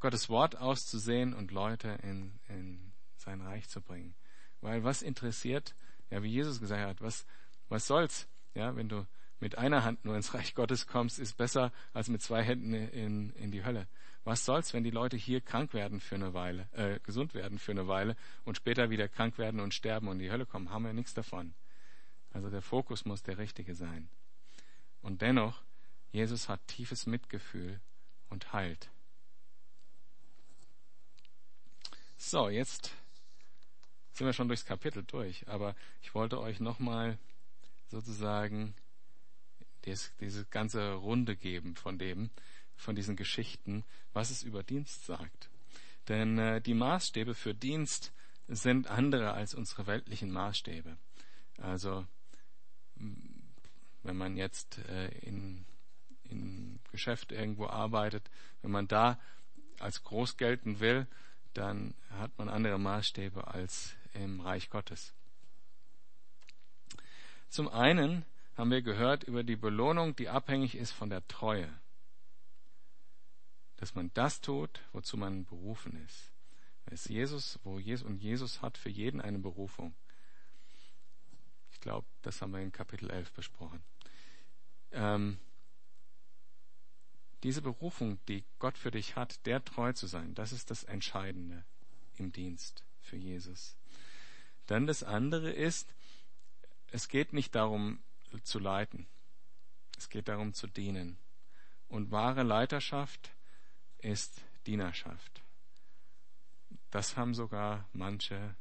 Gottes 0.00 0.28
Wort 0.28 0.56
auszusehen 0.56 1.34
und 1.34 1.50
Leute 1.50 1.98
in, 2.02 2.38
in 2.48 2.92
sein 3.16 3.40
Reich 3.40 3.68
zu 3.68 3.80
bringen. 3.80 4.14
Weil 4.60 4.84
was 4.84 5.02
interessiert, 5.02 5.74
ja, 6.10 6.22
wie 6.22 6.28
Jesus 6.28 6.60
gesagt 6.60 6.86
hat, 6.86 7.00
was, 7.00 7.26
was 7.68 7.86
soll's, 7.86 8.28
ja, 8.54 8.74
wenn 8.76 8.88
du 8.88 9.06
mit 9.38 9.56
einer 9.56 9.84
Hand 9.84 10.04
nur 10.04 10.16
ins 10.16 10.34
Reich 10.34 10.54
Gottes 10.54 10.86
kommst, 10.86 11.18
ist 11.18 11.36
besser 11.36 11.72
als 11.92 12.08
mit 12.08 12.20
zwei 12.22 12.42
Händen 12.42 12.74
in, 12.74 13.30
in 13.30 13.50
die 13.50 13.64
Hölle. 13.64 13.88
Was 14.24 14.44
soll's, 14.44 14.74
wenn 14.74 14.84
die 14.84 14.90
Leute 14.90 15.16
hier 15.16 15.40
krank 15.40 15.72
werden 15.72 15.98
für 15.98 16.14
eine 16.14 16.34
Weile, 16.34 16.68
äh, 16.72 17.00
gesund 17.00 17.32
werden 17.32 17.58
für 17.58 17.72
eine 17.72 17.88
Weile 17.88 18.16
und 18.44 18.56
später 18.56 18.90
wieder 18.90 19.08
krank 19.08 19.38
werden 19.38 19.60
und 19.60 19.72
sterben 19.72 20.08
und 20.08 20.16
in 20.16 20.24
die 20.24 20.30
Hölle 20.30 20.44
kommen, 20.44 20.70
haben 20.70 20.84
wir 20.84 20.92
nichts 20.92 21.14
davon. 21.14 21.54
Also 22.32 22.50
der 22.50 22.62
Fokus 22.62 23.06
muss 23.06 23.22
der 23.22 23.38
richtige 23.38 23.74
sein. 23.74 24.10
Und 25.00 25.22
dennoch, 25.22 25.62
Jesus 26.12 26.48
hat 26.48 26.66
tiefes 26.66 27.06
Mitgefühl 27.06 27.80
und 28.28 28.52
heilt. 28.52 28.90
So, 32.30 32.48
jetzt 32.48 32.92
sind 34.12 34.24
wir 34.24 34.32
schon 34.32 34.46
durchs 34.46 34.64
Kapitel 34.64 35.02
durch, 35.02 35.48
aber 35.48 35.74
ich 36.00 36.14
wollte 36.14 36.40
euch 36.40 36.60
nochmal 36.60 37.18
sozusagen 37.88 38.72
dies, 39.84 40.12
diese 40.20 40.44
ganze 40.44 40.92
Runde 40.92 41.34
geben 41.34 41.74
von 41.74 41.98
dem, 41.98 42.30
von 42.76 42.94
diesen 42.94 43.16
Geschichten, 43.16 43.84
was 44.12 44.30
es 44.30 44.44
über 44.44 44.62
Dienst 44.62 45.06
sagt. 45.06 45.50
Denn 46.06 46.38
äh, 46.38 46.60
die 46.60 46.74
Maßstäbe 46.74 47.34
für 47.34 47.52
Dienst 47.52 48.12
sind 48.46 48.86
andere 48.86 49.32
als 49.32 49.52
unsere 49.52 49.88
weltlichen 49.88 50.30
Maßstäbe. 50.30 50.98
Also 51.58 52.06
wenn 54.04 54.16
man 54.16 54.36
jetzt 54.36 54.78
äh, 54.88 55.08
in, 55.18 55.64
in 56.22 56.78
Geschäft 56.92 57.32
irgendwo 57.32 57.66
arbeitet, 57.66 58.30
wenn 58.62 58.70
man 58.70 58.86
da 58.86 59.18
als 59.80 60.04
groß 60.04 60.36
gelten 60.36 60.78
will, 60.78 61.08
dann 61.54 61.94
hat 62.10 62.36
man 62.38 62.48
andere 62.48 62.78
Maßstäbe 62.78 63.46
als 63.48 63.94
im 64.14 64.40
Reich 64.40 64.70
Gottes. 64.70 65.12
Zum 67.48 67.68
einen 67.68 68.24
haben 68.56 68.70
wir 68.70 68.82
gehört 68.82 69.24
über 69.24 69.42
die 69.42 69.56
Belohnung, 69.56 70.14
die 70.16 70.28
abhängig 70.28 70.76
ist 70.76 70.92
von 70.92 71.10
der 71.10 71.26
Treue. 71.26 71.68
Dass 73.76 73.94
man 73.94 74.10
das 74.14 74.40
tut, 74.40 74.80
wozu 74.92 75.16
man 75.16 75.44
berufen 75.44 75.96
ist. 76.04 76.30
Es 76.86 77.06
Jesus, 77.06 77.58
wo 77.62 77.78
Jesus, 77.78 78.06
und 78.06 78.18
Jesus 78.18 78.62
hat 78.62 78.76
für 78.76 78.90
jeden 78.90 79.20
eine 79.20 79.38
Berufung. 79.38 79.94
Ich 81.72 81.80
glaube, 81.80 82.06
das 82.22 82.42
haben 82.42 82.52
wir 82.52 82.60
in 82.60 82.72
Kapitel 82.72 83.10
11 83.10 83.32
besprochen. 83.32 83.82
Ähm, 84.92 85.38
diese 87.42 87.62
Berufung, 87.62 88.18
die 88.26 88.44
Gott 88.58 88.76
für 88.76 88.90
dich 88.90 89.16
hat, 89.16 89.44
der 89.46 89.64
treu 89.64 89.92
zu 89.92 90.06
sein, 90.06 90.34
das 90.34 90.52
ist 90.52 90.70
das 90.70 90.84
Entscheidende 90.84 91.64
im 92.16 92.32
Dienst 92.32 92.84
für 93.00 93.16
Jesus. 93.16 93.76
Dann 94.66 94.86
das 94.86 95.02
andere 95.02 95.50
ist, 95.50 95.94
es 96.92 97.08
geht 97.08 97.32
nicht 97.32 97.54
darum 97.54 98.00
zu 98.42 98.58
leiten, 98.58 99.06
es 99.96 100.08
geht 100.08 100.28
darum 100.28 100.54
zu 100.54 100.66
dienen. 100.66 101.18
Und 101.88 102.10
wahre 102.10 102.44
Leiterschaft 102.44 103.32
ist 103.98 104.42
Dienerschaft. 104.66 105.42
Das 106.90 107.16
haben 107.16 107.34
sogar 107.34 107.88
manche, 107.92 108.54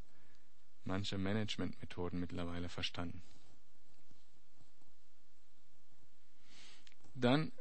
manche 0.83 1.17
Managementmethoden 1.17 2.19
mittlerweile 2.19 2.69
verstanden. 2.69 3.21
Dann 7.13 7.51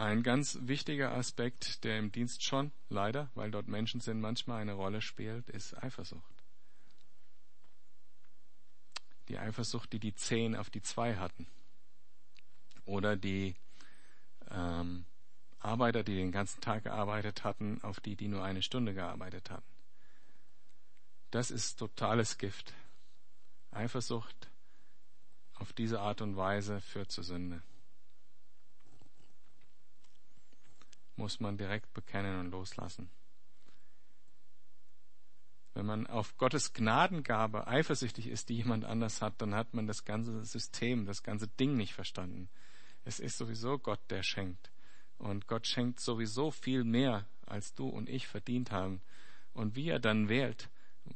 ein 0.00 0.22
ganz 0.22 0.58
wichtiger 0.62 1.12
Aspekt, 1.12 1.84
der 1.84 1.98
im 1.98 2.10
Dienst 2.10 2.42
schon 2.42 2.72
leider, 2.88 3.30
weil 3.34 3.50
dort 3.50 3.68
Menschen 3.68 4.00
sind, 4.00 4.20
manchmal 4.20 4.62
eine 4.62 4.72
Rolle 4.72 5.02
spielt, 5.02 5.48
ist 5.50 5.76
Eifersucht. 5.82 6.42
Die 9.28 9.38
Eifersucht, 9.38 9.92
die 9.92 10.00
die 10.00 10.14
zehn 10.14 10.56
auf 10.56 10.70
die 10.70 10.80
zwei 10.80 11.16
hatten. 11.16 11.46
Oder 12.86 13.16
die 13.16 13.54
ähm, 14.50 15.04
Arbeiter, 15.60 16.02
die 16.02 16.16
den 16.16 16.32
ganzen 16.32 16.62
Tag 16.62 16.84
gearbeitet 16.84 17.44
hatten, 17.44 17.82
auf 17.82 18.00
die, 18.00 18.16
die 18.16 18.28
nur 18.28 18.42
eine 18.42 18.62
Stunde 18.62 18.94
gearbeitet 18.94 19.50
hatten. 19.50 19.68
Das 21.30 21.50
ist 21.50 21.78
totales 21.78 22.38
Gift. 22.38 22.72
Eifersucht 23.70 24.50
auf 25.54 25.74
diese 25.74 26.00
Art 26.00 26.22
und 26.22 26.36
Weise 26.36 26.80
führt 26.80 27.12
zur 27.12 27.22
Sünde. 27.22 27.62
Muss 31.20 31.38
man 31.38 31.56
direkt 31.56 31.92
bekennen 31.92 32.40
und 32.40 32.50
loslassen. 32.50 33.10
Wenn 35.74 35.86
man 35.86 36.06
auf 36.06 36.36
Gottes 36.36 36.72
Gnadengabe 36.72 37.66
eifersüchtig 37.66 38.26
ist, 38.26 38.48
die 38.48 38.56
jemand 38.56 38.84
anders 38.84 39.22
hat, 39.22 39.40
dann 39.40 39.54
hat 39.54 39.72
man 39.72 39.86
das 39.86 40.04
ganze 40.04 40.44
System, 40.44 41.06
das 41.06 41.22
ganze 41.22 41.46
Ding 41.46 41.76
nicht 41.76 41.94
verstanden. 41.94 42.48
Es 43.04 43.20
ist 43.20 43.38
sowieso 43.38 43.78
Gott, 43.78 44.00
der 44.10 44.22
schenkt. 44.22 44.72
Und 45.18 45.46
Gott 45.46 45.66
schenkt 45.66 46.00
sowieso 46.00 46.50
viel 46.50 46.84
mehr, 46.84 47.26
als 47.46 47.74
du 47.74 47.88
und 47.88 48.08
ich 48.08 48.26
verdient 48.26 48.72
haben. 48.72 49.00
Und 49.52 49.76
wie 49.76 49.88
er 49.88 50.00
dann 50.00 50.28
wählt, 50.28 50.70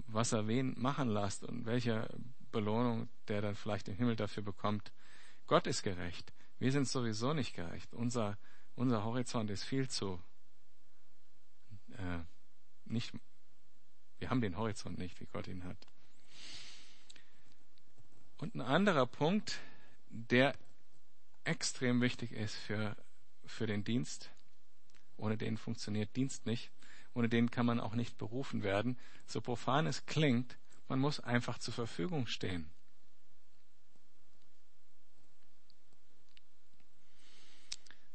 was 0.07 0.33
er 0.33 0.47
wen 0.47 0.75
machen 0.79 1.09
lässt 1.09 1.45
und 1.45 1.67
welche 1.67 2.09
Belohnung 2.53 3.09
der 3.29 3.43
dann 3.43 3.55
vielleicht 3.55 3.89
im 3.89 3.97
Himmel 3.97 4.17
dafür 4.17 4.43
bekommt. 4.43 4.93
Gott 5.47 5.67
ist 5.67 5.83
gerecht. 5.83 6.33
Wir 6.59 6.73
sind 6.73 6.87
sowieso 6.89 7.33
nicht 7.33 7.55
gerecht. 7.55 7.93
Unser 7.95 8.39
unser 8.77 9.05
Horizont 9.05 9.51
ist 9.51 9.65
viel 9.65 9.89
zu 9.89 10.21
äh, 11.93 12.19
nicht. 12.85 13.13
Wir 14.19 14.31
haben 14.31 14.41
den 14.41 14.57
Horizont 14.57 14.99
nicht, 14.99 15.21
wie 15.21 15.27
Gott 15.27 15.49
ihn 15.49 15.65
hat. 15.65 15.77
Und 18.39 18.55
ein 18.55 18.61
anderer 18.61 19.07
Punkt, 19.07 19.61
der 20.09 20.55
extrem 21.45 22.01
wichtig 22.01 22.33
ist 22.33 22.55
für, 22.55 22.97
für 23.45 23.67
den 23.67 23.85
Dienst, 23.85 24.31
ohne 25.17 25.37
den 25.37 25.57
funktioniert 25.57 26.15
Dienst 26.17 26.47
nicht, 26.47 26.71
ohne 27.15 27.29
den 27.29 27.51
kann 27.51 27.67
man 27.67 27.81
auch 27.81 27.95
nicht 27.95 28.19
berufen 28.19 28.63
werden, 28.63 28.99
so 29.27 29.41
profan 29.41 29.87
es 29.87 30.07
klingt, 30.07 30.57
man 30.89 30.99
muss 30.99 31.21
einfach 31.21 31.59
zur 31.59 31.75
Verfügung 31.75 32.27
stehen. 32.27 32.71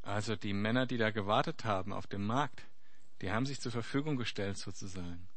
Also 0.01 0.35
die 0.35 0.53
Männer, 0.53 0.85
die 0.85 0.97
da 0.97 1.11
gewartet 1.11 1.65
haben 1.65 1.93
auf 1.93 2.07
dem 2.07 2.25
Markt, 2.25 2.63
die 3.21 3.31
haben 3.31 3.45
sich 3.45 3.59
zur 3.59 3.71
Verfügung 3.71 4.17
gestellt 4.17 4.57
sozusagen. 4.57 5.27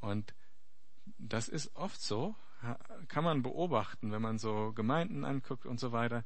Und 0.00 0.34
das 1.18 1.48
ist 1.48 1.74
oft 1.74 2.00
so, 2.00 2.36
kann 3.08 3.24
man 3.24 3.42
beobachten, 3.42 4.12
wenn 4.12 4.22
man 4.22 4.38
so 4.38 4.72
Gemeinden 4.72 5.24
anguckt 5.24 5.66
und 5.66 5.80
so 5.80 5.92
weiter. 5.92 6.24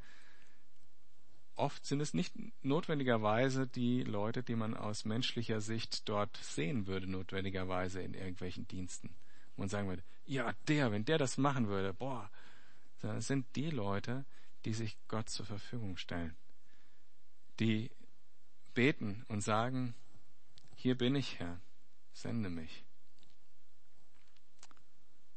Oft 1.54 1.84
sind 1.84 2.00
es 2.00 2.14
nicht 2.14 2.34
notwendigerweise 2.62 3.66
die 3.66 4.02
Leute, 4.02 4.42
die 4.42 4.56
man 4.56 4.74
aus 4.74 5.04
menschlicher 5.04 5.60
Sicht 5.60 6.08
dort 6.08 6.36
sehen 6.38 6.86
würde, 6.86 7.06
notwendigerweise 7.06 8.00
in 8.02 8.14
irgendwelchen 8.14 8.66
Diensten. 8.68 9.08
Und 9.08 9.58
man 9.58 9.68
sagen 9.68 9.88
würde, 9.88 10.02
ja, 10.24 10.52
der, 10.68 10.92
wenn 10.92 11.04
der 11.04 11.18
das 11.18 11.36
machen 11.36 11.68
würde, 11.68 11.92
boah, 11.92 12.30
es 13.02 13.26
sind 13.26 13.44
die 13.56 13.70
Leute, 13.70 14.24
die 14.64 14.74
sich 14.74 14.96
Gott 15.08 15.28
zur 15.28 15.46
Verfügung 15.46 15.96
stellen, 15.96 16.36
die 17.58 17.90
beten 18.74 19.24
und 19.28 19.40
sagen, 19.40 19.94
hier 20.74 20.96
bin 20.96 21.14
ich 21.14 21.38
Herr, 21.38 21.60
sende 22.12 22.50
mich. 22.50 22.84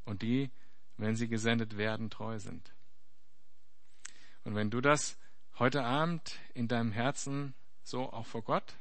Und 0.05 0.21
die, 0.21 0.51
wenn 0.97 1.15
sie 1.15 1.27
gesendet 1.27 1.77
werden, 1.77 2.09
treu 2.09 2.39
sind. 2.39 2.73
Und 4.43 4.55
wenn 4.55 4.69
du 4.69 4.79
das 4.79 5.17
heute 5.57 5.83
Abend 5.83 6.39
in 6.53 6.67
deinem 6.67 6.91
Herzen 6.91 7.53
so 7.83 8.11
auch 8.11 8.25
vor 8.25 8.43
Gott 8.43 8.75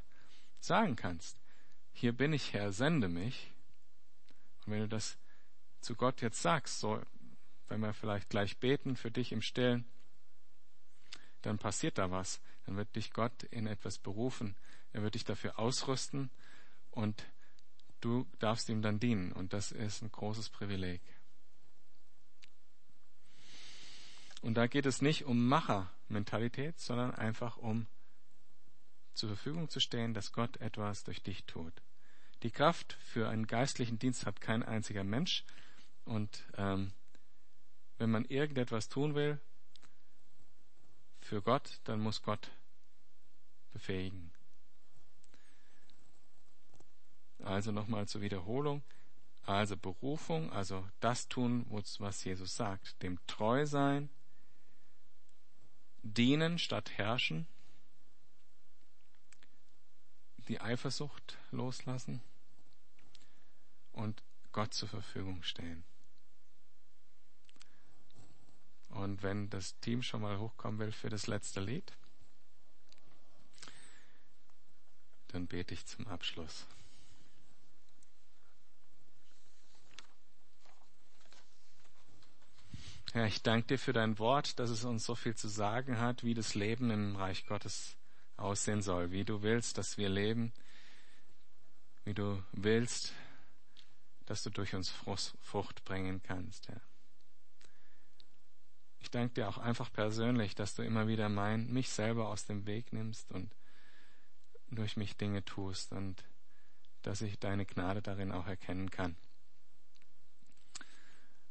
sagen 0.61 0.97
kannst, 0.97 1.39
hier 1.93 2.13
bin 2.13 2.33
ich 2.33 2.53
Herr, 2.53 2.73
sende 2.73 3.09
mich, 3.09 3.53
und 4.67 4.73
wenn 4.73 4.81
du 4.81 4.89
das 4.89 5.19
zu 5.81 5.95
Gott 5.95 6.23
jetzt 6.23 6.41
sagst, 6.41 6.81
so, 6.81 7.03
wenn 7.69 7.81
wir 7.81 7.93
vielleicht 7.93 8.31
gleich 8.31 8.59
beten 8.59 8.97
für 8.97 9.11
dich 9.11 9.33
im 9.33 9.43
Stillen, 9.43 9.85
dann 11.47 11.59
passiert 11.59 11.99
da 11.99 12.11
was. 12.11 12.41
Dann 12.67 12.77
wird 12.77 12.95
dich 12.97 13.13
Gott 13.13 13.43
in 13.45 13.67
etwas 13.67 13.99
berufen. 13.99 14.57
Er 14.93 15.03
wird 15.03 15.15
dich 15.15 15.25
dafür 15.25 15.59
ausrüsten 15.59 16.31
und 16.91 17.25
du 18.01 18.27
darfst 18.39 18.69
ihm 18.69 18.83
dann 18.83 19.01
dienen. 19.01 19.33
Und 19.33 19.53
das 19.53 19.73
ist 19.73 20.03
ein 20.03 20.13
großes 20.13 20.51
Privileg. 20.51 21.03
Und 24.41 24.55
da 24.55 24.67
geht 24.67 24.87
es 24.87 25.01
nicht 25.01 25.25
um 25.25 25.47
Machermentalität, 25.49 26.79
sondern 26.79 27.15
einfach 27.15 27.57
um 27.57 27.87
zur 29.15 29.31
Verfügung 29.31 29.69
zu 29.69 29.81
stehen, 29.81 30.13
dass 30.13 30.33
Gott 30.33 30.59
etwas 30.59 31.05
durch 31.05 31.23
dich 31.23 31.45
tut. 31.45 31.73
Die 32.43 32.51
Kraft 32.51 32.99
für 33.01 33.29
einen 33.29 33.47
geistlichen 33.47 33.99
Dienst 33.99 34.27
hat 34.27 34.41
kein 34.41 34.63
einziger 34.63 35.03
Mensch. 35.03 35.45
Und 36.05 36.45
ähm, 36.57 36.93
wenn 37.97 38.11
man 38.11 38.27
irgendetwas 38.27 38.89
tun 38.89 39.15
will, 39.15 39.41
für 41.25 41.41
Gott, 41.41 41.81
dann 41.85 42.01
muss 42.01 42.23
Gott 42.23 42.51
befähigen. 43.73 44.31
Also 47.43 47.73
nochmal 47.73 48.07
zur 48.07 48.21
Wiederholung. 48.21 48.83
Also 49.47 49.77
Berufung, 49.77 50.53
also 50.53 50.87
das 51.01 51.29
tun, 51.29 51.67
was 51.71 52.25
Jesus 52.25 52.55
sagt. 52.57 53.03
Dem 53.03 53.19
treu 53.27 53.67
sein, 53.67 54.09
dienen 56.03 56.59
statt 56.59 56.91
herrschen, 56.93 57.47
die 60.49 60.61
Eifersucht 60.61 61.39
loslassen 61.51 62.23
und 63.93 64.23
Gott 64.53 64.75
zur 64.75 64.89
Verfügung 64.89 65.43
stehen. 65.43 65.85
Und 68.95 69.23
wenn 69.23 69.51
das 69.51 69.79
Team 69.81 70.03
schon 70.03 70.23
mal 70.23 70.39
hochkommen 70.39 70.79
will 70.79 70.93
für 70.93 71.11
das 71.11 71.27
letzte 71.27 71.61
Lied, 71.61 71.93
dann 75.29 75.47
bete 75.49 75.75
ich 75.75 75.85
zum 75.85 76.07
Abschluss. 76.07 76.67
Herr, 83.13 83.27
ich 83.27 83.43
danke 83.43 83.67
dir 83.69 83.79
für 83.79 83.93
dein 83.93 84.19
Wort, 84.19 84.59
dass 84.59 84.71
es 84.71 84.85
uns 84.85 85.05
so 85.05 85.15
viel 85.15 85.35
zu 85.35 85.49
sagen 85.49 85.99
hat, 85.99 86.25
wie 86.25 86.35
das 86.35 86.55
Leben 86.55 86.91
im 86.91 87.17
Reich 87.17 87.47
Gottes 87.47 87.97
aussehen 88.37 88.83
soll, 88.83 89.11
wie 89.11 89.25
du 89.25 89.43
willst, 89.43 89.77
dass 89.79 89.99
wir 89.99 90.09
leben, 90.09 90.53
wie 92.05 92.15
du 92.15 92.43
willst, 92.53 93.13
dass 94.27 94.43
du 94.43 94.51
durch 94.51 94.75
uns 94.75 94.91
Frucht 95.41 95.85
bringen 95.85 96.23
kannst, 96.23 96.69
Herr. 96.69 96.81
Ich 99.05 99.11
danke 99.11 99.35
dir 99.35 99.51
auch 99.51 99.59
einfach 99.59 99.93
persönlich, 99.93 100.55
dass 100.55 100.75
du 100.75 100.83
immer 100.83 101.07
wieder 101.07 101.29
mein, 101.29 101.71
mich 101.71 101.91
selber 101.91 102.29
aus 102.29 102.47
dem 102.47 102.65
Weg 102.65 102.95
nimmst 102.95 103.33
und 103.33 103.55
durch 104.71 104.97
mich 104.97 105.15
Dinge 105.19 105.45
tust 105.45 105.93
und 105.93 106.25
dass 107.03 107.21
ich 107.21 107.39
deine 107.39 107.67
Gnade 107.67 108.01
darin 108.01 108.33
auch 108.33 108.47
erkennen 108.47 108.91
kann. 108.91 109.15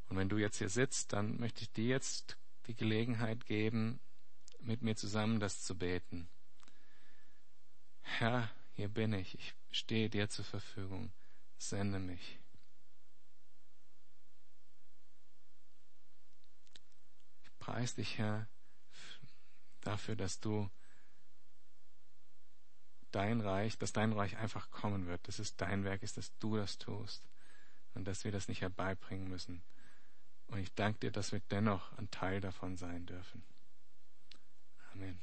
Und 0.09 0.17
wenn 0.17 0.29
du 0.29 0.39
jetzt 0.39 0.57
hier 0.57 0.69
sitzt, 0.69 1.13
dann 1.13 1.39
möchte 1.39 1.61
ich 1.61 1.71
dir 1.71 1.85
jetzt 1.85 2.39
die 2.65 2.73
Gelegenheit 2.73 3.45
geben, 3.45 3.99
mit 4.59 4.81
mir 4.81 4.95
zusammen 4.95 5.39
das 5.39 5.61
zu 5.61 5.77
beten. 5.77 6.27
Herr, 8.01 8.49
hier 8.71 8.87
bin 8.87 9.13
ich, 9.13 9.35
ich 9.35 9.53
stehe 9.69 10.09
dir 10.09 10.27
zur 10.27 10.45
Verfügung, 10.45 11.11
sende 11.59 11.99
mich. 11.99 12.39
Preis 17.63 17.95
dich, 17.95 18.17
Herr, 18.17 18.45
dafür, 19.79 20.17
dass 20.17 20.41
du 20.41 20.69
dein 23.11 23.39
Reich, 23.39 23.77
dass 23.77 23.93
dein 23.93 24.11
Reich 24.11 24.35
einfach 24.35 24.69
kommen 24.69 25.07
wird, 25.07 25.25
dass 25.29 25.39
es 25.39 25.55
dein 25.55 25.85
Werk 25.85 26.03
ist, 26.03 26.17
dass 26.17 26.37
du 26.39 26.57
das 26.57 26.77
tust 26.77 27.23
und 27.93 28.05
dass 28.05 28.25
wir 28.25 28.33
das 28.33 28.49
nicht 28.49 28.59
herbeibringen 28.59 29.29
müssen. 29.29 29.63
Und 30.47 30.59
ich 30.59 30.73
danke 30.73 30.99
dir, 30.99 31.11
dass 31.11 31.31
wir 31.31 31.39
dennoch 31.51 31.97
ein 31.97 32.11
Teil 32.11 32.41
davon 32.41 32.75
sein 32.75 33.05
dürfen. 33.05 33.45
Amen. 34.91 35.21